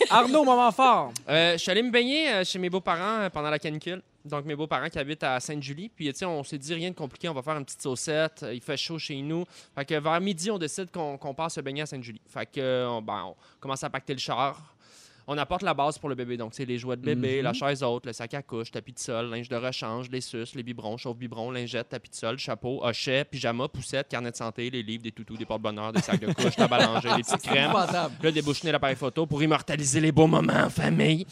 Arnaud, 0.10 0.44
moment 0.44 0.70
fort. 0.72 1.12
Euh, 1.28 1.52
je 1.52 1.58
suis 1.58 1.70
allé 1.70 1.82
me 1.82 1.90
baigner 1.90 2.28
euh, 2.32 2.44
chez 2.44 2.58
mes 2.58 2.70
beaux-parents 2.70 3.20
euh, 3.20 3.30
pendant 3.30 3.50
la 3.50 3.58
canicule. 3.58 4.02
Donc, 4.24 4.44
mes 4.44 4.54
beaux-parents 4.54 4.88
qui 4.88 4.98
habitent 4.98 5.22
à 5.22 5.40
Sainte-Julie. 5.40 5.88
Puis, 5.88 6.12
tu 6.12 6.18
sais, 6.18 6.24
on 6.26 6.44
s'est 6.44 6.58
dit 6.58 6.74
rien 6.74 6.90
de 6.90 6.94
compliqué, 6.94 7.28
on 7.28 7.34
va 7.34 7.42
faire 7.42 7.56
une 7.56 7.64
petite 7.64 7.82
saucette. 7.82 8.44
Il 8.52 8.60
fait 8.60 8.76
chaud 8.76 8.98
chez 8.98 9.20
nous. 9.22 9.44
Fait 9.74 9.84
que 9.84 9.98
vers 9.98 10.20
midi, 10.20 10.50
on 10.50 10.58
décide 10.58 10.90
qu'on 10.90 11.16
qu'on 11.16 11.34
part 11.34 11.50
se 11.50 11.60
baigner 11.60 11.82
à 11.82 11.86
Sainte-Julie. 11.86 12.20
Fait 12.26 12.46
que, 12.46 12.86
on, 12.86 13.00
ben, 13.00 13.24
on 13.28 13.36
commence 13.60 13.82
à 13.82 13.90
pacter 13.90 14.12
le 14.12 14.20
char. 14.20 14.74
On 15.32 15.38
apporte 15.38 15.62
la 15.62 15.74
base 15.74 15.96
pour 15.96 16.08
le 16.08 16.16
bébé. 16.16 16.36
Donc, 16.36 16.54
c'est 16.54 16.64
les 16.64 16.76
jouets 16.76 16.96
de 16.96 17.02
bébé, 17.02 17.40
la 17.40 17.52
chaise 17.52 17.84
haute, 17.84 18.04
le 18.04 18.12
sac 18.12 18.34
à 18.34 18.42
couche, 18.42 18.72
tapis 18.72 18.92
de 18.92 18.98
sol, 18.98 19.30
linge 19.30 19.48
de 19.48 19.54
rechange, 19.54 20.10
les 20.10 20.20
suces, 20.20 20.56
les 20.56 20.64
biberons, 20.64 20.96
chauffe-biberon, 20.96 21.52
lingette, 21.52 21.88
tapis 21.90 22.10
de 22.10 22.16
sol, 22.16 22.36
chapeau, 22.36 22.80
hochet, 22.84 23.24
pyjama, 23.24 23.68
poussette, 23.68 24.08
carnet 24.08 24.32
de 24.32 24.36
santé, 24.36 24.68
les 24.70 24.82
livres, 24.82 25.04
des 25.04 25.12
toutous, 25.12 25.36
des 25.36 25.44
porte-bonheur, 25.44 25.92
des 25.92 26.02
sacs 26.02 26.18
de 26.20 26.32
couche, 26.32 26.56
table 26.56 26.74
à 26.74 26.84
langer, 26.86 27.10
les 27.16 27.22
petites 27.22 27.42
crèmes. 27.48 27.70
Là, 27.72 28.32
débouchonner 28.32 28.72
l'appareil 28.72 28.96
photo 28.96 29.24
pour 29.24 29.40
immortaliser 29.40 30.00
les 30.00 30.10
beaux 30.10 30.26
moments 30.26 30.52
en 30.64 30.68
famille. 30.70 31.24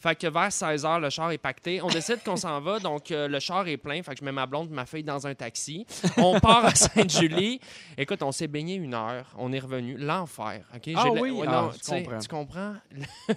Fait 0.00 0.16
que 0.18 0.26
vers 0.26 0.52
16 0.52 0.84
h, 0.84 1.00
le 1.00 1.08
char 1.10 1.30
est 1.30 1.38
pacté. 1.38 1.80
On 1.80 1.88
décide 1.88 2.22
qu'on 2.24 2.36
s'en 2.36 2.60
va, 2.60 2.78
donc 2.80 3.10
euh, 3.10 3.28
le 3.28 3.38
char 3.38 3.66
est 3.68 3.76
plein. 3.78 4.02
Fait 4.02 4.14
que 4.14 4.20
je 4.20 4.24
mets 4.24 4.32
ma 4.32 4.46
blonde 4.46 4.68
ma 4.70 4.84
fille 4.84 5.04
dans 5.04 5.26
un 5.26 5.34
taxi. 5.34 5.86
On 6.18 6.38
part 6.40 6.64
à 6.64 6.74
Sainte-Julie. 6.74 7.60
Écoute, 7.96 8.22
on 8.22 8.32
s'est 8.32 8.48
baigné 8.48 8.74
une 8.74 8.92
heure. 8.94 9.26
On 9.38 9.52
est 9.52 9.60
revenu. 9.60 9.96
L'enfer. 9.96 10.64
OK? 10.74 10.90
Ah 10.96 11.08
de 11.08 11.14
la- 11.14 11.20
oui? 11.22 11.30
Ouais, 11.30 11.46
Ah, 11.48 11.52
non, 11.62 11.70
je 11.70 11.78
tu 11.78 11.84
sais, 11.84 12.02
comprends. 12.02 12.18
Tu 12.18 12.28
comprends? 12.28 12.74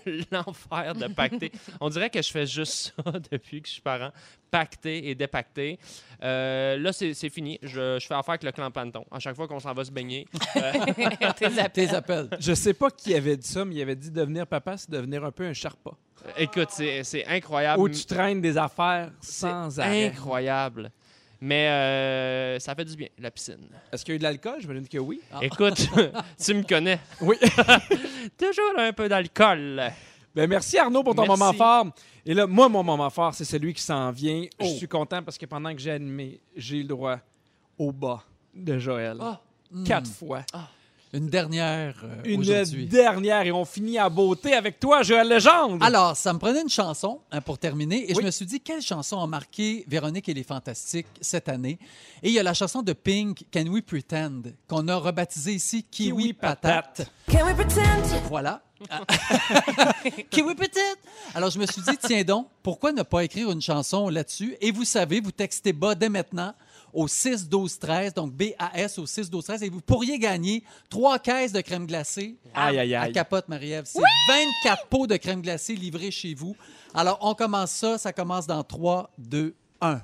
L'enfer 0.32 0.94
de 0.96 1.08
pacter. 1.08 1.52
On 1.82 1.90
dirait 1.90 2.10
que 2.10 2.22
je 2.22 2.32
fais 2.32 2.46
juste 2.46 2.94
ça 3.04 3.12
depuis 3.32 3.62
que 3.62 3.68
je 3.68 3.74
suis 3.74 3.82
parent. 3.82 4.12
Pacter 4.50 5.10
et 5.10 5.16
dépacter. 5.16 5.78
Euh, 6.24 6.78
là, 6.78 6.94
c'est 6.94 7.14
c'est 7.14 7.30
fini. 7.30 7.60
Je, 7.62 8.00
je 8.00 8.08
fais 8.08 8.14
affaire 8.14 8.30
avec 8.32 8.44
le 8.44 8.52
clan 8.52 8.72
Panton. 8.72 9.04
À 9.12 9.20
chaque 9.20 9.36
fois 9.36 9.48
qu'on 9.48 9.60
s'en 9.60 9.74
va 9.74 9.84
se 9.84 9.92
baigner. 9.92 10.26
euh, 10.56 10.72
Tes 11.38 11.60
appels. 11.60 11.96
Appels. 11.96 12.30
Je 12.40 12.54
sais 12.54 12.74
pas 12.74 12.90
qui 12.90 13.14
avait 13.14 13.36
dit 13.38 13.48
ça, 13.48 13.66
mais 13.66 13.76
il 13.76 13.82
avait 13.82 13.96
dit 13.96 14.10
devenir 14.12 14.48
papa, 14.48 14.78
c'est 14.78 14.90
devenir 14.90 15.24
un 15.26 15.32
peu 15.32 15.46
un 15.46 15.54
charpa. 15.54 15.92
écoute, 16.38 16.70
c'est 16.72 17.04
c'est 17.04 17.26
incroyable. 17.26 17.82
Où 17.82 17.90
tu 17.90 18.06
traînes 18.06 18.42
des 18.42 18.58
affaires 18.58 19.12
sans 19.22 19.80
arrêt. 19.80 20.08
incroyable. 20.08 20.92
Mais 21.40 21.68
euh, 21.70 22.60
ça 22.60 22.74
fait 22.74 22.86
du 22.86 22.96
bien, 22.96 23.08
la 23.20 23.30
piscine. 23.30 23.68
Est-ce 23.92 24.04
qu'il 24.04 24.14
y 24.14 24.16
a 24.16 24.16
eu 24.16 24.20
de 24.20 24.24
l'alcool? 24.24 24.56
Je 24.60 24.68
me 24.68 24.80
dis 24.80 24.90
que 24.90 24.98
oui. 24.98 25.22
Écoute, 25.42 25.76
tu 26.44 26.54
me 26.56 26.64
connais. 26.64 27.00
Oui. 27.22 27.36
Toujours 28.38 28.78
un 28.78 28.92
peu 28.94 29.08
d'alcool. 29.08 29.92
Ben, 30.34 30.48
merci 30.48 30.78
Arnaud 30.78 31.04
pour 31.04 31.16
ton 31.16 31.24
Merci. 31.24 31.40
moment 31.40 31.54
fort. 31.54 31.88
Et 32.26 32.34
là, 32.34 32.46
moi, 32.46 32.70
mon 32.70 32.84
moment 32.84 33.10
fort, 33.10 33.34
c'est 33.34 33.46
celui 33.46 33.74
qui 33.74 33.82
s'en 33.82 34.12
vient. 34.12 34.46
Je 34.60 34.66
suis 34.68 34.88
content 34.88 35.24
parce 35.24 35.38
que 35.38 35.46
pendant 35.46 35.74
que 35.74 35.80
j'ai 35.80 35.92
animé, 35.92 36.40
j'ai 36.56 36.78
le 36.78 36.88
droit 36.90 37.20
au 37.78 37.92
bas 37.92 38.24
de 38.54 38.78
Joël. 38.78 39.18
Ah. 39.22 39.40
Quatre 39.86 40.10
fois. 40.10 40.44
Une 41.18 41.30
dernière 41.30 41.96
euh, 42.04 42.22
Une 42.26 42.44
dernière 42.88 43.42
et 43.42 43.52
on 43.52 43.66
finit 43.66 43.98
à 43.98 44.08
beauté 44.08 44.54
avec 44.54 44.80
toi, 44.80 45.02
Joël 45.02 45.28
Legendre. 45.28 45.84
Alors, 45.84 46.16
ça 46.16 46.32
me 46.32 46.38
prenait 46.38 46.62
une 46.62 46.70
chanson 46.70 47.22
hein, 47.32 47.42
pour 47.42 47.58
terminer 47.58 48.04
et 48.04 48.14
Oui. 48.14 48.20
je 48.22 48.26
me 48.26 48.30
suis 48.30 48.46
dit 48.46 48.62
quelle 48.62 48.84
chanson 48.84 49.20
a 49.20 49.26
marqué 49.26 49.84
Véronique 49.88 50.30
et 50.30 50.36
les 50.36 50.44
Fantastiques 50.44 51.08
cette 51.20 51.50
année? 51.50 51.80
Et 52.22 52.30
il 52.30 52.34
y 52.34 52.40
a 52.40 52.44
la 52.44 52.54
chanson 52.54 52.84
de 52.84 52.94
Pink, 52.94 53.46
Can 53.52 53.66
We 53.66 53.82
Pretend, 53.82 54.44
qu'on 54.68 54.88
a 54.88 54.96
rebaptisée 54.96 55.54
ici 55.54 55.84
Kiwi, 55.90 56.10
Kiwi 56.10 56.34
Patate. 56.34 57.10
Patate. 57.26 58.22
Voilà. 58.30 58.62
Kiwi 60.30 60.54
Patate. 60.54 61.00
Alors, 61.34 61.50
je 61.50 61.58
me 61.58 61.66
suis 61.66 61.82
dit, 61.82 61.98
tiens 61.98 62.24
donc, 62.24 62.48
pourquoi 62.62 62.92
ne 62.92 63.02
pas 63.02 63.24
écrire 63.24 63.50
une 63.50 63.62
chanson 63.62 64.10
là-dessus? 64.10 64.56
Et 64.62 64.72
vous 64.72 64.86
savez, 64.86 65.20
vous 65.20 65.32
textez 65.32 65.74
bas 65.74 65.96
dès 65.96 66.10
maintenant 66.10 66.54
au 66.94 67.08
6 67.08 67.48
12 67.50 67.80
13 67.80 68.14
donc 68.14 68.32
BAS 68.34 68.98
au 68.98 69.06
6 69.06 69.30
12 69.30 69.44
13 69.44 69.64
et 69.64 69.70
vous 69.70 69.82
pourriez 69.82 70.18
gagner 70.20 70.64
trois 70.90 71.20
caisses 71.20 71.52
de 71.52 71.62
crème 71.62 71.86
glacée 71.86 72.36
Aïe, 72.54 72.80
aïe, 72.80 72.96
à 72.96 73.02
aïe. 73.04 73.12
capote, 73.12 73.48
Marie-Ève. 73.50 73.86
C'est 73.86 74.00
24 74.64 74.88
pots 74.88 75.08
de 75.08 75.18
crème 75.18 75.42
glacée 75.42 75.76
livrés 75.76 76.12
chez 76.12 76.34
vous. 76.34 76.56
Alors, 76.94 77.20
on 77.22 77.34
commence 77.36 77.72
ça. 77.72 77.98
Ça 77.98 78.14
commence 78.14 78.48
dans 78.48 78.64
3, 78.64 79.12
2, 79.20 79.54
1. 79.82 80.02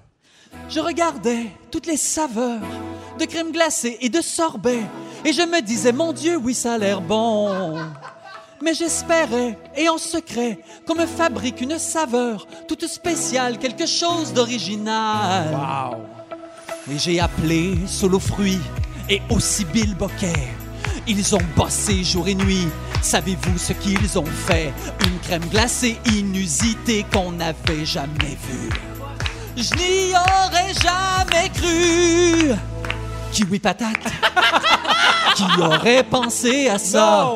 Je 0.69 0.79
regardais 0.79 1.47
toutes 1.71 1.87
les 1.87 1.97
saveurs 1.97 2.61
de 3.19 3.25
crème 3.25 3.51
glacée 3.51 3.97
et 4.01 4.09
de 4.09 4.21
sorbet. 4.21 4.81
Et 5.25 5.33
je 5.33 5.41
me 5.41 5.61
disais, 5.61 5.91
mon 5.91 6.13
Dieu, 6.13 6.35
oui, 6.37 6.53
ça 6.53 6.73
a 6.73 6.77
l'air 6.77 7.01
bon. 7.01 7.75
Mais 8.61 8.73
j'espérais, 8.73 9.57
et 9.75 9.89
en 9.89 9.97
secret, 9.97 10.59
qu'on 10.87 10.95
me 10.95 11.05
fabrique 11.05 11.59
une 11.59 11.77
saveur 11.79 12.45
toute 12.67 12.85
spéciale, 12.87 13.57
quelque 13.57 13.85
chose 13.85 14.31
d'original. 14.33 15.53
Wow. 15.53 15.97
Et 16.91 16.99
j'ai 16.99 17.19
appelé 17.21 17.77
Solo 17.87 18.19
Fruits 18.19 18.59
et 19.09 19.21
aussi 19.29 19.63
Bill 19.63 19.95
Boquet. 19.95 20.49
Ils 21.07 21.33
ont 21.33 21.41
bossé 21.55 22.03
jour 22.03 22.27
et 22.27 22.35
nuit. 22.35 22.67
Savez-vous 23.01 23.57
ce 23.57 23.71
qu'ils 23.73 24.19
ont 24.19 24.25
fait? 24.25 24.73
Une 25.05 25.19
crème 25.19 25.45
glacée 25.49 25.97
inusitée 26.13 27.05
qu'on 27.13 27.31
n'avait 27.31 27.85
jamais 27.85 28.37
vue. 28.49 28.69
Je 29.55 29.73
n'y 29.75 30.13
aurais 30.13 30.73
jamais 30.73 31.49
cru. 31.49 32.51
Kiwi 33.31 33.59
patate. 33.59 34.03
Qui 35.35 35.45
aurait 35.61 36.03
pensé 36.03 36.67
à 36.67 36.77
ça? 36.77 37.29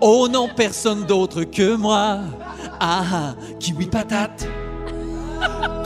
Oh 0.00 0.28
non, 0.28 0.48
personne 0.54 1.04
d'autre 1.06 1.44
que 1.44 1.76
moi. 1.76 2.18
Ah, 2.80 3.02
ah, 3.12 3.34
kiwi 3.60 3.86
patate. 3.86 4.48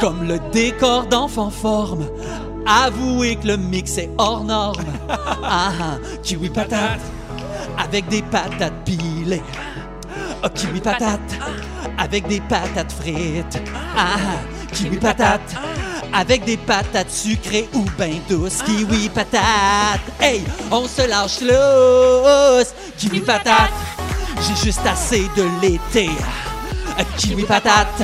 Comme 0.01 0.27
le 0.27 0.39
décor 0.51 1.07
d'enfant 1.07 1.51
forme. 1.51 2.07
Avouez 2.67 3.37
que 3.37 3.49
le 3.49 3.57
mix 3.57 3.99
est 3.99 4.11
hors 4.19 4.45
norme. 4.45 4.85
Ah, 5.45 5.73
ah, 5.81 5.97
kiwi 6.23 6.49
patate. 6.49 7.01
Avec 7.77 8.09
des 8.09 8.23
patates 8.23 8.85
pilées. 8.85 9.43
Oh, 10.43 10.49
kiwi 10.55 10.81
patate. 10.81 11.21
Avec 11.99 12.27
des 12.29 12.41
patates 12.41 12.93
frites. 12.93 13.61
Ah, 13.97 14.17
ah, 14.17 14.73
kiwi 14.73 14.97
patate. 14.97 15.57
Avec 16.15 16.45
des 16.45 16.57
patates 16.57 17.11
sucrées 17.11 17.69
ou 17.75 17.85
ben 17.99 18.15
douces. 18.29 18.63
Kiwi 18.63 19.09
patate. 19.09 20.01
Hey, 20.21 20.43
on 20.71 20.87
se 20.87 21.07
lâche 21.09 21.41
lousse. 21.41 22.73
Kiwi 22.97 23.21
patate. 23.21 23.73
J'ai 24.41 24.65
juste 24.67 24.87
assez 24.87 25.29
de 25.37 25.45
l'été. 25.61 26.09
Euh, 26.99 27.03
Kiwi 27.17 27.45
patate. 27.45 28.03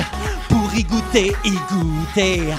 Pour 0.49 0.69
y 0.75 0.83
goûter, 0.83 1.33
y 1.45 1.51
goûter. 1.71 2.53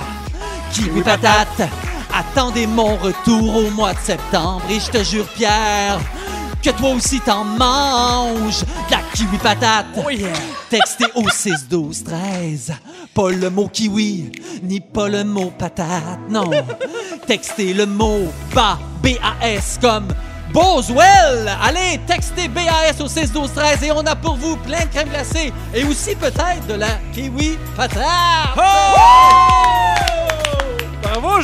Kiwi 0.73 1.03
patate. 1.03 1.69
Attendez 2.15 2.67
mon 2.67 2.97
retour 2.97 3.57
au 3.57 3.71
mois 3.71 3.93
de 3.93 3.99
septembre 3.99 4.63
et 4.69 4.81
je 4.81 4.91
te 4.91 5.03
jure, 5.05 5.27
Pierre, 5.29 6.01
que 6.63 6.71
toi 6.71 6.91
aussi 6.91 7.21
t'en 7.21 7.45
manges 7.45 8.61
de 8.63 8.91
la 8.91 8.99
kiwi 9.15 9.39
patate. 9.39 9.87
Textez 10.69 11.07
au 11.15 11.29
6 11.29 11.69
12 11.69 12.05
13. 12.05 12.73
Pas 13.15 13.31
le 13.31 13.51
mot 13.51 13.69
kiwi, 13.69 14.31
ni 14.63 14.81
pas 14.81 15.09
le 15.09 15.25
mot 15.25 15.53
patate, 15.57 16.21
non. 16.29 16.51
Textez 17.27 17.73
le 17.75 17.87
mot 17.87 18.33
bas, 18.55 18.79
B-A-S 19.03 19.79
comme 19.81 20.09
Boswell. 20.53 21.51
Allez, 21.63 22.01
textez 22.07 22.49
BAS 22.49 23.01
au 23.01 23.09
6 23.09 23.33
12 23.33 23.51
13 23.55 23.83
et 23.85 23.93
on 23.93 24.01
a 24.01 24.17
pour 24.17 24.37
vous 24.37 24.57
plein 24.57 24.81
de 24.85 24.91
crème 24.91 25.09
glacée 25.09 25.53
et 25.75 25.85
aussi 25.85 26.15
peut-être 26.15 26.67
de 26.69 26.75
la 26.75 26.99
kiwi 27.13 27.57
patate. 27.77 27.99
Bravo, 28.55 29.80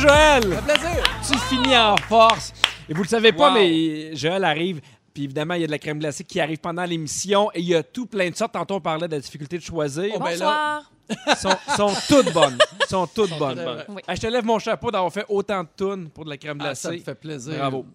Joël. 0.07 0.43
Ça 0.43 0.61
fait 0.61 0.73
plaisir. 0.79 1.03
Tu 1.31 1.37
finis 1.39 1.77
en 1.77 1.97
force. 1.97 2.53
Et 2.89 2.93
vous 2.93 3.03
le 3.03 3.07
savez 3.09 3.31
pas, 3.33 3.49
Wow. 3.49 3.55
mais 3.55 4.15
Joël 4.15 4.43
arrive. 4.43 4.81
Puis 5.13 5.23
évidemment, 5.25 5.55
il 5.55 5.61
y 5.61 5.63
a 5.63 5.67
de 5.67 5.71
la 5.71 5.79
crème 5.79 5.99
glacée 5.99 6.23
qui 6.23 6.39
arrive 6.39 6.59
pendant 6.59 6.85
l'émission. 6.85 7.49
Et 7.53 7.59
il 7.59 7.65
y 7.67 7.75
a 7.75 7.83
tout 7.83 8.05
plein 8.05 8.29
de 8.29 8.35
sortes. 8.35 8.53
Tantôt, 8.53 8.75
on 8.75 8.81
parlait 8.81 9.07
de 9.07 9.13
la 9.15 9.19
difficulté 9.19 9.57
de 9.57 9.63
choisir. 9.63 10.11
Oh, 10.15 10.19
ben 10.19 10.37
là. 10.37 10.81
Bonsoir. 11.09 11.37
sont, 11.37 11.57
sont 11.75 11.93
toutes 12.07 12.33
bonnes. 12.33 12.57
sont 12.87 13.07
toutes 13.07 13.37
bonnes. 13.39 13.83
Ah, 14.07 14.13
je 14.15 14.21
te 14.21 14.27
lève 14.27 14.45
mon 14.45 14.59
chapeau 14.59 14.91
d'avoir 14.91 15.11
fait 15.11 15.25
autant 15.29 15.63
de 15.63 15.69
tunes 15.75 16.09
pour 16.09 16.25
de 16.25 16.29
la 16.29 16.37
crème 16.37 16.57
Ah, 16.61 16.75
ça 16.75 16.89
me 16.89 16.93
glacée. 16.95 17.03
fait 17.05 17.15
plaisir. 17.15 17.55
Bravo. 17.57 17.85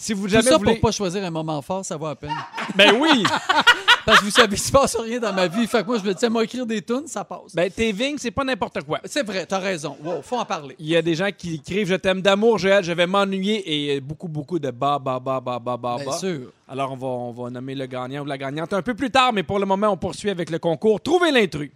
Si 0.00 0.14
vous 0.14 0.22
Tout 0.22 0.32
jamais 0.32 0.48
ça 0.50 0.56
voulez... 0.56 0.72
pour 0.72 0.80
pas 0.88 0.92
choisir 0.92 1.22
un 1.22 1.30
moment 1.30 1.60
fort, 1.60 1.84
ça 1.84 1.98
va 1.98 2.10
à 2.10 2.14
peine. 2.14 2.30
Ben 2.74 2.94
oui! 2.98 3.22
Parce 4.06 4.20
que 4.20 4.24
vous 4.24 4.30
savez, 4.30 4.56
il 4.56 4.58
se 4.58 4.72
passe 4.72 4.96
rien 4.96 5.20
dans 5.20 5.34
ma 5.34 5.46
vie. 5.46 5.66
Fait 5.66 5.82
que 5.82 5.86
moi, 5.88 5.98
je 5.98 6.08
me 6.08 6.14
dis, 6.14 6.28
moi, 6.30 6.42
écrire 6.44 6.64
des 6.64 6.80
tunes, 6.80 7.06
ça 7.06 7.22
passe. 7.22 7.54
ben, 7.54 7.70
tes 7.70 7.92
vignes, 7.92 8.16
c'est 8.16 8.30
pas 8.30 8.42
n'importe 8.42 8.82
quoi. 8.84 8.98
C'est 9.04 9.26
vrai, 9.26 9.44
t'as 9.44 9.58
raison. 9.58 9.98
Wow, 10.02 10.22
faut 10.22 10.38
en 10.38 10.46
parler. 10.46 10.74
Il 10.78 10.86
y 10.86 10.96
a 10.96 11.02
des 11.02 11.14
gens 11.14 11.28
qui 11.36 11.56
écrivent 11.56 11.86
Je 11.86 11.96
t'aime 11.96 12.22
d'amour, 12.22 12.56
Joël, 12.56 12.82
je 12.82 12.92
vais 12.92 13.06
m'ennuyer 13.06 13.94
et 13.94 14.00
beaucoup, 14.00 14.28
beaucoup 14.28 14.58
de 14.58 14.70
bas, 14.70 14.98
bas, 14.98 15.20
bas, 15.20 15.38
bas, 15.38 15.58
bas, 15.58 15.76
bas, 15.76 15.96
Bien 16.00 16.12
sûr. 16.12 16.50
Alors, 16.66 16.92
on 16.92 16.96
va, 16.96 17.06
on 17.06 17.32
va 17.32 17.50
nommer 17.50 17.74
le 17.74 17.84
gagnant 17.84 18.22
ou 18.22 18.26
la 18.26 18.38
gagnante 18.38 18.72
un 18.72 18.80
peu 18.80 18.94
plus 18.94 19.10
tard, 19.10 19.34
mais 19.34 19.42
pour 19.42 19.58
le 19.58 19.66
moment, 19.66 19.88
on 19.88 19.98
poursuit 19.98 20.30
avec 20.30 20.48
le 20.48 20.58
concours 20.58 21.02
Trouvez 21.02 21.30
l'intrus. 21.30 21.70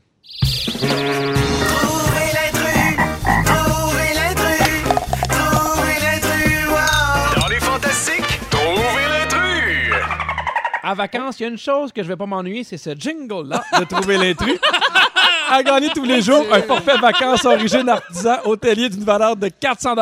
À 10.87 10.93
vacances, 10.93 11.41
il 11.41 11.45
y 11.45 11.47
a 11.47 11.49
une 11.49 11.57
chose 11.57 11.93
que 11.93 12.03
je 12.03 12.09
vais 12.09 12.17
pas 12.17 12.27
m'ennuyer, 12.27 12.63
c'est 12.63 12.77
ce 12.77 12.95
jingle-là 12.95 13.65
de 13.79 13.85
Trouver 13.85 14.19
l'intrus. 14.19 14.59
À 15.51 15.63
gagner 15.63 15.89
tous 15.95 16.05
les 16.05 16.23
jours 16.23 16.45
un 16.53 16.63
forfait 16.63 16.97
vacances 16.99 17.45
origine 17.45 17.89
artisan 17.89 18.37
hôtelier 18.45 18.89
d'une 18.89 19.05
valeur 19.05 19.37
de 19.37 19.49
400 19.49 19.95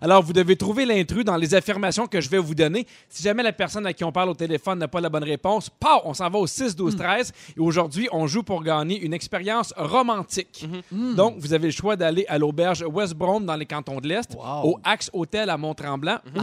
Alors, 0.00 0.22
vous 0.22 0.32
devez 0.32 0.56
trouver 0.56 0.84
l'intrus 0.84 1.24
dans 1.24 1.36
les 1.36 1.54
affirmations 1.54 2.06
que 2.06 2.20
je 2.20 2.28
vais 2.28 2.38
vous 2.38 2.54
donner. 2.54 2.86
Si 3.08 3.22
jamais 3.22 3.42
la 3.42 3.52
personne 3.52 3.86
à 3.86 3.92
qui 3.92 4.04
on 4.04 4.12
parle 4.12 4.30
au 4.30 4.34
téléphone 4.34 4.78
n'a 4.78 4.88
pas 4.88 5.00
la 5.00 5.08
bonne 5.08 5.24
réponse, 5.24 5.70
pow, 5.70 6.00
on 6.04 6.14
s'en 6.14 6.28
va 6.28 6.38
au 6.38 6.46
6, 6.46 6.74
12, 6.76 6.96
13. 6.96 7.32
Et 7.56 7.60
aujourd'hui, 7.60 8.08
on 8.12 8.26
joue 8.26 8.42
pour 8.42 8.62
gagner 8.62 9.00
une 9.00 9.14
expérience 9.14 9.72
romantique. 9.76 10.66
Donc, 10.92 11.36
vous 11.38 11.52
avez 11.52 11.66
le 11.66 11.72
choix 11.72 11.96
d'aller 11.96 12.24
à 12.28 12.38
l'auberge 12.38 12.84
West 12.86 13.14
Brom 13.14 13.44
dans 13.46 13.56
les 13.56 13.66
cantons 13.66 14.00
de 14.00 14.08
l'Est, 14.08 14.34
Wow. 14.34 14.70
au 14.70 14.78
Axe 14.84 15.10
Hôtel 15.12 15.50
à 15.50 15.56
Mont-Tremblant 15.56 16.18
ou 16.36 16.40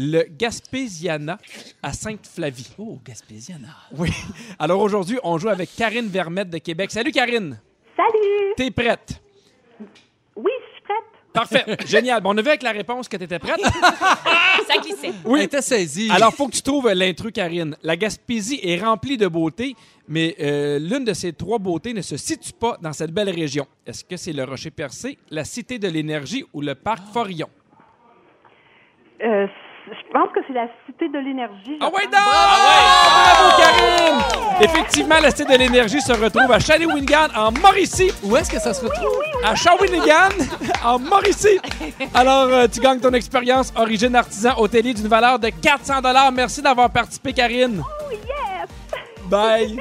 le 0.00 0.22
Gaspésiana 0.38 1.38
à 1.82 1.92
Sainte-Flavie. 1.92 2.68
Oh, 2.78 2.98
Gaspésiana. 3.04 3.68
Oui. 3.96 4.10
Alors 4.58 4.80
aujourd'hui, 4.80 5.18
on 5.24 5.38
joue 5.38 5.48
avec 5.48 5.74
Karine 5.74 6.06
Vermette 6.08 6.50
de 6.50 6.58
Québec. 6.58 6.90
Salut 6.92 7.10
Karine. 7.10 7.57
Salut! 7.98 8.54
T'es 8.56 8.70
prête? 8.70 9.20
Oui, 10.36 10.52
je 10.60 10.72
suis 10.72 10.82
prête. 10.82 11.04
Parfait. 11.32 11.64
Génial. 11.86 12.22
Bon, 12.22 12.32
on 12.32 12.38
a 12.38 12.42
vu 12.42 12.48
avec 12.48 12.62
la 12.62 12.70
réponse 12.70 13.08
que 13.08 13.16
t'étais 13.16 13.40
prête. 13.40 13.60
Ça 14.68 14.76
glissait. 14.80 15.10
Oui. 15.24 15.40
Elle 15.40 15.46
était 15.46 15.62
saisie. 15.62 16.08
Alors, 16.12 16.32
faut 16.32 16.46
que 16.46 16.52
tu 16.52 16.62
trouves 16.62 16.88
l'intrus, 16.92 17.32
Karine. 17.32 17.76
La 17.82 17.96
Gaspésie 17.96 18.60
est 18.62 18.78
remplie 18.78 19.16
de 19.16 19.26
beauté, 19.26 19.74
mais 20.06 20.36
euh, 20.40 20.78
l'une 20.78 21.04
de 21.04 21.12
ces 21.12 21.32
trois 21.32 21.58
beautés 21.58 21.92
ne 21.92 22.02
se 22.02 22.16
situe 22.16 22.52
pas 22.52 22.76
dans 22.80 22.92
cette 22.92 23.10
belle 23.10 23.30
région. 23.30 23.66
Est-ce 23.84 24.04
que 24.04 24.16
c'est 24.16 24.32
le 24.32 24.44
Rocher 24.44 24.70
Percé, 24.70 25.18
la 25.30 25.44
Cité 25.44 25.80
de 25.80 25.88
l'Énergie 25.88 26.44
ou 26.52 26.60
le 26.60 26.76
Parc 26.76 27.02
Forillon? 27.12 27.48
Euh, 29.24 29.48
je 29.90 30.12
pense 30.12 30.28
que 30.34 30.40
c'est 30.46 30.52
la 30.52 30.66
Cité 30.86 31.08
de 31.08 31.18
l'énergie. 31.18 31.78
Ah 31.80 31.86
ouais, 31.86 32.04
non! 32.04 32.18
Bravo, 32.18 33.56
Karine! 33.58 34.60
Effectivement, 34.60 35.16
la 35.22 35.30
Cité 35.30 35.52
de 35.54 35.58
l'Énergie 35.58 36.00
se 36.00 36.12
retrouve 36.12 36.50
à 36.50 36.58
Shawinigan, 36.58 37.28
en 37.36 37.52
Mauricie. 37.52 38.10
Où 38.24 38.36
est-ce 38.36 38.50
que 38.50 38.58
ça 38.58 38.74
se 38.74 38.84
retrouve? 38.84 39.22
à 39.44 39.54
Shawinigan, 39.54 40.30
en 40.84 40.98
Mauricie. 40.98 41.60
Alors, 42.14 42.48
euh, 42.48 42.66
tu 42.66 42.80
gagnes 42.80 43.00
ton 43.00 43.12
expérience 43.12 43.72
origine 43.76 44.14
artisan 44.16 44.54
hôtelier 44.58 44.94
d'une 44.94 45.08
valeur 45.08 45.38
de 45.38 45.48
400 45.48 45.94
Merci 46.32 46.62
d'avoir 46.62 46.90
participé, 46.90 47.32
Karine. 47.32 47.82
Bye. 49.28 49.78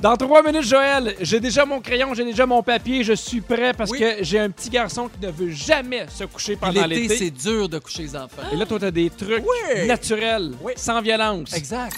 Dans 0.00 0.16
trois 0.16 0.42
minutes, 0.42 0.62
Joël, 0.62 1.14
j'ai 1.20 1.40
déjà 1.40 1.64
mon 1.64 1.80
crayon, 1.80 2.14
j'ai 2.14 2.24
déjà 2.24 2.46
mon 2.46 2.62
papier, 2.62 3.02
je 3.02 3.12
suis 3.12 3.40
prêt 3.40 3.72
parce 3.74 3.90
Oui. 3.90 3.98
que 3.98 4.22
j'ai 4.22 4.38
un 4.38 4.50
petit 4.50 4.70
garçon 4.70 5.08
qui 5.08 5.24
ne 5.26 5.30
veut 5.30 5.50
jamais 5.50 6.06
se 6.08 6.24
coucher 6.24 6.56
pendant 6.56 6.86
L'été, 6.86 7.02
l'été. 7.02 7.16
c'est 7.16 7.30
dur 7.30 7.68
de 7.68 7.78
coucher 7.78 8.02
les 8.02 8.16
enfants. 8.16 8.42
Et 8.52 8.56
là, 8.56 8.66
toi, 8.66 8.78
t'as 8.78 8.90
des 8.90 9.10
trucs 9.10 9.44
Oui. 9.44 9.86
naturels, 9.86 10.52
Oui. 10.62 10.72
sans 10.76 11.00
violence. 11.02 11.52
Exact. 11.54 11.96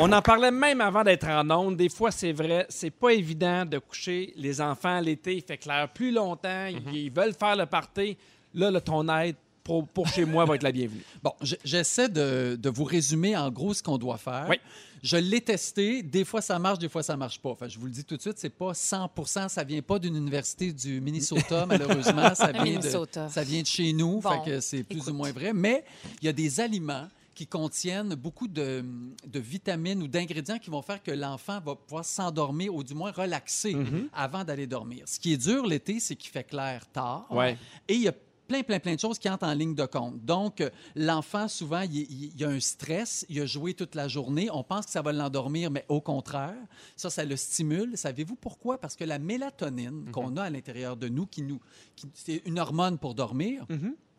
On 0.00 0.10
en 0.12 0.22
parlait 0.22 0.50
même 0.50 0.80
avant 0.80 1.04
d'être 1.04 1.26
en 1.28 1.48
onde. 1.50 1.76
Des 1.76 1.88
fois, 1.88 2.10
c'est 2.10 2.32
vrai, 2.32 2.66
c'est 2.68 2.90
pas 2.90 3.10
évident 3.12 3.64
de 3.64 3.78
coucher 3.78 4.32
les 4.36 4.60
enfants 4.60 5.00
l'été. 5.00 5.36
Il 5.36 5.42
fait 5.42 5.58
clair 5.58 5.88
plus 5.92 6.10
longtemps. 6.10 6.66
ils- 6.68 6.94
Ils 7.04 7.10
veulent 7.12 7.34
faire 7.38 7.56
le 7.56 7.66
party. 7.66 8.16
Là, 8.54 8.70
là, 8.70 8.80
ton 8.80 9.06
aide 9.18 9.36
pour, 9.62 9.86
pour 9.86 10.08
chez 10.08 10.24
moi 10.24 10.44
va 10.46 10.54
être 10.56 10.62
la 10.62 10.72
bienvenue. 10.72 11.02
Bon, 11.22 11.32
je- 11.42 11.54
j'essaie 11.64 12.08
de, 12.08 12.56
de 12.60 12.70
vous 12.70 12.84
résumer 12.84 13.36
en 13.36 13.50
gros 13.50 13.74
ce 13.74 13.82
qu'on 13.82 13.98
doit 13.98 14.16
faire. 14.18 14.46
Oui. 14.48 14.56
Je 15.02 15.16
l'ai 15.16 15.40
testé. 15.40 16.02
Des 16.02 16.24
fois, 16.24 16.40
ça 16.40 16.58
marche, 16.58 16.78
des 16.78 16.88
fois, 16.88 17.02
ça 17.02 17.16
marche 17.16 17.40
pas. 17.40 17.50
Enfin, 17.50 17.68
je 17.68 17.78
vous 17.78 17.86
le 17.86 17.92
dis 17.92 18.04
tout 18.04 18.16
de 18.16 18.20
suite, 18.20 18.38
c'est 18.38 18.50
pas 18.50 18.74
100 18.74 19.10
Ça 19.48 19.64
vient 19.64 19.82
pas 19.82 19.98
d'une 19.98 20.16
université 20.16 20.72
du 20.72 21.00
Minnesota, 21.00 21.66
malheureusement. 21.68 22.34
Ça 22.34 22.52
vient, 22.52 22.64
Minnesota. 22.64 23.26
De, 23.26 23.32
ça 23.32 23.42
vient 23.42 23.62
de 23.62 23.66
chez 23.66 23.92
nous. 23.92 24.20
Bon, 24.20 24.30
fait 24.30 24.50
que 24.50 24.60
c'est 24.60 24.82
plus 24.82 24.98
écoute. 24.98 25.12
ou 25.12 25.16
moins 25.16 25.32
vrai. 25.32 25.52
Mais 25.52 25.84
il 26.20 26.26
y 26.26 26.28
a 26.28 26.32
des 26.32 26.60
aliments 26.60 27.08
qui 27.34 27.46
contiennent 27.46 28.14
beaucoup 28.16 28.48
de, 28.48 28.84
de 29.26 29.40
vitamines 29.40 30.02
ou 30.02 30.08
d'ingrédients 30.08 30.58
qui 30.58 30.68
vont 30.68 30.82
faire 30.82 31.02
que 31.02 31.10
l'enfant 31.10 31.58
va 31.64 31.74
pouvoir 31.74 32.04
s'endormir 32.04 32.74
ou 32.74 32.84
du 32.84 32.92
moins 32.94 33.12
relaxer 33.12 33.74
avant 34.12 34.44
d'aller 34.44 34.66
dormir. 34.66 35.04
Ce 35.06 35.18
qui 35.18 35.32
est 35.32 35.38
dur 35.38 35.66
l'été, 35.66 36.00
c'est 36.00 36.16
qu'il 36.16 36.30
fait 36.30 36.44
clair 36.44 36.86
tard. 36.92 37.26
Ouais. 37.30 37.56
Et 37.88 37.94
il 37.94 38.02
y 38.02 38.08
a 38.08 38.14
plein, 38.50 38.62
plein, 38.64 38.80
plein 38.80 38.96
de 38.96 39.00
choses 39.00 39.16
qui 39.20 39.30
entrent 39.30 39.46
en 39.46 39.54
ligne 39.54 39.76
de 39.76 39.86
compte. 39.86 40.24
Donc, 40.24 40.60
euh, 40.60 40.70
l'enfant, 40.96 41.46
souvent, 41.46 41.82
il, 41.82 41.94
il- 41.98 42.32
il 42.34 42.40
y 42.40 42.44
a 42.44 42.48
un 42.48 42.58
stress, 42.58 43.24
il 43.28 43.40
a 43.40 43.46
joué 43.46 43.74
toute 43.74 43.94
la 43.94 44.08
journée, 44.08 44.48
on 44.52 44.64
pense 44.64 44.86
que 44.86 44.90
ça 44.90 45.02
va 45.02 45.12
l'endormir, 45.12 45.70
mais 45.70 45.84
au 45.88 46.00
contraire, 46.00 46.56
ça, 46.96 47.10
ça 47.10 47.24
le 47.24 47.36
stimule. 47.36 47.96
Savez-vous 47.96 48.34
pourquoi? 48.34 48.78
Parce 48.78 48.96
que 48.96 49.04
la 49.04 49.20
mélatonine 49.20 50.10
qu'on 50.10 50.36
a 50.36 50.42
à 50.42 50.50
l'intérieur 50.50 50.96
de 50.96 51.08
nous, 51.08 51.26
qui 51.26 51.42
nous, 51.42 51.60
qui- 51.94 52.08
c'est 52.12 52.42
une 52.44 52.58
hormone 52.58 52.98
pour 52.98 53.14
dormir, 53.14 53.64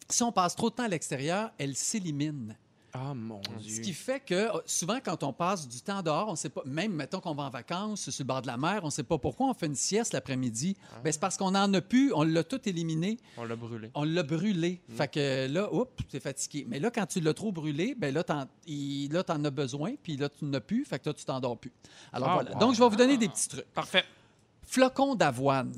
si 0.09 0.23
on 0.23 0.32
passe 0.32 0.55
trop 0.55 0.69
de 0.69 0.75
temps 0.75 0.84
à 0.84 0.88
l'extérieur, 0.88 1.51
elle 1.57 1.75
s'élimine. 1.75 2.55
Ah, 2.93 3.13
mon 3.13 3.41
Ce 3.61 3.79
qui 3.79 3.93
fait 3.93 4.19
que 4.19 4.33
euh, 4.33 4.59
souvent, 4.65 4.99
quand 5.03 5.23
on 5.23 5.31
passe 5.31 5.67
du 5.67 5.79
temps 5.81 6.01
dehors, 6.01 6.27
on 6.29 6.35
sait 6.35 6.49
pas, 6.49 6.61
même 6.65 6.91
mettons 6.93 7.19
qu'on 7.21 7.33
va 7.33 7.43
en 7.43 7.49
vacances 7.49 8.09
sur 8.09 8.23
le 8.23 8.27
bord 8.27 8.41
de 8.41 8.47
la 8.47 8.57
mer, 8.57 8.81
on 8.83 8.87
ne 8.87 8.91
sait 8.91 9.03
pas 9.03 9.17
pourquoi 9.17 9.47
on 9.47 9.53
fait 9.53 9.67
une 9.67 9.75
sieste 9.75 10.13
l'après-midi. 10.13 10.75
Ben, 11.03 11.11
c'est 11.11 11.19
parce 11.19 11.37
qu'on 11.37 11.51
n'en 11.51 11.73
a 11.73 11.81
plus, 11.81 12.11
on 12.13 12.23
l'a 12.23 12.43
tout 12.43 12.59
éliminé. 12.67 13.17
On 13.37 13.43
l'a 13.45 13.55
brûlé. 13.55 13.91
On 13.95 14.03
l'a 14.03 14.23
brûlé. 14.23 14.81
Fait 14.89 15.07
que 15.07 15.47
là, 15.47 15.73
oups, 15.73 15.89
t'es 16.09 16.19
fatigué. 16.19 16.65
Mais 16.67 16.79
là, 16.79 16.91
quand 16.91 17.05
tu 17.05 17.21
l'as 17.21 17.33
trop 17.33 17.51
brûlé, 17.51 17.95
ben 17.97 18.13
là, 18.13 18.23
t'en, 18.23 18.45
il- 18.67 19.09
là, 19.11 19.23
t'en 19.23 19.43
as 19.45 19.49
besoin, 19.51 19.93
puis 20.03 20.17
là, 20.17 20.27
tu 20.29 20.43
n'as 20.45 20.59
plus, 20.59 20.83
fait 20.85 20.99
que 20.99 21.09
là, 21.09 21.13
tu 21.13 21.23
t'endors 21.23 21.57
plus. 21.57 21.71
Alors 22.11 22.29
Ah, 22.29 22.33
voilà. 22.33 22.51
wow. 22.53 22.59
Donc, 22.59 22.75
je 22.75 22.79
vais 22.83 22.89
vous 22.89 22.95
donner 22.97 23.17
des 23.17 23.29
petits 23.29 23.47
trucs. 23.47 23.65
Parfait. 23.73 24.03
Flocons 24.63 25.15
d'avoine, 25.15 25.73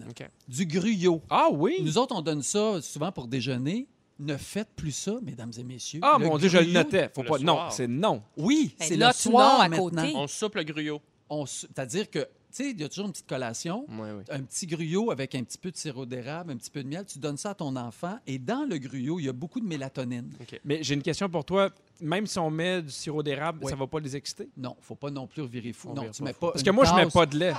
du 0.48 0.66
gruyot. 0.68 1.22
Ah 1.30 1.48
oui? 1.52 1.78
Nous 1.82 1.98
autres, 1.98 2.16
on 2.16 2.22
donne 2.22 2.44
ça 2.44 2.80
souvent 2.82 3.12
pour 3.12 3.28
déjeuner. 3.28 3.88
Ne 4.26 4.38
faites 4.38 4.70
plus 4.76 4.92
ça, 4.92 5.16
mesdames 5.22 5.52
et 5.58 5.64
messieurs. 5.64 6.00
Ah, 6.04 6.18
mon 6.18 6.38
Dieu, 6.38 6.48
je 6.50 6.58
le 6.58 6.72
notais. 6.72 7.10
Faut 7.14 7.24
Le 7.24 7.30
pas... 7.30 7.38
Non, 7.40 7.56
soir. 7.56 7.74
c'est 7.74 7.88
non. 7.88 8.24
Oui, 8.38 8.76
Ben, 8.80 8.86
c'est 8.88 8.96
le 8.98 9.12
soir 9.12 9.60
à 9.62 9.68
maintenant. 9.70 9.84
côté. 10.04 10.14
On 10.16 10.28
soupe 10.28 10.56
le 10.56 10.64
gruyot. 10.64 11.02
On 11.30 11.46
C'est-à-dire 11.46 12.10
que, 12.10 12.20
tu 12.20 12.28
sais, 12.52 12.70
il 12.72 12.80
y 12.80 12.84
a 12.84 12.90
toujours 12.90 13.06
une 13.08 13.12
petite 13.12 13.28
collation. 13.28 13.86
Oui, 13.90 14.10
oui. 14.18 14.24
un 14.30 14.42
petit 14.44 14.68
gruyot 14.68 15.10
avec 15.12 15.34
un 15.36 15.44
petit 15.44 15.58
peu 15.58 15.72
de 15.72 15.76
sirop 15.78 16.06
d'érable, 16.06 16.52
un 16.52 16.58
petit 16.58 16.70
peu 16.70 16.84
de 16.84 16.88
miel, 16.88 17.06
tu 17.06 17.18
donnes 17.20 17.38
ça 17.38 17.50
à 17.52 17.54
ton 17.56 17.76
enfant 17.76 18.18
et 18.28 18.38
dans 18.38 18.66
le 18.70 18.78
gruyot, 18.78 19.20
il 19.20 19.26
y 19.26 19.30
a 19.30 19.34
beaucoup 19.34 19.60
de 19.60 19.66
mélatonine. 19.66 20.30
Mais 20.64 20.84
j'ai 20.84 20.94
une 20.94 21.02
question 21.02 21.28
pour 21.30 21.44
toi. 21.44 21.70
Même 22.00 22.28
si 22.28 22.38
on 22.40 22.50
met 22.52 22.82
du 22.82 22.92
sirop 22.92 23.24
d'érable, 23.24 23.60
Oui. 23.64 23.70
ça 23.70 23.76
va 23.76 23.88
pas 23.88 24.00
les 24.00 24.16
exciter? 24.16 24.50
Non, 24.58 24.76
faut 24.82 24.96
pas 24.96 25.10
non 25.10 25.26
plus 25.28 25.42
revirer 25.42 25.74
fou. 25.74 25.90
On 25.92 25.96
non, 25.96 26.02
vire 26.04 26.12
tu 26.12 26.22
pas 26.22 26.26
mets 26.30 26.34
fou. 26.34 26.40
pas 26.40 26.52
Parce 26.52 26.62
une 26.62 26.66
que 26.68 26.72
moi, 26.72 26.86
je 26.86 26.94
mets 26.94 27.04
tasse. 27.06 27.14
pas 27.14 27.26
de 27.26 27.38
lait. 27.40 27.54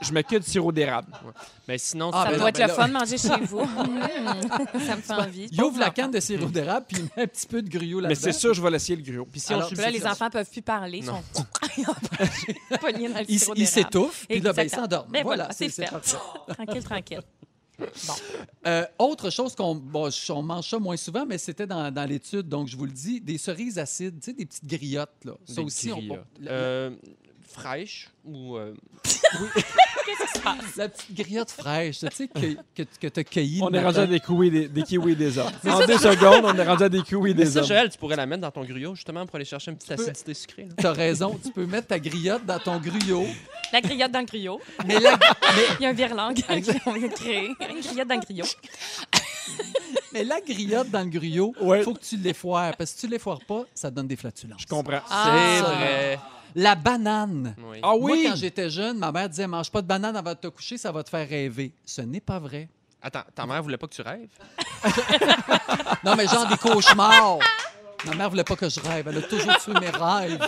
Je 0.00 0.12
mets 0.12 0.22
que 0.24 0.36
du 0.36 0.48
sirop 0.48 0.72
d'érable. 0.72 1.10
Mais 1.66 1.78
sinon, 1.78 2.10
Ah, 2.12 2.24
Ça 2.24 2.30
ben 2.30 2.36
doit 2.36 2.40
non, 2.44 2.46
être 2.48 2.58
ben 2.58 2.62
le 2.62 2.68
là- 2.68 2.74
fun 2.74 2.88
de 2.88 2.92
manger 2.92 3.18
chez 3.18 3.44
vous. 3.44 3.60
Ça 4.86 4.96
me 4.96 5.00
fait 5.02 5.12
envie. 5.14 5.48
Il 5.50 5.62
ouvre 5.62 5.78
la 5.80 5.90
canne 5.90 6.10
de 6.10 6.20
sirop 6.20 6.46
d'érable 6.46 6.86
puis 6.88 6.98
il 6.98 7.04
met 7.16 7.24
un 7.24 7.26
petit 7.26 7.46
peu 7.46 7.62
de 7.62 7.68
gruyot 7.68 8.00
là-dedans. 8.00 8.20
Mais 8.24 8.32
c'est 8.32 8.38
sûr, 8.38 8.52
je 8.54 8.62
vais 8.62 8.70
l'essayer 8.70 8.96
le 8.96 9.02
gruyot. 9.02 9.26
Puis 9.30 9.40
si 9.40 9.52
on 9.52 9.56
Alors, 9.56 9.72
là, 9.74 9.90
les 9.90 10.06
enfants 10.06 10.28
peuvent 10.30 10.50
plus 10.50 10.62
parler. 10.62 10.98
Ils 10.98 11.04
sont 11.06 11.22
pognés 12.80 13.08
dans 13.08 13.18
le 13.20 13.24
Il, 13.28 13.38
sirop 13.40 13.54
d'érable. 13.54 13.72
s'étouffe, 13.72 14.26
puis 14.28 14.40
là, 14.40 14.52
ben, 14.52 14.62
il 14.62 14.64
Exactement. 14.66 14.82
s'endort. 14.82 15.06
Ben 15.08 15.22
voilà, 15.22 15.48
c'est 15.52 15.68
fait. 15.68 15.86
Tranquille, 15.86 16.84
tranquille. 16.84 17.20
Euh, 18.66 18.86
autre 18.98 19.28
chose 19.30 19.54
qu'on 19.54 19.74
bon, 19.74 20.08
on 20.30 20.42
mange 20.42 20.68
ça 20.68 20.78
moins 20.78 20.96
souvent, 20.96 21.26
mais 21.26 21.36
c'était 21.38 21.66
dans, 21.66 21.90
dans 21.92 22.04
l'étude, 22.08 22.48
donc 22.48 22.68
je 22.68 22.76
vous 22.76 22.86
le 22.86 22.92
dis, 22.92 23.20
des 23.20 23.36
cerises 23.36 23.78
acides, 23.78 24.18
tu 24.20 24.30
sais, 24.30 24.32
des 24.32 24.46
petites 24.46 24.66
griottes. 24.66 25.24
Là. 25.24 25.32
Ça 25.44 25.56
Des 25.56 25.60
aussi, 25.62 25.92
on, 25.92 25.98
griottes. 25.98 26.24
Euh, 26.46 26.90
fraîche 27.46 28.10
ou. 28.24 28.56
euh, 28.56 28.72
Qu'est-ce 30.06 30.32
qui 30.32 30.38
se 30.38 30.42
passe? 30.42 30.76
la 30.76 30.88
petite 30.88 31.14
griotte 31.16 31.50
fraîche, 31.50 31.98
tu 31.98 32.06
sais, 32.12 32.28
que, 32.28 32.54
que, 32.82 32.88
que 33.00 33.06
tu 33.08 33.20
as 33.20 33.24
cueillie. 33.24 33.60
On 33.62 33.68
le 33.70 33.78
est 33.78 33.82
rendu 33.82 33.98
à 33.98 34.06
des 34.06 34.20
kiwis 34.20 34.50
des, 34.50 34.68
des 34.68 34.82
kiwis 34.82 35.16
des 35.16 35.36
hommes. 35.38 35.50
En 35.66 35.84
deux 35.84 35.98
secondes, 35.98 36.44
on 36.44 36.54
est 36.56 36.64
rendu 36.64 36.84
à 36.84 36.88
des 36.88 37.02
kiwis 37.02 37.34
Mais 37.34 37.44
des 37.44 37.46
ça, 37.46 37.60
hommes. 37.60 37.66
Joël, 37.66 37.90
tu 37.90 37.98
pourrais 37.98 38.14
la 38.16 38.24
mettre 38.26 38.42
dans 38.42 38.50
ton 38.52 38.64
gruyot, 38.64 38.94
justement, 38.94 39.26
pour 39.26 39.34
aller 39.36 39.44
chercher 39.44 39.72
une 39.72 39.76
petite 39.78 39.90
acidité 39.92 40.34
sucrée. 40.34 40.64
là. 40.68 40.74
T'as 40.76 40.92
raison, 40.92 41.38
tu 41.42 41.50
peux 41.50 41.66
mettre 41.66 41.88
ta 41.88 41.98
griotte 41.98 42.46
dans 42.46 42.58
ton 42.60 42.78
gruyot. 42.78 43.26
La 43.72 43.80
griotte 43.80 44.12
dans 44.12 44.20
le 44.20 44.26
gruyot. 44.26 44.60
Mais 44.86 45.00
la, 45.00 45.18
Il 45.80 45.82
y 45.82 45.86
a 45.86 45.88
un 45.88 45.92
virlangue 45.92 46.40
qu'on 46.84 46.92
vient 46.92 47.08
de 47.08 47.12
créer. 47.12 47.48
Une 47.68 47.80
griotte 47.80 48.08
dans 48.08 48.14
le 48.14 48.20
gruyot. 48.20 48.44
mais 50.12 50.22
la 50.24 50.40
griotte 50.40 50.90
dans 50.90 51.00
le 51.02 51.10
gruyot, 51.10 51.52
il 51.60 51.66
Ouais. 51.66 51.82
faut 51.82 51.94
que 51.94 52.00
tu 52.04 52.16
l'effoires. 52.16 52.76
Parce 52.76 52.92
que 52.92 53.00
si 53.00 53.06
tu 53.06 53.12
l'effoires 53.12 53.40
pas, 53.46 53.64
ça 53.74 53.90
donne 53.90 54.06
des 54.06 54.16
flatulences. 54.16 54.60
Je 54.62 54.66
comprends. 54.66 55.00
Ah. 55.10 55.32
C'est 55.56 55.62
vrai. 55.62 56.18
La 56.54 56.74
banane. 56.74 57.54
Oui. 57.70 57.78
Ah 57.82 57.94
oui? 57.96 58.22
Moi, 58.22 58.30
quand 58.30 58.36
j'étais 58.36 58.70
jeune, 58.70 58.98
ma 58.98 59.12
mère 59.12 59.28
disait 59.28 59.46
mange 59.46 59.70
pas 59.70 59.82
de 59.82 59.86
banane 59.86 60.16
avant 60.16 60.32
de 60.32 60.38
te 60.38 60.46
coucher, 60.48 60.78
ça 60.78 60.92
va 60.92 61.02
te 61.02 61.10
faire 61.10 61.28
rêver. 61.28 61.72
Ce 61.84 62.00
n'est 62.00 62.20
pas 62.20 62.38
vrai. 62.38 62.68
Attends, 63.02 63.24
ta 63.34 63.46
mère 63.46 63.62
voulait 63.62 63.76
pas 63.76 63.86
que 63.86 63.94
tu 63.94 64.02
rêves? 64.02 64.28
Non, 66.04 66.14
mais 66.16 66.26
genre 66.28 66.46
des 66.46 66.56
cauchemars. 66.56 67.38
Ma 68.06 68.14
mère 68.14 68.30
voulait 68.30 68.44
pas 68.44 68.54
que 68.54 68.68
je 68.68 68.78
rêve. 68.80 69.08
Elle 69.08 69.18
a 69.18 69.22
toujours 69.22 69.56
tué 69.58 69.72
mes 69.80 69.90
rêves. 69.90 70.38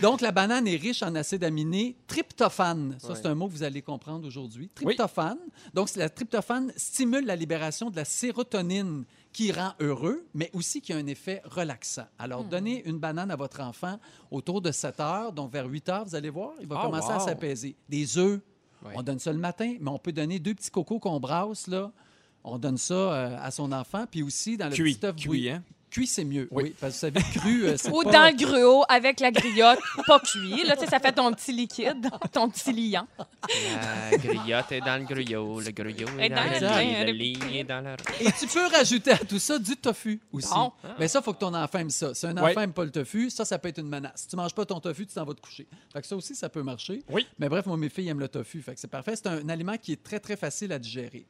Donc, 0.00 0.20
la 0.20 0.30
banane 0.30 0.68
est 0.68 0.76
riche 0.76 1.02
en 1.02 1.14
acides 1.14 1.42
aminés 1.42 1.96
tryptophane. 2.06 2.96
Ça, 3.00 3.14
c'est 3.14 3.26
un 3.26 3.34
mot 3.34 3.48
que 3.48 3.52
vous 3.52 3.62
allez 3.62 3.82
comprendre 3.82 4.26
aujourd'hui. 4.26 4.70
Tryptophane. 4.74 5.38
Donc, 5.74 5.88
la 5.96 6.08
tryptophane 6.08 6.72
stimule 6.76 7.24
la 7.26 7.34
libération 7.34 7.90
de 7.90 7.96
la 7.96 8.04
sérotonine 8.04 9.04
qui 9.36 9.52
rend 9.52 9.74
heureux, 9.80 10.26
mais 10.32 10.48
aussi 10.54 10.80
qui 10.80 10.94
a 10.94 10.96
un 10.96 11.06
effet 11.06 11.42
relaxant. 11.44 12.06
Alors, 12.18 12.42
donnez 12.42 12.82
une 12.88 12.98
banane 12.98 13.30
à 13.30 13.36
votre 13.36 13.60
enfant 13.60 13.98
autour 14.30 14.62
de 14.62 14.72
7 14.72 14.98
heures, 14.98 15.30
donc 15.34 15.52
vers 15.52 15.66
8 15.66 15.88
heures, 15.90 16.04
vous 16.06 16.14
allez 16.14 16.30
voir, 16.30 16.52
il 16.58 16.66
va 16.66 16.76
Ah, 16.80 16.86
commencer 16.86 17.10
à 17.12 17.20
s'apaiser. 17.20 17.76
Des 17.86 18.16
œufs, 18.16 18.40
on 18.94 19.02
donne 19.02 19.18
ça 19.18 19.34
le 19.34 19.38
matin, 19.38 19.76
mais 19.78 19.90
on 19.90 19.98
peut 19.98 20.12
donner 20.12 20.38
deux 20.38 20.54
petits 20.54 20.70
cocos 20.70 20.98
qu'on 21.00 21.20
brasse, 21.20 21.66
là. 21.66 21.92
On 22.44 22.56
donne 22.56 22.78
ça 22.78 22.94
euh, 22.94 23.36
à 23.38 23.50
son 23.50 23.72
enfant, 23.72 24.06
puis 24.10 24.22
aussi 24.22 24.56
dans 24.56 24.70
le 24.70 24.74
petit 24.94 25.04
œuf 25.04 25.14
hein? 25.50 25.62
Cuit, 25.90 26.06
c'est 26.06 26.24
mieux, 26.24 26.48
oui. 26.50 26.64
Oui. 26.64 26.74
Parce 26.80 27.00
que 27.00 27.06
vous 27.06 27.20
savez, 27.20 27.38
cru, 27.38 27.64
euh, 27.64 27.76
c'est 27.76 27.90
Ou 27.90 28.02
pas- 28.02 28.10
dans 28.10 28.26
le 28.26 28.36
gruau 28.36 28.84
avec 28.88 29.20
la 29.20 29.30
griotte, 29.30 29.78
pas 30.06 30.20
cuit. 30.20 30.64
Là, 30.64 30.76
tu 30.76 30.84
sais, 30.84 30.90
ça 30.90 30.98
fait 30.98 31.12
ton 31.12 31.32
petit 31.32 31.52
liquide, 31.52 32.10
ton 32.32 32.48
petit 32.48 32.72
liant. 32.72 33.06
La 34.10 34.16
griotte 34.16 34.72
est 34.72 34.80
dans 34.80 34.98
le 34.98 35.04
gruyot, 35.04 35.60
le 35.60 35.70
gruyot 35.70 36.08
est 36.18 36.26
Et 36.26 36.28
dans, 36.28 36.36
dans 36.36 37.06
le 37.06 37.12
lit, 37.12 37.34
le 37.34 37.46
lit 37.46 37.58
est 37.58 37.64
dans 37.64 37.80
la... 37.80 37.96
Et 38.20 38.32
tu 38.32 38.46
peux 38.46 38.66
rajouter 38.66 39.12
à 39.12 39.18
tout 39.18 39.38
ça 39.38 39.58
du 39.58 39.76
tofu 39.76 40.20
aussi. 40.32 40.52
Bon. 40.52 40.72
Mais 40.98 41.08
ça, 41.08 41.20
il 41.20 41.22
faut 41.22 41.32
que 41.32 41.38
ton 41.38 41.54
enfant 41.54 41.78
aime 41.78 41.90
ça. 41.90 42.14
Si 42.14 42.26
un 42.26 42.36
enfant 42.36 42.60
n'aime 42.60 42.72
pas 42.72 42.84
le 42.84 42.90
tofu, 42.90 43.30
ça, 43.30 43.44
ça 43.44 43.58
peut 43.58 43.68
être 43.68 43.78
une 43.78 43.88
menace. 43.88 44.22
Si 44.22 44.28
tu 44.28 44.36
manges 44.36 44.54
pas 44.54 44.64
ton 44.66 44.80
tofu, 44.80 45.06
tu 45.06 45.14
t'en 45.14 45.24
vas 45.24 45.34
te 45.34 45.40
coucher. 45.40 45.66
Fait 45.92 46.00
que 46.00 46.06
ça 46.06 46.16
aussi, 46.16 46.34
ça 46.34 46.48
peut 46.48 46.62
marcher. 46.62 47.02
Oui. 47.10 47.26
Mais 47.38 47.48
bref, 47.48 47.66
moi, 47.66 47.76
mes 47.76 47.88
filles 47.88 48.08
aiment 48.08 48.20
le 48.20 48.28
tofu. 48.28 48.60
Fait 48.62 48.74
que 48.74 48.80
c'est 48.80 48.90
parfait. 48.90 49.14
C'est 49.16 49.28
un, 49.28 49.48
aliment 49.48 49.76
qui 49.76 49.92
est 49.92 50.02
très, 50.02 50.20
très 50.20 50.36
facile 50.36 50.72
à 50.72 50.78
digérer. 50.78 51.26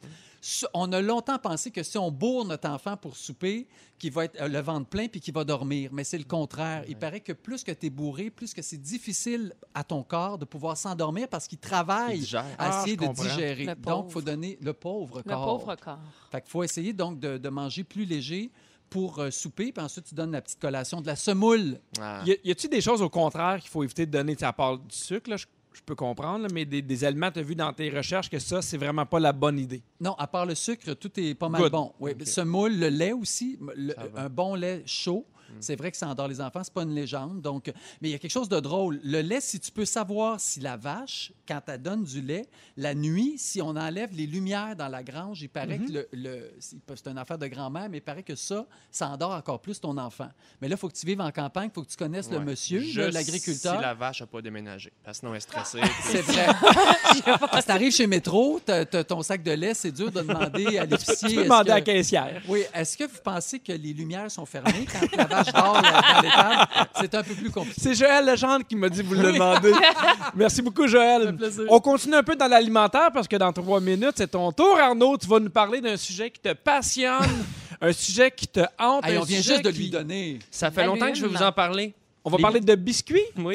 On 0.75 0.93
a 0.93 1.01
longtemps 1.01 1.39
pensé 1.39 1.71
que 1.71 1.83
si 1.83 1.99
on 1.99 2.11
bourre 2.11 2.45
notre 2.45 2.69
enfant 2.69 2.97
pour 2.97 3.17
souper, 3.17 3.67
qu'il 3.99 4.13
va 4.13 4.25
être 4.27 4.41
euh, 4.41 4.49
le 4.49 4.61
ventre 4.61 4.87
plein 4.89 5.09
puis 5.09 5.21
qu'il 5.21 5.35
va 5.35 5.45
dormir. 5.45 5.91
Mais 5.93 6.05
c'est 6.05 6.19
le 6.19 6.25
contraire. 6.25 6.85
Il 6.89 6.97
paraît 6.97 7.21
que 7.21 7.33
plus 7.33 7.65
que 7.65 7.73
tu 7.73 7.87
es 7.87 7.91
bourré, 7.91 8.31
plus 8.31 8.53
que 8.55 8.63
c'est 8.63 8.77
difficile 8.81 9.55
à 9.75 9.83
ton 9.83 10.03
corps 10.03 10.39
de 10.39 10.45
pouvoir 10.45 10.77
s'endormir 10.77 11.29
parce 11.29 11.49
qu'il 11.49 11.59
travaille 11.59 12.21
Il 12.21 12.37
à 12.37 12.45
Ah, 12.59 12.81
essayer 12.81 12.97
de 12.97 13.07
digérer. 13.07 13.65
Le 13.65 13.75
Donc, 13.75 14.07
il 14.09 14.13
faut 14.13 14.23
donner 14.23 14.59
le 14.61 14.73
pauvre 14.73 15.19
Le 15.19 15.23
corps. 15.25 15.59
pauvre 15.59 15.75
corps. 15.77 15.99
Fait 16.31 16.41
qu'il 16.43 16.51
faut 16.51 16.63
essayer 16.63 16.93
donc 16.93 17.19
de, 17.19 17.39
de 17.39 17.49
manger 17.49 17.83
plus 17.85 18.05
léger 18.05 18.51
pour 18.89 19.19
euh, 19.19 19.33
souper, 19.33 19.73
puis 19.73 19.83
ensuite 19.85 20.05
tu 20.05 20.15
donnes 20.15 20.31
la 20.31 20.41
petite 20.41 20.61
collation 20.61 21.01
de 21.01 21.07
la 21.09 21.17
semoule. 21.17 21.81
Ah. 22.01 22.23
Y 22.25 22.51
a-tu 22.53 22.69
des 22.69 22.81
choses 22.81 23.03
au 23.03 23.11
contraire 23.11 23.59
qu'il 23.61 23.69
faut 23.69 23.83
éviter 23.83 24.07
de 24.07 24.13
donner, 24.13 24.35
Tu 24.37 24.41
sais, 24.41 24.47
à 24.47 24.53
part 24.53 24.79
du 24.79 24.95
sucre, 24.95 25.29
là, 25.29 25.37
je, 25.37 25.47
je 25.77 25.83
peux 25.83 25.95
comprendre, 25.95 26.47
mais 26.53 26.65
des, 26.65 26.81
des 26.83 27.05
aliments, 27.05 27.31
tu 27.31 27.39
as 27.41 27.43
vu 27.43 27.55
dans 27.55 27.73
tes 27.73 27.91
recherches 27.91 28.31
que 28.31 28.39
ça, 28.39 28.63
c'est 28.63 28.79
vraiment 28.79 29.05
pas 29.05 29.21
la 29.21 29.33
bonne 29.33 29.59
idée. 29.59 29.83
Non, 30.01 30.15
à 30.19 30.27
part 30.27 30.47
le 30.47 30.55
sucre, 30.55 30.95
tout 30.95 31.11
est 31.21 31.35
pas 31.35 31.49
mal 31.51 31.61
Good. 31.63 31.73
bon. 31.73 31.93
Oui, 32.01 32.13
Ok. 32.13 32.27
semoule, 32.27 32.77
le 32.79 32.89
lait 32.89 33.13
aussi, 33.13 33.59
le- 33.77 33.95
un 34.17 34.29
bon 34.31 34.55
lait 34.55 34.83
chaud. 34.87 35.25
C'est 35.61 35.77
vrai 35.77 35.91
que 35.91 35.97
ça 35.97 36.09
endort 36.09 36.29
les 36.29 36.41
enfants, 36.41 36.63
c'est 36.65 36.73
pas 36.73 36.83
une 36.83 36.95
légende. 36.95 37.41
Donc, 37.43 37.73
mais 38.01 38.09
il 38.09 38.13
y 38.13 38.15
a 38.15 38.19
quelque 38.19 38.31
chose 38.31 38.49
de 38.49 38.61
drôle. 38.61 39.01
Le 39.05 39.21
lait, 39.21 39.41
si 39.41 39.59
tu 39.61 39.71
peux 39.71 39.85
savoir 39.85 40.39
si 40.41 40.61
la 40.61 40.77
vache, 40.77 41.33
quand 41.49 41.61
elle 41.69 41.83
donne 41.83 42.05
du 42.05 42.21
lait, 42.21 42.47
la 42.77 42.95
nuit, 42.95 43.35
si 43.39 43.61
on 43.63 43.71
enlève 43.71 44.11
les 44.15 44.27
lumières 44.27 44.77
dans 44.77 44.89
la 44.89 45.03
grange, 45.03 45.43
il 45.43 45.49
paraît 45.49 45.79
que 45.79 45.91
le, 45.93 46.09
le- 46.13 46.53
c'est 46.61 47.07
une 47.11 47.19
affaire 47.19 47.39
de 47.39 47.47
grand-mère, 47.47 47.89
mais 47.89 47.99
il 47.99 48.03
paraît 48.03 48.23
que 48.23 48.35
ça, 48.35 48.67
ça 48.91 49.09
endort 49.09 49.33
encore 49.33 49.61
plus 49.61 49.81
ton 49.81 49.97
enfant. 49.99 50.29
Mais 50.61 50.69
là, 50.69 50.75
il 50.77 50.79
faut 50.79 50.89
que 50.89 50.97
tu 50.97 51.07
vives 51.07 51.21
en 51.21 51.31
campagne, 51.31 51.71
il 51.71 51.75
faut 51.75 51.83
que 51.83 51.91
tu 51.91 51.97
connaisses 51.97 52.31
le 52.31 52.41
monsieur, 52.41 52.81
l'agriculteur. 53.11 53.77
Si 53.77 53.83
la 53.83 53.95
vache 53.95 54.21
n'a 54.21 54.27
pas 54.27 54.43
déménagé. 54.43 54.93
Parce 55.05 55.19
que 55.19 55.21
sinon, 55.21 55.33
elle 55.33 55.39
est 55.39 55.41
stressée. 55.41 55.81
C'est 56.03 56.23
vrai. 56.23 56.47
si 57.15 57.67
t'arrives 57.67 57.93
chez 57.95 58.07
Métro, 58.07 58.61
ton 59.09 59.23
sac 59.23 59.43
de 59.43 59.53
lait, 59.53 59.75
c'est 59.75 59.93
dur 59.93 60.11
de 60.11 60.21
demander 60.21 60.79
à 60.79 60.85
est-ce 60.97 61.27
demander 61.35 61.67
que- 61.67 61.71
à 61.73 61.75
la 61.77 61.81
caissière. 61.81 62.43
Oui, 62.49 62.63
est-ce 62.75 62.97
que 62.97 63.05
vous 63.05 63.19
pensez 63.23 63.59
que 63.59 63.73
les 63.73 63.93
lumières 63.93 64.31
sont 64.31 64.47
fermées 64.47 64.87
quand 64.91 65.17
la 65.17 65.25
vache 65.25 65.46
dans 65.53 65.75
l'étable? 66.23 66.67
C'est 67.01 67.15
un 67.15 67.23
peu 67.23 67.35
plus 67.35 67.51
compliqué. 67.51 67.81
C'est 67.81 67.95
Joël 67.95 68.25
Legendre 68.27 68.65
qui 68.67 68.77
m'a 68.77 68.89
dit 68.89 69.03
vous 69.03 69.15
le 69.15 69.33
demandez. 69.33 69.73
Merci 70.35 70.63
beaucoup, 70.63 70.87
Joël. 70.87 71.35
plaisir. 71.37 71.65
On 71.69 71.81
continue 71.81 72.15
un 72.17 72.23
peu 72.23 72.37
dans 72.37 72.49
l'alimentaire 72.49 73.11
parce 73.13 73.29
que 73.29 73.37
dans 73.37 73.53
trois 73.53 73.81
minutes, 73.81 74.15
c'est 74.17 74.31
ton 74.31 74.51
tour, 74.53 74.79
Arnaud. 74.79 75.17
Tu 75.19 75.27
vas 75.27 75.39
nous 75.41 75.51
parler 75.51 75.81
d'un 75.81 75.97
sujet 75.97 76.31
qui 76.31 76.41
te 76.41 76.53
passionne, 76.53 77.45
un 77.81 77.93
sujet 77.93 78.31
qui 78.31 78.47
te 78.49 78.61
hante. 78.79 79.05
Hey, 79.07 79.17
un 79.17 79.21
on 79.21 79.25
vient 79.25 79.39
sujet 79.39 79.53
juste 79.55 79.65
de 79.65 79.71
qui- 79.71 79.79
lui 79.79 79.91
donner. 79.91 80.39
Ça 80.51 80.71
fait 80.71 80.87
longtemps 80.87 81.09
que 81.09 81.15
je 81.15 81.23
veux 81.23 81.29
vous 81.29 81.43
en 81.43 81.53
parler. 81.53 81.95
On 82.25 82.31
va 82.31 82.37
Les- 82.39 82.43
parler 82.43 82.61
de 82.61 82.75
biscuits? 82.75 83.21
Oui. 83.39 83.55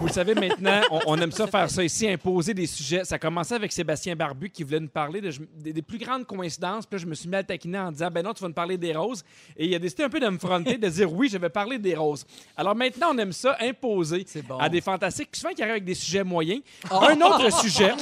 Vous 0.00 0.06
le 0.06 0.12
savez 0.12 0.34
maintenant, 0.34 0.80
on, 0.90 1.00
on 1.08 1.16
aime 1.18 1.30
ça 1.30 1.46
faire 1.46 1.68
ça 1.68 1.84
ici, 1.84 2.08
imposer 2.08 2.54
des 2.54 2.66
sujets. 2.66 3.04
Ça 3.04 3.16
a 3.16 3.18
commencé 3.18 3.52
avec 3.52 3.70
Sébastien 3.70 4.16
Barbu 4.16 4.48
qui 4.48 4.62
voulait 4.64 4.80
nous 4.80 4.88
parler 4.88 5.20
de- 5.20 5.30
des, 5.58 5.74
des 5.74 5.82
plus 5.82 5.98
grandes 5.98 6.24
coïncidences. 6.24 6.86
Puis 6.86 6.98
là, 6.98 7.02
je 7.02 7.06
me 7.06 7.14
suis 7.14 7.28
mis 7.28 7.36
à 7.36 7.42
taquiner 7.42 7.78
en 7.78 7.92
disant 7.92 8.10
Ben 8.10 8.24
non, 8.24 8.32
tu 8.32 8.40
vas 8.40 8.48
nous 8.48 8.54
parler 8.54 8.78
des 8.78 8.94
roses. 8.96 9.22
Et 9.58 9.66
il 9.66 9.74
a 9.74 9.78
décidé 9.78 10.02
un 10.04 10.08
peu 10.08 10.18
de 10.18 10.28
me 10.28 10.38
fronter, 10.38 10.78
de 10.78 10.88
dire 10.88 11.12
Oui, 11.12 11.28
je 11.30 11.36
vais 11.36 11.50
parler 11.50 11.78
des 11.78 11.94
roses. 11.94 12.24
Alors 12.56 12.74
maintenant, 12.74 13.08
on 13.12 13.18
aime 13.18 13.32
ça, 13.32 13.58
imposer 13.60 14.24
bon. 14.48 14.56
à 14.56 14.70
des 14.70 14.80
fantastiques, 14.80 15.36
souvent 15.36 15.52
qui 15.52 15.60
arrivent 15.60 15.72
avec 15.72 15.84
des 15.84 15.94
sujets 15.94 16.24
moyens. 16.24 16.62
Un 16.90 17.20
autre 17.20 17.60
sujet 17.60 17.92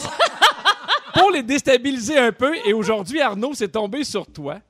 pour 1.14 1.32
les 1.32 1.42
déstabiliser 1.42 2.16
un 2.16 2.30
peu. 2.30 2.54
Et 2.64 2.72
aujourd'hui, 2.72 3.20
Arnaud, 3.20 3.54
c'est 3.54 3.68
tombé 3.72 4.04
sur 4.04 4.24
toi. 4.26 4.60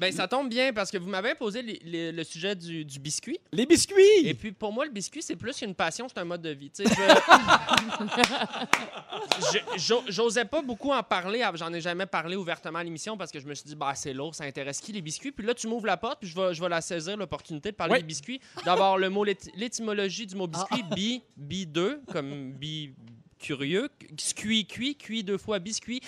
Ben, 0.00 0.10
ça 0.12 0.26
tombe 0.26 0.48
bien 0.48 0.72
parce 0.72 0.90
que 0.90 0.96
vous 0.96 1.10
m'avez 1.10 1.34
posé 1.34 1.60
les- 1.60 1.80
les- 1.84 2.10
le 2.12 2.24
sujet 2.24 2.56
du, 2.56 2.84
du 2.86 2.98
biscuit. 2.98 3.38
Les 3.52 3.66
biscuits! 3.66 4.24
Et 4.24 4.32
puis, 4.34 4.50
pour 4.50 4.72
moi, 4.72 4.86
le 4.86 4.90
biscuit, 4.90 5.22
c'est 5.22 5.36
plus 5.36 5.54
qu'une 5.56 5.74
passion, 5.74 6.08
c'est 6.08 6.18
un 6.18 6.24
mode 6.24 6.40
de 6.40 6.50
vie. 6.50 6.70
Tu 6.70 6.84
sais, 6.84 6.88
je- 6.88 6.94
je- 9.52 9.78
j'o- 9.78 10.04
J'osais 10.08 10.44
pas 10.46 10.62
beaucoup 10.62 10.90
en 10.92 11.02
parler. 11.02 11.44
J'en 11.54 11.72
ai 11.72 11.80
jamais 11.80 12.06
parlé 12.06 12.36
ouvertement 12.36 12.78
à 12.78 12.84
l'émission 12.84 13.16
parce 13.16 13.30
que 13.30 13.40
je 13.40 13.46
me 13.46 13.54
suis 13.54 13.66
dit, 13.66 13.74
bah, 13.76 13.92
c'est 13.94 14.12
lourd, 14.14 14.34
ça 14.34 14.44
intéresse 14.44 14.80
qui 14.80 14.92
les 14.92 15.02
biscuits? 15.02 15.32
Puis 15.32 15.46
là, 15.46 15.54
tu 15.54 15.66
m'ouvres 15.68 15.86
la 15.86 15.96
porte, 15.96 16.20
puis 16.20 16.28
je 16.30 16.34
vais, 16.34 16.54
je 16.54 16.60
vais 16.62 16.68
la 16.68 16.80
saisir, 16.80 17.16
l'opportunité 17.16 17.70
de 17.70 17.76
parler 17.76 17.94
Oui. 17.94 18.00
des 18.00 18.06
biscuits. 18.06 18.40
D'abord, 18.64 18.98
le 18.98 19.10
mot, 19.10 19.24
l'éty- 19.24 19.50
l'étymologie 19.54 20.26
du 20.26 20.34
mot 20.34 20.46
biscuit, 20.46 20.82
bi, 20.94 21.22
bi 21.36 21.66
2, 21.66 22.00
comme 22.10 22.52
bi 22.52 22.94
curieux, 23.38 23.88
scuit, 24.18 24.66
cuit, 24.66 24.96
cuit 24.96 25.24
deux 25.24 25.38
fois, 25.38 25.58
biscuit. 25.58 26.00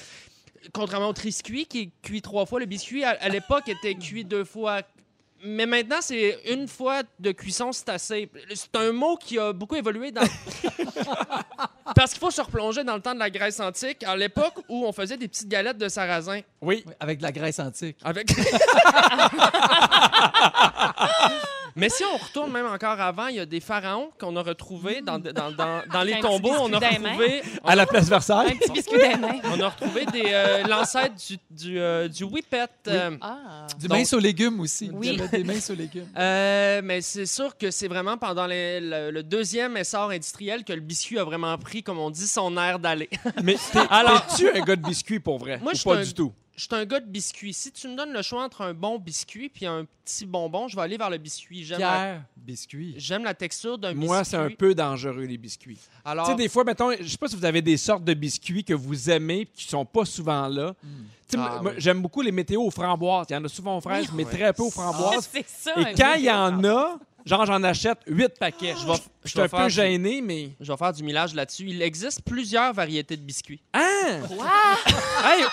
Contrairement 0.72 1.08
au 1.08 1.12
triscuit, 1.12 1.66
qui 1.66 1.80
est 1.80 1.90
cuit 2.02 2.22
trois 2.22 2.46
fois, 2.46 2.60
le 2.60 2.66
biscuit, 2.66 3.04
à, 3.04 3.10
à 3.20 3.28
l'époque, 3.28 3.68
était 3.68 3.94
cuit 3.94 4.24
deux 4.24 4.44
fois. 4.44 4.82
Mais 5.44 5.66
maintenant, 5.66 5.96
c'est 6.00 6.38
une 6.48 6.68
fois 6.68 7.02
de 7.18 7.32
cuisson, 7.32 7.72
c'est 7.72 7.88
assez. 7.88 8.30
C'est 8.54 8.76
un 8.76 8.92
mot 8.92 9.16
qui 9.16 9.40
a 9.40 9.52
beaucoup 9.52 9.74
évolué 9.74 10.12
dans. 10.12 10.22
Parce 11.96 12.12
qu'il 12.12 12.20
faut 12.20 12.30
se 12.30 12.40
replonger 12.40 12.84
dans 12.84 12.94
le 12.94 13.02
temps 13.02 13.14
de 13.14 13.18
la 13.18 13.28
Grèce 13.28 13.58
antique, 13.58 14.04
à 14.04 14.16
l'époque 14.16 14.54
où 14.68 14.86
on 14.86 14.92
faisait 14.92 15.16
des 15.16 15.26
petites 15.26 15.48
galettes 15.48 15.78
de 15.78 15.88
sarrasin. 15.88 16.42
Oui. 16.60 16.84
Avec 17.00 17.18
de 17.18 17.24
la 17.24 17.32
graisse 17.32 17.58
antique. 17.58 17.96
Avec. 18.04 18.30
Mais 21.76 21.88
si 21.88 22.02
on 22.04 22.16
retourne 22.16 22.50
même 22.52 22.66
encore 22.66 23.00
avant, 23.00 23.28
il 23.28 23.36
y 23.36 23.40
a 23.40 23.46
des 23.46 23.60
pharaons 23.60 24.10
qu'on 24.18 24.36
a 24.36 24.42
retrouvés 24.42 25.00
dans, 25.00 25.18
dans, 25.18 25.50
dans, 25.52 25.82
dans 25.90 26.02
les 26.04 26.14
Un 26.14 26.20
tombeaux. 26.20 26.52
On 26.60 26.72
a 26.72 26.78
biscuit 26.80 26.96
retrouvé. 27.04 27.42
À 27.64 27.74
la 27.76 27.86
place 27.86 28.06
Un 28.06 28.10
Versailles. 28.10 28.54
petit 28.58 28.70
biscuit. 28.72 28.98
On 29.52 29.60
a 29.60 29.68
retrouvé 29.68 30.04
des 30.06 30.24
euh, 30.26 30.62
l'ancêtre 30.64 31.14
du, 31.28 31.38
du, 31.50 31.80
euh, 31.80 32.08
du 32.08 32.24
whippet. 32.24 32.66
euh, 32.88 33.16
Ah. 33.20 33.66
Du 33.78 33.88
Donc- 33.88 33.98
mince 33.98 34.12
aux 34.12 34.18
légumes 34.18 34.60
aussi. 34.60 34.90
Oui. 34.92 35.18
Avait 35.20 35.38
des 35.38 35.44
minces 35.44 35.70
aux 35.70 35.74
légumes. 35.74 36.08
Euh, 36.18 36.80
mais 36.84 37.00
c'est 37.00 37.26
sûr 37.26 37.56
que 37.56 37.70
c'est 37.70 37.88
vraiment 37.88 38.16
pendant 38.18 38.46
les- 38.46 38.80
le, 38.80 39.10
le 39.10 39.22
deuxième 39.22 39.76
essor 39.76 40.10
industriel 40.10 40.64
que 40.64 40.72
le 40.72 40.80
biscuit 40.80 41.18
a 41.18 41.24
vraiment 41.24 41.56
pris, 41.58 41.82
comme 41.82 41.98
on 41.98 42.10
dit, 42.10 42.26
son 42.26 42.56
air 42.58 42.78
d'aller. 42.78 43.08
Mais 43.42 43.54
t'es- 43.72 43.78
Alors- 43.90 44.26
t'es-tu 44.26 44.50
un 44.50 44.60
gars 44.60 44.76
de 44.76 44.82
biscuits 44.82 45.20
pour 45.20 45.38
vrai? 45.38 45.58
Moi, 45.62 45.72
Ou 45.72 45.74
je 45.74 45.80
suis 45.80 45.88
pas 45.90 45.96
un- 45.96 46.02
du 46.02 46.14
tout? 46.14 46.32
Je 46.62 46.68
suis 46.68 46.80
un 46.80 46.86
gars 46.86 47.00
de 47.00 47.06
biscuit. 47.06 47.52
Si 47.52 47.72
tu 47.72 47.88
me 47.88 47.96
donnes 47.96 48.12
le 48.12 48.22
choix 48.22 48.44
entre 48.44 48.60
un 48.60 48.72
bon 48.72 48.96
biscuit 48.96 49.48
puis 49.48 49.66
un 49.66 49.84
petit 50.04 50.24
bonbon, 50.24 50.68
je 50.68 50.76
vais 50.76 50.82
aller 50.82 50.96
vers 50.96 51.10
le 51.10 51.18
biscuit. 51.18 51.64
J'aime 51.64 51.80
la, 51.80 51.88
Pierre, 51.90 52.22
biscuit. 52.36 52.94
j'aime 52.98 53.24
la 53.24 53.34
texture 53.34 53.78
d'un 53.78 53.90
biscuit. 53.90 54.06
Moi, 54.06 54.22
c'est 54.22 54.36
un 54.36 54.48
peu 54.48 54.72
dangereux, 54.72 55.24
les 55.24 55.38
biscuits. 55.38 55.80
Alors, 56.04 56.24
Tu 56.26 56.30
sais, 56.30 56.36
des 56.36 56.48
fois, 56.48 56.62
mettons, 56.62 56.92
je 56.92 57.08
sais 57.08 57.18
pas 57.18 57.26
si 57.26 57.34
vous 57.34 57.44
avez 57.44 57.62
des 57.62 57.76
sortes 57.76 58.04
de 58.04 58.14
biscuits 58.14 58.62
que 58.62 58.74
vous 58.74 59.10
aimez 59.10 59.40
et 59.40 59.46
qui 59.46 59.64
sont 59.64 59.84
pas 59.84 60.04
souvent 60.04 60.46
là. 60.46 60.76
Tu 60.82 60.88
sais, 61.36 61.36
Ah, 61.44 61.58
moi, 61.60 61.72
oui. 61.72 61.80
j'aime 61.80 62.00
beaucoup 62.00 62.22
les 62.22 62.30
météos 62.30 62.62
aux 62.62 62.70
framboises. 62.70 63.26
Il 63.30 63.32
y 63.32 63.36
en 63.36 63.44
a 63.44 63.48
souvent 63.48 63.78
aux 63.78 63.80
fraises, 63.80 64.12
mais 64.14 64.24
très 64.24 64.52
peu 64.52 64.62
aux 64.62 64.70
framboises. 64.70 65.28
C'est 65.32 65.48
ça. 65.48 65.74
et 65.80 65.94
quand 65.94 66.14
il 66.14 66.24
y 66.26 66.30
en 66.30 66.62
a, 66.62 66.96
genre, 67.24 67.46
j'en 67.46 67.62
achète 67.62 67.98
8 68.06 68.38
paquets. 68.38 68.74
Je 68.80 68.86
vais, 68.86 68.92
je 69.24 69.30
suis 69.30 69.40
un 69.40 69.48
peu 69.48 69.68
gêné, 69.68 70.20
mais. 70.20 70.50
je 70.60 70.70
vais 70.72 70.76
faire 70.76 70.92
du 70.92 71.02
millage 71.02 71.34
là-dessus. 71.34 71.64
Il 71.68 71.82
existe 71.82 72.22
plusieurs 72.22 72.72
variétés 72.72 73.16
de 73.16 73.22
biscuits. 73.22 73.60
Ah! 73.72 73.80
Wow! 74.30 74.44
Hey! 75.24 75.44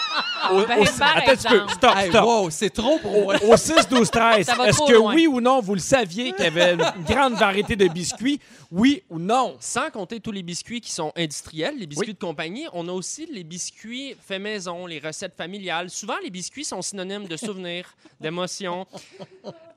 Au, 0.52 0.66
Ben, 0.66 0.80
au- 0.80 0.86
par 0.98 1.18
attends 1.18 1.32
un 1.32 1.36
petit 1.36 1.48
peu. 1.48 1.56
exemple. 1.56 1.74
Stop, 1.74 1.94
Hey, 1.98 2.10
stop. 2.10 2.24
wow, 2.26 2.50
c'est 2.50 2.70
trop 2.70 2.98
pour. 3.00 3.28
Au 3.50 3.58
6, 3.58 3.88
12, 3.90 4.10
13, 4.10 4.46
Ça 4.46 4.56
va 4.56 4.68
est-ce 4.70 4.80
que 4.88 4.94
loin. 4.94 5.14
oui 5.14 5.28
ou 5.28 5.42
non, 5.42 5.60
vous 5.62 5.74
le 5.76 5.80
saviez 5.82 6.32
qu'il 6.32 6.44
y 6.46 6.48
avait 6.48 6.74
une 6.74 6.86
grande 7.08 7.34
variété 7.34 7.76
de 7.76 7.88
biscuits? 7.88 8.40
Oui 8.72 9.04
ou 9.10 9.20
non? 9.20 9.58
Sans 9.60 9.90
compter 9.92 10.20
tous 10.20 10.32
les 10.32 10.44
biscuits 10.44 10.80
qui 10.82 10.92
sont 10.92 11.12
industriels, 11.18 11.76
les 11.78 11.88
biscuits 11.88 12.14
de 12.14 12.20
compagnie, 12.20 12.68
on 12.74 12.88
a 12.88 12.92
aussi 12.92 13.28
les 13.32 13.44
biscuits 13.44 14.16
faits 14.26 14.42
maison, 14.42 14.86
les 14.86 15.00
recettes 15.00 15.36
familiales. 15.36 15.90
Souvent, 15.90 16.18
les 16.24 16.30
biscuits 16.30 16.66
sont 16.66 16.82
synonymes 16.82 17.28
de 17.28 17.36
souvenirs, 17.38 17.94
d'émotions, 18.22 18.86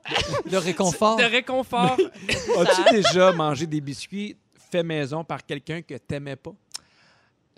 Le 0.51 0.57
réconfort. 0.57 1.17
de 1.17 1.23
réconfort. 1.23 1.97
As-tu 2.59 2.95
déjà 2.95 3.31
mangé 3.31 3.65
des 3.65 3.81
biscuits 3.81 4.35
faits 4.71 4.85
maison 4.85 5.23
par 5.23 5.45
quelqu'un 5.45 5.81
que 5.81 5.95
t'aimais 5.95 6.35
pas? 6.35 6.53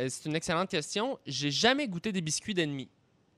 Euh, 0.01 0.07
C'est 0.09 0.25
une 0.29 0.35
excellente 0.35 0.69
question. 0.69 1.17
J'ai 1.25 1.51
jamais 1.51 1.87
goûté 1.87 2.11
des 2.11 2.21
biscuits 2.21 2.53
d'ennemis. 2.53 2.89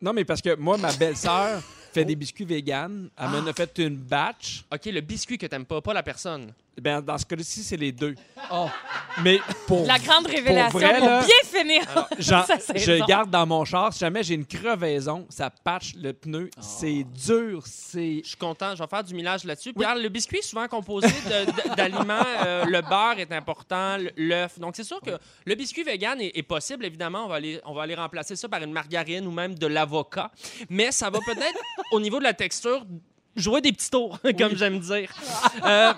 Non, 0.02 0.14
mais 0.14 0.26
parce 0.26 0.42
que 0.42 0.56
moi, 0.56 0.78
ma 0.78 0.92
belle-sœur 0.94 1.62
fait 1.94 2.06
des 2.06 2.16
biscuits 2.16 2.46
vegan. 2.46 3.10
Elle 3.18 3.30
m'en 3.30 3.48
a 3.48 3.54
fait 3.54 3.78
une 3.80 3.96
batch. 3.98 4.64
OK, 4.72 4.86
le 4.86 5.02
biscuit 5.02 5.38
que 5.38 5.46
t'aimes 5.48 5.66
pas, 5.66 5.82
pas 5.82 5.94
la 5.94 6.04
personne. 6.04 6.54
Ben, 6.82 7.02
dans 7.02 7.18
ce 7.18 7.26
cas-ci, 7.26 7.64
c'est 7.64 7.78
les 7.78 7.92
deux. 7.92 8.14
Oh. 8.52 8.68
Mais 9.24 9.40
pour. 9.66 9.86
La 9.88 9.98
grande 9.98 10.28
révélation 10.28 10.78
vrai, 10.78 10.98
pour 11.00 11.08
là, 11.08 11.24
bien 11.24 11.62
finir 11.62 11.82
sa 12.20 12.58
je 12.76 13.06
garde 13.06 13.32
dans 13.32 13.48
mon 13.48 13.66
char. 13.66 13.92
Si 13.94 14.00
jamais 14.00 14.22
j'ai 14.22 14.36
une 14.36 14.46
crevaison, 14.46 15.26
ça 15.30 15.50
patche 15.50 15.96
le 15.96 16.14
pneu. 16.14 16.50
C'est 16.60 17.04
dur. 17.04 17.64
C'est. 17.66 18.22
Je 18.24 18.28
suis 18.30 18.38
content, 18.38 18.76
je 18.76 18.84
vais 18.84 18.88
faire 18.88 19.04
du 19.04 19.16
millage 19.16 19.44
là-dessus. 19.44 19.74
Pierre, 19.74 19.96
le 19.96 20.10
biscuit 20.10 20.38
est 20.38 20.44
souvent 20.44 20.68
composé 20.68 21.08
d'aliments. 21.76 22.14
euh, 22.46 22.66
le 22.66 22.82
beurre 22.82 23.20
est 23.20 23.32
important, 23.32 23.98
l'œuf. 24.16 24.60
Donc, 24.60 24.76
c'est 24.76 24.84
sûr 24.84 25.02
que 25.02 25.12
le 25.46 25.56
biscuit 25.56 25.84
vegan 25.84 26.22
est, 26.22 26.38
est 26.38 26.44
possible. 26.44 26.86
Évidemment, 26.86 27.26
on 27.26 27.28
va, 27.28 27.36
aller, 27.36 27.60
on 27.66 27.74
va 27.74 27.84
aller 27.84 27.96
remplacer 27.96 28.36
ça 28.36 28.48
par 28.48 28.62
une 28.62 28.72
margarine 28.72 29.26
ou 29.26 29.32
même 29.32 29.56
de 29.56 29.68
l'avocat. 29.68 30.32
Mais 30.70 30.92
ça 30.92 31.10
va 31.10 31.20
peut-être, 31.26 31.60
au 31.92 32.00
niveau 32.00 32.20
de 32.20 32.24
la 32.24 32.34
texture, 32.34 32.86
jouer 33.38 33.62
des 33.62 33.72
petits 33.72 33.90
tours, 33.90 34.20
comme 34.38 34.56
j'aime 34.56 34.80
dire. 34.80 35.12
Euh, 35.66 35.94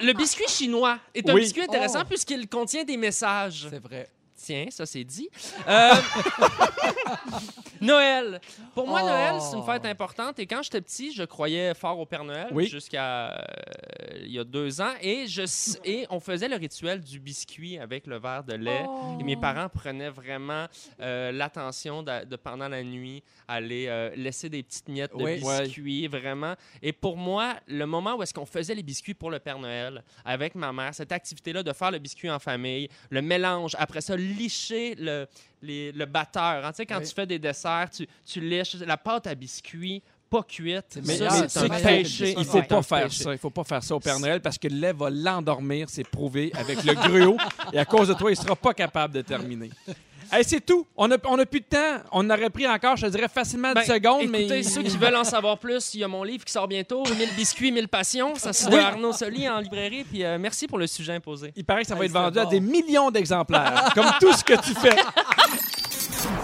le 0.00 0.12
biscuit 0.14 0.48
chinois 0.48 0.98
est 1.14 1.28
un 1.28 1.34
Oui. 1.34 1.42
biscuit 1.42 1.62
intéressant 1.62 2.00
Oh. 2.02 2.06
puisqu'il 2.08 2.48
contient 2.48 2.82
des 2.84 2.96
messages. 2.96 3.66
C'est 3.70 3.78
vrai. 3.82 4.08
Tiens, 4.42 4.66
ça 4.70 4.86
c'est 4.86 5.04
dit. 5.04 5.28
Euh, 5.68 5.92
Noël. 7.80 8.40
Pour 8.74 8.86
moi, 8.86 9.00
Oh. 9.02 9.06
Noël, 9.06 9.34
c'est 9.40 9.56
une 9.56 9.64
fête 9.64 9.84
importante. 9.86 10.38
Et 10.38 10.46
quand 10.46 10.62
j'étais 10.62 10.80
petit, 10.80 11.12
je 11.12 11.24
croyais 11.24 11.74
fort 11.74 11.98
au 11.98 12.06
Père 12.06 12.24
Noël 12.24 12.48
Oui. 12.52 12.66
jusqu'à 12.68 13.32
euh, 13.32 13.42
il 14.22 14.32
y 14.32 14.38
a 14.38 14.44
deux 14.44 14.80
ans. 14.80 14.92
Et, 15.00 15.26
je, 15.26 15.42
et 15.84 16.06
on 16.10 16.20
faisait 16.20 16.48
le 16.48 16.56
rituel 16.56 17.00
du 17.00 17.18
biscuit 17.18 17.78
avec 17.78 18.06
le 18.06 18.18
verre 18.18 18.44
de 18.44 18.54
lait. 18.54 18.84
Oh. 18.88 19.16
Et 19.20 19.24
mes 19.24 19.36
parents 19.36 19.68
prenaient 19.68 20.10
vraiment 20.10 20.66
euh, 21.00 21.32
l'attention 21.32 22.02
de, 22.02 22.24
de, 22.24 22.36
pendant 22.36 22.68
la 22.68 22.82
nuit, 22.82 23.22
aller 23.48 24.10
laisser 24.16 24.48
des 24.48 24.62
petites 24.62 24.88
miettes 24.88 25.16
de 25.16 25.22
Oui. 25.22 25.40
biscuits, 25.40 26.06
vraiment. 26.06 26.54
Et 26.82 26.92
pour 26.92 27.16
moi, 27.16 27.54
le 27.66 27.84
moment 27.86 28.14
où 28.16 28.22
est-ce 28.22 28.34
qu'on 28.34 28.46
faisait 28.46 28.74
les 28.74 28.82
biscuits 28.82 29.14
pour 29.14 29.30
le 29.30 29.38
Père 29.38 29.58
Noël 29.58 30.02
avec 30.24 30.54
ma 30.54 30.72
mère, 30.72 30.94
cette 30.94 31.12
activité-là 31.12 31.62
de 31.62 31.72
faire 31.72 31.90
le 31.90 31.98
biscuit 31.98 32.30
en 32.30 32.38
famille, 32.38 32.88
le 33.10 33.22
mélange, 33.22 33.74
après 33.78 34.00
ça, 34.00 34.16
licher 34.32 34.94
le, 34.98 35.26
les- 35.62 35.92
le 35.92 36.04
batteur. 36.06 36.64
hein. 36.64 36.70
Tu 36.72 36.76
sais, 36.78 36.86
quand 36.86 36.98
Oui. 36.98 37.06
tu 37.08 37.14
fais 37.14 37.26
des 37.26 37.38
desserts, 37.38 37.88
tu, 37.94 38.06
tu 38.26 38.40
liches 38.40 38.74
la 38.76 38.96
pâte 38.96 39.26
à 39.26 39.34
biscuit 39.34 40.02
pas 40.30 40.42
cuite. 40.42 40.98
Mais 41.04 41.18
c'est 41.46 41.68
péché. 41.82 42.34
Il 42.38 42.44
faut 42.46 42.62
pas 42.62 42.82
faire 42.82 43.04
péché. 43.04 43.22
ça. 43.24 43.32
Il 43.32 43.38
faut 43.38 43.50
pas 43.50 43.64
faire 43.64 43.82
ça 43.82 43.94
au 43.94 44.00
Père 44.00 44.18
Noël 44.18 44.40
parce 44.40 44.56
que 44.56 44.66
le 44.66 44.76
lait 44.76 44.92
va 44.94 45.10
l'endormir, 45.10 45.90
c'est 45.90 46.08
prouvé, 46.08 46.50
avec 46.54 46.82
le 46.84 46.94
gruau. 46.94 47.36
et 47.70 47.78
à 47.78 47.84
cause 47.84 48.08
de 48.08 48.14
toi, 48.14 48.30
il 48.30 48.36
sera 48.36 48.56
pas 48.56 48.72
capable 48.72 49.12
de 49.12 49.20
terminer. 49.20 49.68
Hey, 50.32 50.44
c'est 50.44 50.64
tout. 50.64 50.86
On 50.96 51.10
a, 51.10 51.16
on 51.26 51.38
a 51.38 51.44
plus 51.44 51.60
de 51.60 51.66
temps. 51.66 51.98
On 52.10 52.28
aurait 52.30 52.48
pris 52.48 52.66
encore, 52.66 52.96
je 52.96 53.04
te 53.06 53.10
dirais, 53.10 53.28
facilement 53.28 53.68
10 53.68 53.74
Ben, 53.74 53.84
secondes, 53.84 54.22
écoutez, 54.22 54.48
mais. 54.48 54.62
ceux 54.62 54.82
qui 54.82 54.96
veulent 54.96 55.16
en 55.16 55.24
savoir 55.24 55.58
plus, 55.58 55.92
il 55.94 56.00
y 56.00 56.04
a 56.04 56.08
mon 56.08 56.22
livre 56.24 56.44
qui 56.44 56.52
sort 56.52 56.66
bientôt, 56.68 57.02
1000 57.04 57.34
biscuits, 57.36 57.70
1000 57.70 57.86
passions. 57.88 58.34
Ça 58.36 58.52
se 58.54 58.68
de 58.70 58.76
Arnaud 58.76 59.12
Soli 59.12 59.46
en 59.48 59.58
librairie. 59.60 60.04
Puis 60.04 60.24
euh, 60.24 60.38
merci 60.38 60.66
pour 60.66 60.78
le 60.78 60.86
sujet 60.86 61.12
imposé. 61.12 61.52
Il 61.54 61.64
paraît 61.64 61.82
que 61.82 61.88
ça 61.88 61.94
va 61.94 62.00
Hey, 62.00 62.06
être 62.06 62.12
vendu 62.12 62.38
à 62.38 62.46
des 62.46 62.60
millions 62.60 63.10
d'exemplaires, 63.10 63.90
comme 63.94 64.06
tout 64.20 64.32
ce 64.32 64.42
que 64.42 64.54
tu 64.54 64.72
fais. 64.74 64.96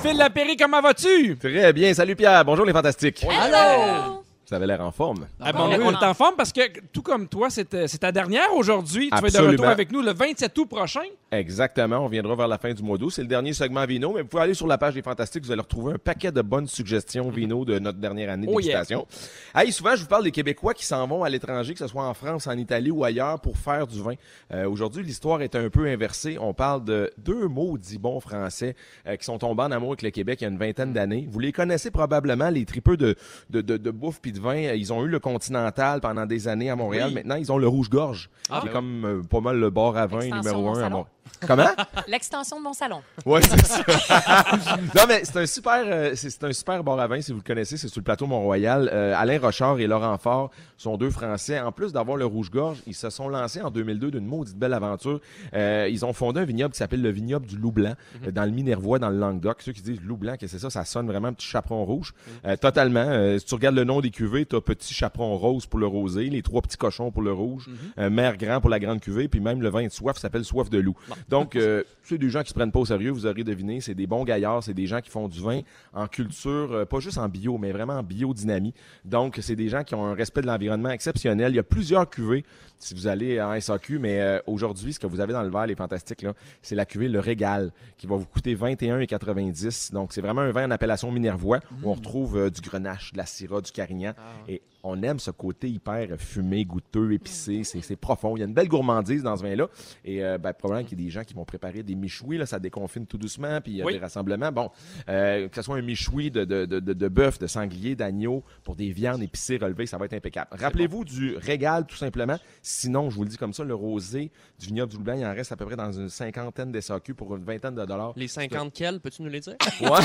Phil 0.03 0.17
Lapéry, 0.17 0.57
comment 0.57 0.81
vas-tu? 0.83 1.37
Très 1.39 1.73
bien. 1.73 1.95
Salut 1.95 2.15
Pierre. 2.15 2.45
Bonjour 2.45 2.67
les 2.67 2.73
fantastiques. 2.73 3.25
Allô? 3.25 4.23
Ça 4.49 4.57
avait 4.57 4.67
l'air 4.67 4.81
en 4.81 4.93
forme. 4.93 5.27
Ah, 5.41 5.49
ah 5.49 5.53
ben, 5.53 5.79
on, 5.83 5.93
est 5.93 6.05
en 6.07 6.15
forme 6.15 6.35
parce 6.35 6.55
que, 6.55 6.63
tout 6.91 7.03
comme 7.03 7.29
toi, 7.29 7.51
c'est 7.51 7.75
euh, 7.75 7.87
ta 8.01 8.11
dernière 8.11 8.55
aujourd'hui. 8.55 9.11
Tu 9.15 9.21
vas 9.21 9.29
de 9.29 9.47
retour 9.47 9.67
avec 9.67 9.93
nous 9.93 10.01
le 10.01 10.15
27 10.15 10.57
août 10.57 10.65
prochain. 10.65 11.03
Exactement. 11.31 11.99
On 11.99 12.09
viendra 12.09 12.35
vers 12.35 12.49
la 12.49 12.57
fin 12.57 12.73
du 12.73 12.83
mois 12.83 12.97
d'août. 12.97 13.11
C'est 13.11 13.21
le 13.21 13.29
dernier 13.29 13.53
segment 13.53 13.85
vino, 13.85 14.11
mais 14.15 14.23
vous 14.23 14.29
pouvez 14.29 14.45
aller 14.45 14.55
sur 14.55 14.67
la 14.67 14.79
page 14.79 14.95
des 14.95 15.03
Fantastiques. 15.03 15.45
Vous 15.45 15.53
allez 15.53 15.61
retrouver 15.61 15.93
un 15.93 15.99
paquet 15.99 16.33
de 16.33 16.41
bonnes 16.41 16.67
suggestions 16.67 17.29
vino 17.29 17.67
de 17.67 17.79
notre 17.79 17.99
dernière 17.99 18.31
année 18.31 18.47
oh, 18.49 18.57
d'excitation. 18.57 19.07
Yeah. 19.55 19.71
Souvent, 19.71 19.97
je 19.97 20.01
vous 20.01 20.09
parle 20.09 20.25
des 20.25 20.31
Québécois 20.31 20.73
qui 20.73 20.87
s'en 20.87 21.07
vont 21.07 21.25
à 21.25 21.29
l'étranger, 21.29 21.75
que 21.75 21.81
ce 21.81 21.87
soit 21.87 22.05
en 22.05 22.15
France, 22.15 22.47
en 22.47 22.57
Italie 22.57 22.91
ou 22.91 23.05
ailleurs, 23.05 23.41
pour 23.41 23.59
faire 23.59 23.87
du 23.87 24.01
vin. 24.01 24.15
Euh, 24.55 24.67
aujourd'hui, 24.67 25.03
l'histoire 25.03 25.43
est 25.43 25.57
un 25.57 25.69
peu 25.69 25.89
inversée. 25.89 26.39
On 26.41 26.55
parle 26.55 26.85
de 26.85 27.13
deux 27.19 27.49
maudits 27.49 27.99
bons 27.99 28.21
français 28.21 28.75
euh, 29.07 29.17
qui 29.17 29.27
sont 29.27 29.37
tombés 29.37 29.65
en 29.65 29.73
amour 29.73 29.91
avec 29.91 30.01
le 30.01 30.11
Québec 30.11 30.41
il 30.41 30.45
y 30.45 30.47
a 30.47 30.51
une 30.51 30.59
vingtaine 30.59 30.95
d'années. 30.95 31.29
Vous 31.31 31.39
les 31.39 31.53
connaissez 31.53 31.91
probablement, 31.91 32.49
les 32.49 32.65
tripeux 32.65 32.97
de, 32.97 33.15
de, 33.51 33.61
de, 33.61 33.77
de 33.77 33.91
bouffe 33.91 34.23
pis 34.23 34.38
euh, 34.45 34.75
ils 34.75 34.93
ont 34.93 35.05
eu 35.05 35.09
le 35.09 35.21
Continental 35.21 36.01
pendant 36.01 36.27
des 36.27 36.49
années 36.49 36.71
à 36.71 36.77
Montréal. 36.77 37.13
Maintenant, 37.13 37.37
ils 37.37 37.51
ont 37.53 37.59
le 37.59 37.69
Rouge-Gorge, 37.69 38.31
ah. 38.51 38.61
qui 38.61 38.67
est 38.67 38.71
ben 38.71 38.73
comme 38.75 39.05
euh, 39.05 39.23
pas 39.23 39.41
mal 39.41 39.59
le 39.59 39.71
bar 39.71 39.97
à 39.97 40.07
vin 40.07 40.21
numéro 40.21 40.69
un 40.71 40.83
à 40.83 40.89
Montréal. 40.89 41.13
Comment? 41.47 41.69
L'extension 42.09 42.59
de 42.59 42.65
mon 42.65 42.73
salon. 42.73 43.01
Ouais, 43.25 43.41
c'est 43.43 43.65
ça. 43.65 43.83
non, 44.95 45.03
mais 45.09 45.23
c'est 45.25 45.37
un 45.37 45.47
super, 45.47 45.83
euh, 45.87 46.13
c'est 46.15 46.31
c'est 46.31 46.45
un 46.45 46.53
super 46.53 46.83
bar 46.85 46.99
à 46.99 47.07
vin, 47.07 47.21
si 47.21 47.33
vous 47.33 47.39
le 47.39 47.45
connaissez, 47.45 47.77
c'est 47.77 47.89
sur 47.89 48.01
le 48.01 48.05
plateau 48.05 48.27
Mont-Royal. 48.27 48.91
Euh, 48.93 49.15
Alain 49.17 49.39
Rochard 49.39 49.79
et 49.81 49.87
Laurent 49.87 50.17
Fort 50.19 50.51
sont 50.77 50.97
deux 50.97 51.11
Français. 51.11 51.59
En 51.61 51.73
plus 51.73 51.93
d'avoir 51.93 52.17
le 52.17 52.25
rouge-gorge, 52.25 52.79
ils 52.87 52.95
se 52.95 53.11
sont 53.11 53.29
lancés 53.29 53.61
en 53.61 53.71
2002 53.71 54.11
d'une 54.11 54.27
maudite 54.27 54.57
belle 54.57 54.75
aventure. 54.75 55.21
Euh, 55.55 55.89
ils 55.91 56.05
ont 56.05 56.13
fondé 56.13 56.41
un 56.41 56.45
vignoble 56.45 56.73
qui 56.73 56.79
s'appelle 56.79 57.03
le 57.03 57.11
vignoble 57.11 57.47
du 57.47 57.57
Loup 57.57 57.73
Blanc, 57.73 57.95
euh, 58.27 58.31
dans 58.31 58.45
le 58.45 58.51
Minervois, 58.51 58.99
dans 58.99 59.11
le 59.11 59.19
Languedoc. 59.19 59.63
Ceux 59.63 59.73
qui 59.73 59.83
disent 59.83 60.01
Loup 60.03 60.17
Blanc, 60.17 60.37
qu'est-ce 60.39 60.53
que 60.53 60.59
c'est 60.59 60.63
ça? 60.63 60.71
Ça 60.71 60.85
sonne 60.85 61.07
vraiment 61.07 61.33
petit 61.33 61.47
chaperon 61.47 61.85
rouge. 61.85 62.15
Euh, 62.45 62.57
totalement. 62.57 63.05
Euh, 63.07 63.39
si 63.39 63.47
tu 63.47 63.55
regardes 63.55 63.77
le 63.77 63.85
nom 63.85 64.01
des 64.01 64.11
cuvées, 64.11 64.45
t'as 64.47 64.61
petit 64.61 64.95
chaperon 64.95 65.37
rose 65.37 65.67
pour 65.67 65.79
le 65.79 65.87
rosé, 65.87 66.25
les 66.31 66.43
trois 66.43 66.63
petits 66.63 66.77
cochons 66.77 67.11
pour 67.11 67.23
le 67.23 67.33
rouge, 67.33 67.69
euh, 67.99 68.11
mère 68.11 68.37
grand 68.37 68.61
pour 68.61 68.71
la 68.71 68.79
grande 68.79 69.01
cuvée, 69.01 69.29
puis 69.29 69.41
même 69.41 69.63
le 69.63 69.69
vin 69.69 69.85
de 69.85 69.91
soif 69.91 70.19
s'appelle 70.19 70.45
soif 70.45 70.71
de 70.71 70.79
loup. 70.79 70.97
Donc, 71.29 71.57
euh, 71.57 71.83
c'est 72.03 72.19
des 72.19 72.31
gens 72.31 72.43
qui 72.43 72.51
se 72.51 72.55
prennent 72.55 72.73
pas 72.73 72.79
au 72.79 72.87
sérieux, 72.87 73.11
vous 73.11 73.27
aurez 73.27 73.45
deviné, 73.45 73.81
c'est 73.81 73.95
des 73.95 74.07
bons 74.07 74.25
gaillards, 74.25 74.63
c'est 74.63 74.75
des 74.75 74.87
gens 74.87 75.01
qui 75.01 75.11
font 75.11 75.29
du 75.29 75.41
vin 75.41 75.61
en 75.93 76.07
culture, 76.07 76.73
euh, 76.73 76.85
pas 76.85 77.01
juste 77.01 77.19
en 77.19 77.29
bio, 77.29 77.59
mais 77.59 77.73
vraiment 77.73 77.95
en 77.95 78.03
biodynamie. 78.03 78.75
Donc, 79.05 79.39
c'est 79.43 79.57
des 79.57 79.69
gens 79.69 79.85
qui 79.85 79.95
ont 79.95 80.07
un 80.07 80.15
respect 80.15 80.43
de 80.43 80.47
l'environnement 80.47 80.91
exceptionnel. 80.91 81.53
Il 81.53 81.57
y 81.57 81.61
a 81.61 81.65
plusieurs 81.65 82.09
cuvées 82.09 82.45
si 82.79 82.95
vous 82.95 83.07
allez 83.07 83.41
en 83.41 83.59
SAQ, 83.61 83.99
mais 83.99 84.21
euh, 84.21 84.39
aujourd'hui, 84.47 84.93
ce 84.93 85.01
que 85.01 85.07
vous 85.07 85.21
avez 85.21 85.33
dans 85.33 85.43
le 85.43 85.51
verre, 85.51 85.67
les 85.67 85.75
fantastiques, 85.75 86.23
là, 86.23 86.35
c'est 86.63 86.75
la 86.75 86.87
cuvée 86.87 87.09
Le 87.09 87.21
Régal, 87.21 87.73
qui 87.97 88.07
va 88.07 88.17
vous 88.17 88.27
coûter 88.27 88.55
21,90. 88.55 89.93
Donc, 89.93 90.13
c'est 90.13 90.21
vraiment 90.21 90.43
un 90.43 90.53
vin 90.53 90.67
en 90.67 90.71
appellation 90.71 91.11
Minervois, 91.11 91.61
où 91.83 91.91
on 91.91 91.95
retrouve 91.95 92.37
euh, 92.37 92.51
du 92.51 92.61
grenache, 92.61 93.13
de 93.13 93.19
la 93.19 93.27
syrah, 93.27 93.61
du 93.61 93.73
carignan. 93.73 94.15
Et 94.49 94.63
on 94.83 95.03
aime 95.03 95.19
ce 95.19 95.31
côté 95.31 95.69
hyper 95.69 96.07
fumé, 96.19 96.65
goûteux, 96.65 97.13
épicé. 97.13 97.65
C'est 97.65 97.81
c'est 97.81 97.97
profond. 97.97 98.37
Il 98.37 98.41
y 98.41 98.43
a 98.43 98.47
une 98.47 98.55
belle 98.55 98.69
gourmandise 98.69 99.23
dans 99.23 99.37
ce 99.37 99.43
vin-là. 99.43 99.67
Et 100.05 100.25
euh, 100.25 100.39
ben, 100.39 100.53
probablement 100.53 100.89
qu'il 100.89 100.99
y 100.99 101.03
a 101.03 101.05
des 101.07 101.11
gens 101.11 101.25
qui 101.25 101.35
vont 101.35 101.45
préparer 101.45 101.83
des 101.83 101.95
michouis. 101.95 102.39
Là, 102.39 102.47
ça 102.47 102.59
déconfine 102.59 103.07
tout 103.07 103.19
doucement. 103.19 103.61
Puis 103.61 103.73
il 103.73 103.79
y 103.79 103.83
a 103.83 103.85
Oui. 103.85 103.95
des 103.95 103.99
rassemblements. 103.99 104.53
Bon, 104.53 104.71
euh, 105.09 105.49
que 105.49 105.57
ce 105.57 105.63
soit 105.63 105.77
un 105.77 105.83
michoui 105.83 106.31
de, 106.31 106.45
de, 106.45 106.65
de, 106.67 106.81
de, 106.81 106.93
de 106.93 107.09
bœuf, 107.09 107.39
de 107.39 107.47
sanglier, 107.47 107.97
d'agneau, 107.97 108.45
pour 108.63 108.77
des 108.77 108.91
viandes 108.91 109.23
épicées 109.23 109.57
relevées, 109.57 109.87
ça 109.87 109.99
va 109.99 110.05
être 110.05 110.15
impeccable. 110.15 110.49
Rappelez-vous 110.53 111.05
du 111.05 111.37
régal, 111.37 111.87
tout 111.87 111.97
simplement. 111.97 112.37
Sinon, 112.63 113.11
je 113.11 113.17
vous 113.17 113.25
le 113.25 113.31
dis 113.31 113.37
comme 113.37 113.53
ça, 113.53 113.65
le 113.65 113.75
rosé 113.75 114.31
du 114.59 114.67
vignoble 114.67 114.93
du 114.93 114.99
il 115.17 115.25
en 115.25 115.35
reste 115.35 115.53
à 115.53 115.57
peu 115.57 115.65
près 115.65 115.77
dans 115.77 115.91
une 115.91 116.09
cinquantaine 116.09 116.71
de 116.71 116.81
SAQ 116.81 117.15
pour 117.15 117.35
une 117.35 117.45
vingtaine 117.45 117.75
de 117.75 117.85
dollars. 117.85 118.13
Les 118.17 118.29
50 118.29 118.73
quels, 118.73 119.01
peux-tu 119.01 119.23
nous 119.23 119.31
les 119.31 119.41
dire? 119.41 119.55
Ouais. 119.81 119.89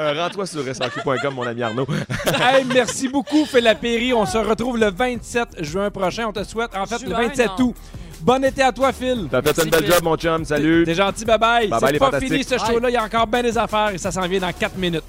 Euh, 0.00 0.12
Rends-toi 0.14 0.46
sur 0.46 0.62
SAQ.com, 0.62 1.34
mon 1.34 1.42
ami 1.46 1.62
Arnaud. 1.62 1.86
Hey, 2.40 2.64
merci 2.64 3.08
beaucoup, 3.08 3.44
Phil. 3.44 3.74
On 4.14 4.26
se 4.26 4.38
retrouve 4.38 4.78
le 4.78 4.90
27 4.90 5.62
juin 5.64 5.90
prochain. 5.90 6.26
On 6.28 6.32
te 6.32 6.44
souhaite, 6.44 6.70
en 6.76 6.86
fait, 6.86 7.02
le 7.02 7.08
Juin, 7.08 7.28
27 7.28 7.50
non. 7.58 7.64
août. 7.66 7.76
Bon 8.20 8.42
été 8.44 8.62
à 8.62 8.72
toi, 8.72 8.92
Phil. 8.92 9.28
T'as 9.30 9.40
fait 9.42 9.46
Merci, 9.46 9.62
une 9.64 9.70
belle 9.70 9.84
Phil. 9.84 9.92
job, 9.92 10.02
mon 10.04 10.16
chum. 10.16 10.44
Salut. 10.44 10.84
T'es 10.84 10.94
gentil, 10.94 11.24
bye 11.24 11.38
bye. 11.38 11.68
Bye 11.68 11.80
bye, 11.80 11.90
C'est 11.92 11.98
pas 11.98 12.04
fantastiques. 12.06 12.32
fini 12.32 12.44
ce 12.44 12.58
show-là, 12.58 12.90
il 12.90 12.92
y 12.94 12.96
a 12.96 13.04
encore 13.04 13.26
bien 13.26 13.42
des 13.42 13.56
affaires 13.56 13.90
et 13.94 13.98
ça 13.98 14.10
s'en 14.10 14.26
vient 14.26 14.40
dans 14.40 14.52
4 14.52 14.76
minutes. 14.76 15.04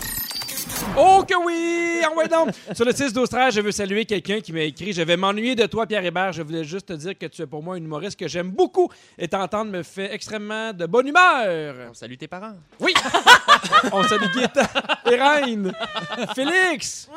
Oh 0.98 1.24
que 1.28 1.34
oui! 1.46 2.02
Ah 2.04 2.16
ouais 2.16 2.28
donc! 2.28 2.50
Sur 2.74 2.86
le 2.86 2.92
6 2.92 3.14
12 3.14 3.30
13, 3.30 3.54
je 3.54 3.62
veux 3.62 3.72
saluer 3.72 4.06
quelqu'un 4.06 4.40
qui 4.40 4.52
m'a 4.54 4.62
écrit 4.62 4.94
Je 4.94 5.02
vais 5.02 5.18
m'ennuyer 5.18 5.56
de 5.56 5.66
toi, 5.66 5.86
Pierre 5.86 6.04
Hébert. 6.06 6.32
Je 6.34 6.42
voulais 6.42 6.64
juste 6.64 6.88
te 6.88 6.94
dire 6.94 7.18
que 7.18 7.26
tu 7.26 7.42
es 7.42 7.46
pour 7.46 7.62
moi 7.64 7.78
une 7.78 7.86
humoriste 7.86 8.18
que 8.20 8.28
j'aime 8.28 8.50
beaucoup 8.52 8.90
et 9.18 9.28
t'entendre 9.28 9.72
me 9.72 9.84
fait 9.84 10.14
extrêmement 10.14 10.74
de 10.74 10.86
bonne 10.86 11.08
humeur. 11.08 11.76
Salut 11.94 12.18
tes 12.18 12.28
parents. 12.28 12.54
Oui! 12.80 12.94
On 13.92 14.04
salue 14.04 14.24
Gaëtan 14.36 14.62
et 15.12 15.16
Reine. 15.16 15.72
Félix! 16.36 17.10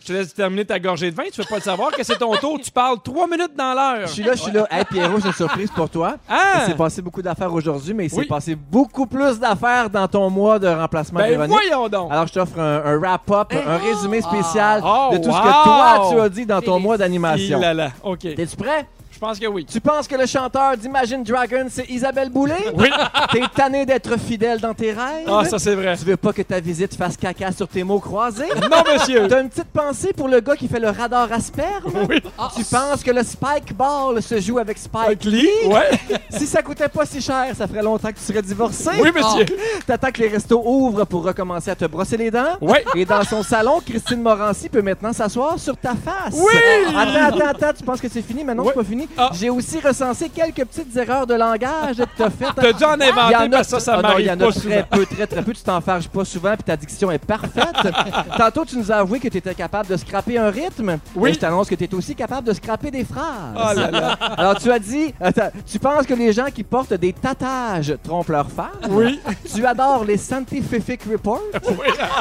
Je 0.00 0.06
te 0.06 0.12
laisse 0.12 0.34
terminer 0.34 0.64
ta 0.64 0.78
gorgée 0.78 1.10
de 1.10 1.16
vin. 1.16 1.24
Tu 1.32 1.40
veux 1.40 1.46
pas 1.48 1.56
le 1.56 1.62
savoir 1.62 1.90
que 1.92 2.02
c'est 2.02 2.16
ton 2.18 2.34
tour. 2.36 2.58
Tu 2.62 2.70
parles 2.70 2.98
trois 3.02 3.26
minutes 3.26 3.54
dans 3.56 3.74
l'heure. 3.74 4.06
Je 4.06 4.12
suis 4.12 4.22
là, 4.22 4.34
je 4.34 4.42
suis 4.42 4.52
là. 4.52 4.66
Hey 4.70 4.84
Pierrot, 4.84 5.20
j'ai 5.20 5.26
une 5.28 5.32
surprise 5.32 5.70
pour 5.70 5.88
toi. 5.88 6.16
Ah! 6.28 6.62
Il 6.62 6.70
s'est 6.72 6.76
passé 6.76 7.02
beaucoup 7.02 7.22
d'affaires 7.22 7.52
aujourd'hui, 7.52 7.94
mais 7.94 8.06
il 8.06 8.10
s'est 8.10 8.16
Oui. 8.18 8.26
passé 8.26 8.54
beaucoup 8.54 9.06
plus 9.06 9.38
d'affaires 9.38 9.88
dans 9.90 10.08
ton 10.08 10.28
mois 10.30 10.58
de 10.58 10.68
remplacement 10.68 11.20
Ben 11.20 11.46
voyons 11.46 11.88
donc! 11.88 12.10
Alors, 12.10 12.26
je 12.26 12.32
t'offre 12.34 12.58
un, 12.58 12.82
un 12.84 13.01
wrap-up, 13.02 13.52
un 13.66 13.76
résumé 13.78 14.20
spécial 14.20 14.80
Oh, 14.84 15.10
de 15.12 15.16
tout 15.18 15.24
ce 15.24 15.28
que 15.28 15.64
toi, 15.64 16.08
tu 16.10 16.20
as 16.20 16.28
dit 16.28 16.46
dans 16.46 16.60
ton 16.60 16.78
mois 16.78 16.96
d'animation. 16.96 17.58
Il 17.58 17.60
là 17.60 17.74
là. 17.74 17.90
OK. 18.04 18.20
T'es-tu 18.20 18.56
prêt? 18.56 18.86
Pense 19.22 19.38
que 19.38 19.46
oui. 19.46 19.64
Tu 19.64 19.80
penses 19.80 20.08
que 20.08 20.16
le 20.16 20.26
chanteur 20.26 20.76
d'Imagine 20.76 21.22
Dragons, 21.22 21.68
c'est 21.70 21.88
Isabelle 21.88 22.28
Boulay? 22.28 22.56
Oui. 22.74 22.90
T'es 23.32 23.42
tanné 23.54 23.86
d'être 23.86 24.18
fidèle 24.18 24.58
dans 24.58 24.74
tes 24.74 24.90
rêves? 24.90 25.28
Ah, 25.28 25.44
ça, 25.44 25.60
c'est 25.60 25.76
vrai. 25.76 25.96
Tu 25.96 26.04
veux 26.04 26.16
pas 26.16 26.32
que 26.32 26.42
ta 26.42 26.58
visite 26.58 26.96
fasse 26.96 27.16
caca 27.16 27.52
sur 27.52 27.68
tes 27.68 27.84
mots 27.84 28.00
croisés? 28.00 28.48
Non, 28.72 28.82
monsieur. 28.90 29.28
T'as 29.28 29.42
une 29.42 29.50
petite 29.50 29.70
pensée 29.72 30.12
pour 30.12 30.26
le 30.26 30.40
gars 30.40 30.56
qui 30.56 30.66
fait 30.66 30.80
le 30.80 30.88
radar 30.88 31.30
à 31.30 31.40
sperme? 31.40 32.06
Oui. 32.08 32.20
Tu 32.56 32.64
penses 32.64 33.02
que 33.04 33.10
le 33.10 33.22
Spike 33.22 33.76
Ball 33.76 34.22
se 34.22 34.40
joue 34.40 34.58
avec 34.58 34.78
Spike 34.78 35.24
Lee? 35.24 35.48
Ouais. 35.66 35.90
Si 36.30 36.46
ça 36.46 36.62
coûtait 36.62 36.88
pas 36.88 37.04
si 37.04 37.20
cher, 37.20 37.54
ça 37.54 37.68
ferait 37.68 37.82
longtemps 37.82 38.08
que 38.08 38.16
tu 38.16 38.24
serais 38.24 38.40
divorcé. 38.40 38.90
Oui, 38.98 39.10
monsieur. 39.14 39.44
Ah. 39.50 39.82
T'attends 39.86 40.10
que 40.10 40.22
les 40.22 40.28
restos 40.28 40.62
ouvrent 40.64 41.04
pour 41.04 41.22
recommencer 41.22 41.70
à 41.70 41.74
te 41.74 41.84
brosser 41.84 42.16
les 42.16 42.30
dents? 42.30 42.56
Ouais. 42.60 42.82
Et 42.94 43.04
dans 43.04 43.22
son 43.22 43.42
salon, 43.42 43.80
Christine 43.84 44.22
Morancy 44.22 44.70
peut 44.70 44.80
maintenant 44.80 45.12
s'asseoir 45.12 45.58
sur 45.58 45.76
ta 45.76 45.90
face. 45.90 46.34
Oui! 46.34 46.96
Attends, 46.96 47.36
attends, 47.36 47.46
attends, 47.48 47.72
tu 47.76 47.84
penses 47.84 48.00
que 48.00 48.08
c'est 48.08 48.22
fini? 48.22 48.42
Ouais. 48.44 48.54
c'est 48.66 48.74
pas 48.74 48.84
fini? 48.84 49.06
Ah. 49.16 49.30
J'ai 49.34 49.50
aussi 49.50 49.80
recensé 49.80 50.28
quelques 50.28 50.64
petites 50.64 50.96
erreurs 50.96 51.26
de 51.26 51.34
langage 51.34 51.96
que 51.96 52.02
t'as 52.16 52.30
faites. 52.30 52.54
T'as 52.54 52.72
dû 52.72 52.84
en 52.84 53.00
inventer 53.00 53.64
ça, 53.64 53.80
ça 53.80 54.00
Ah 54.02 54.02
non, 54.02 54.18
Il 54.18 54.26
y 54.26 54.30
en 54.30 54.40
a 54.40 54.52
très 54.52 54.82
peu, 54.84 55.06
très 55.06 55.26
très 55.26 55.42
peu. 55.42 55.52
Tu 55.52 55.62
t'enfarges 55.62 56.08
pas 56.08 56.24
souvent, 56.24 56.54
puis 56.54 56.64
ta 56.64 56.76
diction 56.76 57.10
est 57.10 57.18
parfaite. 57.18 57.92
Tantôt, 58.36 58.64
tu 58.64 58.76
nous 58.76 58.90
as 58.90 58.96
avoué 58.96 59.20
que 59.20 59.28
tu 59.28 59.38
étais 59.38 59.54
capable 59.54 59.88
de 59.88 59.96
scraper 59.96 60.38
un 60.38 60.50
rythme. 60.50 60.98
Oui. 61.14 61.30
Et 61.30 61.34
je 61.34 61.38
t'annonce 61.38 61.68
que 61.68 61.74
tu 61.74 61.84
es 61.84 61.94
aussi 61.94 62.14
capable 62.14 62.46
de 62.46 62.52
scraper 62.52 62.90
des 62.90 63.04
phrases. 63.04 63.54
Oh 63.56 63.78
là 63.78 63.90
là. 63.90 64.12
Alors, 64.38 64.58
tu 64.58 64.70
as 64.70 64.78
dit, 64.78 65.12
attends, 65.20 65.50
tu 65.70 65.78
penses 65.78 66.06
que 66.06 66.14
les 66.14 66.32
gens 66.32 66.46
qui 66.52 66.62
portent 66.62 66.94
des 66.94 67.12
tatages 67.12 67.94
trompent 68.02 68.28
leurs 68.28 68.50
femmes? 68.50 68.68
Oui. 68.90 69.20
Tu 69.54 69.64
adores 69.66 70.04
les 70.04 70.16
Scientific 70.16 71.02
Reports? 71.10 71.40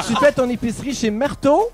Tu 0.07 0.15
fais 0.15 0.31
ton 0.31 0.49
épicerie 0.49 0.93
chez 0.93 1.11
Merto? 1.11 1.69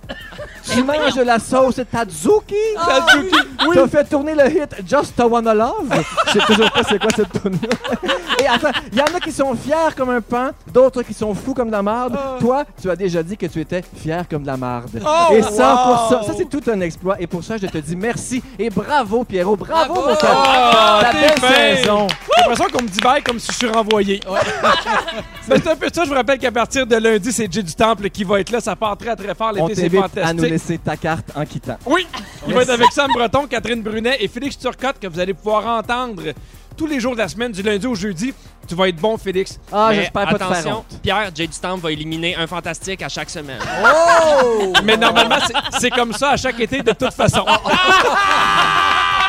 Tu 0.74 0.84
manges 0.84 1.14
de 1.16 1.22
la 1.24 1.40
sauce 1.40 1.80
Tadzuki? 1.92 2.56
Tadzuki, 2.76 3.36
oui. 3.68 3.74
Tu 3.74 3.80
as 3.80 3.88
fait 3.88 4.04
tourner 4.06 4.36
le 4.36 4.50
hit 4.50 4.76
Just 4.88 5.20
a 5.20 5.28
Wanna 5.28 5.54
Love? 5.54 5.90
Je 6.28 6.32
sais 6.34 6.46
toujours 6.46 6.72
pas 6.72 6.82
c'est 6.88 7.00
quoi 7.00 7.10
cette 7.16 7.32
tune 7.42 7.58
Et 8.40 8.48
attends, 8.48 8.70
il 8.92 8.98
y 8.98 9.02
en 9.02 9.06
a 9.06 9.20
qui 9.20 9.32
sont 9.32 9.56
fiers 9.56 9.94
comme 9.96 10.12
un 10.12 10.22
pan, 10.22 10.50
d'autres 10.72 11.02
qui 11.02 11.14
sont 11.14 11.34
fous 11.34 11.54
comme 11.56 11.68
de 11.68 11.72
la 11.72 11.82
marde. 11.82 12.16
Toi, 12.40 12.66
tu 12.80 12.90
as 12.90 12.96
déjà 12.96 13.24
dit 13.24 13.36
que 13.36 13.48
tu 13.48 13.60
étais 13.60 13.82
fier 13.96 14.24
comme 14.30 14.44
de 14.44 14.48
la 14.48 14.58
marde. 14.58 14.90
Oh, 15.04 15.34
et 15.34 15.42
ça, 15.42 15.74
wow. 15.74 15.86
pour 15.88 16.10
ça, 16.10 16.24
ça 16.28 16.34
c'est 16.38 16.48
tout 16.50 16.62
un 16.72 16.80
exploit. 16.82 17.20
Et 17.20 17.26
pour 17.26 17.44
ça, 17.44 17.58
je 17.58 17.66
te 17.66 17.78
dis 17.80 17.96
merci 17.96 18.44
et 18.60 18.70
bravo, 18.70 19.24
Pierrot. 19.24 19.56
Bravo, 19.56 19.94
Bravo. 19.94 20.08
pour 20.10 20.18
ta, 20.20 20.28
Ah, 20.32 21.00
ta 21.02 21.12
belle 21.14 21.40
fin. 21.40 21.48
saison. 21.78 22.08
J'ai 22.10 22.42
l'impression 22.42 22.66
qu'on 22.78 22.84
me 22.84 22.88
dit 22.90 23.00
bye 23.00 23.24
comme 23.24 23.40
si 23.40 23.52
je 23.52 23.58
suis 23.58 23.70
renvoyé. 23.70 24.20
Mais 25.50 25.56
c'est 25.64 25.70
un 25.72 25.76
peu 25.76 25.88
ça. 25.92 26.04
Je 26.04 26.10
vous 26.10 26.16
rappelle 26.16 26.38
qu'à 26.38 26.52
partir 26.52 26.86
de 26.86 26.96
lundi, 26.96 27.32
c'est 27.32 27.52
Jay 27.52 27.64
du 27.64 27.74
Temple 27.74 28.10
qui 28.10 28.24
va 28.24 28.40
être 28.40 28.52
là. 28.52 28.60
Ça 28.62 28.76
part 28.76 28.96
très, 28.98 29.16
très 29.16 29.34
fort. 29.34 29.52
L'été, 29.54 29.76
c'est 29.76 29.90
fantastique. 29.90 30.57
Laisser 30.58 30.78
ta 30.80 30.98
carte 30.98 31.32
en 31.36 31.46
quittant. 31.46 31.78
Oui, 31.86 32.08
il 32.48 32.54
va 32.54 32.64
être 32.64 32.72
avec 32.72 32.92
Sam 32.92 33.12
Breton, 33.14 33.46
Catherine 33.48 33.82
Brunet 33.84 34.18
et 34.20 34.28
Félix 34.28 34.58
Turcotte 34.58 35.00
que 35.00 35.08
vous 35.08 35.20
allez 35.20 35.34
pouvoir 35.36 35.66
entendre 35.68 36.24
tous 36.76 36.88
les 36.88 37.00
jours 37.00 37.14
de 37.14 37.20
la 37.20 37.28
semaine, 37.28 37.52
du 37.52 37.62
lundi 37.62 37.86
au 37.88 37.94
jeudi. 37.96 38.34
Tu 38.68 38.76
vas 38.76 38.88
être 38.90 38.98
bon, 38.98 39.18
Félix. 39.18 39.60
Ah, 39.72 39.88
Mais 39.92 39.96
j'espère 40.02 40.26
pas 40.28 40.34
te 40.34 40.38
faire 40.40 40.52
attention, 40.52 40.78
honte. 40.80 41.00
Pierre, 41.02 41.30
Jay 41.34 41.48
du 41.48 41.58
Temple 41.60 41.82
va 41.82 41.92
éliminer 41.92 42.36
un 42.36 42.48
fantastique 42.48 43.02
à 43.02 43.10
chaque 43.10 43.30
semaine. 43.30 43.60
Oh! 43.86 44.74
Mais 44.84 44.98
normalement, 44.98 45.38
c'est- 45.46 45.80
c'est 45.80 45.90
comme 45.92 46.12
ça 46.14 46.32
à 46.32 46.38
chaque 46.38 46.60
été 46.60 46.82
de 46.84 46.92
toute 46.92 47.14
façon. 47.14 47.46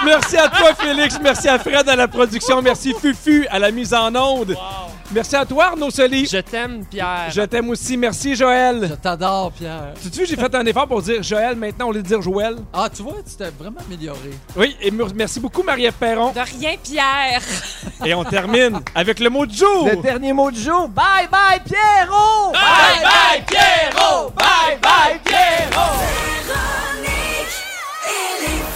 Merci 0.05 0.36
à 0.36 0.49
toi, 0.49 0.74
Félix. 0.74 1.18
Merci 1.22 1.49
à 1.49 1.59
Fred 1.59 1.88
à 1.88 1.96
la 1.96 2.09
production. 2.09 2.62
Merci 2.62 2.94
Fufu 3.01 3.46
à 3.51 3.59
la 3.59 3.70
mise 3.70 3.92
en 3.94 4.14
onde. 4.14 4.57
Merci 5.11 5.36
à 5.36 5.46
toi, 5.46 5.68
Arnaud 5.68 5.90
Soli. 5.90 6.26
Je 6.26 6.36
t'aime, 6.38 6.84
Pierre. 6.84 7.30
Je 7.30 7.40
t'aime 7.42 7.70
aussi. 7.70 7.96
Merci, 7.96 8.36
Joël. 8.36 8.86
Je 8.90 8.94
t'adore, 8.94 9.51
Pierre. 9.53 9.94
Tu 10.03 10.11
sais, 10.12 10.26
j'ai 10.26 10.36
fait 10.36 10.55
un 10.55 10.66
effort 10.66 10.86
pour 10.86 11.01
dire 11.01 11.22
Joël 11.22 11.57
maintenant, 11.57 11.88
au 11.88 11.92
lieu 11.92 12.03
de 12.03 12.07
dire 12.07 12.20
Joël. 12.20 12.57
Ah, 12.74 12.88
tu 12.94 13.03
vois, 13.03 13.14
tu 13.26 13.34
t'es 13.36 13.51
vraiment 13.59 13.80
amélioré. 13.86 14.30
Oui, 14.55 14.76
et 14.82 14.90
mer- 14.90 15.07
merci 15.14 15.40
beaucoup, 15.40 15.62
Marie-Ève 15.62 15.94
Perron. 15.94 16.32
De 16.32 16.40
rien, 16.40 16.74
Pierre. 16.82 17.40
Et 18.05 18.12
on 18.14 18.22
termine 18.24 18.80
avec 18.94 19.18
le 19.18 19.30
mot 19.30 19.46
du 19.46 19.57
jour. 19.57 19.88
Le 19.88 19.96
dernier 19.96 20.34
mot 20.34 20.51
du 20.51 20.61
jour. 20.61 20.88
Bye 20.88 21.26
bye, 21.30 21.61
Pierrot! 21.64 22.53
Bye 22.53 23.03
bye, 23.03 23.44
Pierrot! 23.46 24.30
Bye 24.36 24.78
bye, 24.82 25.20
Pierrot! 25.24 25.96
Véronique. 28.05 28.68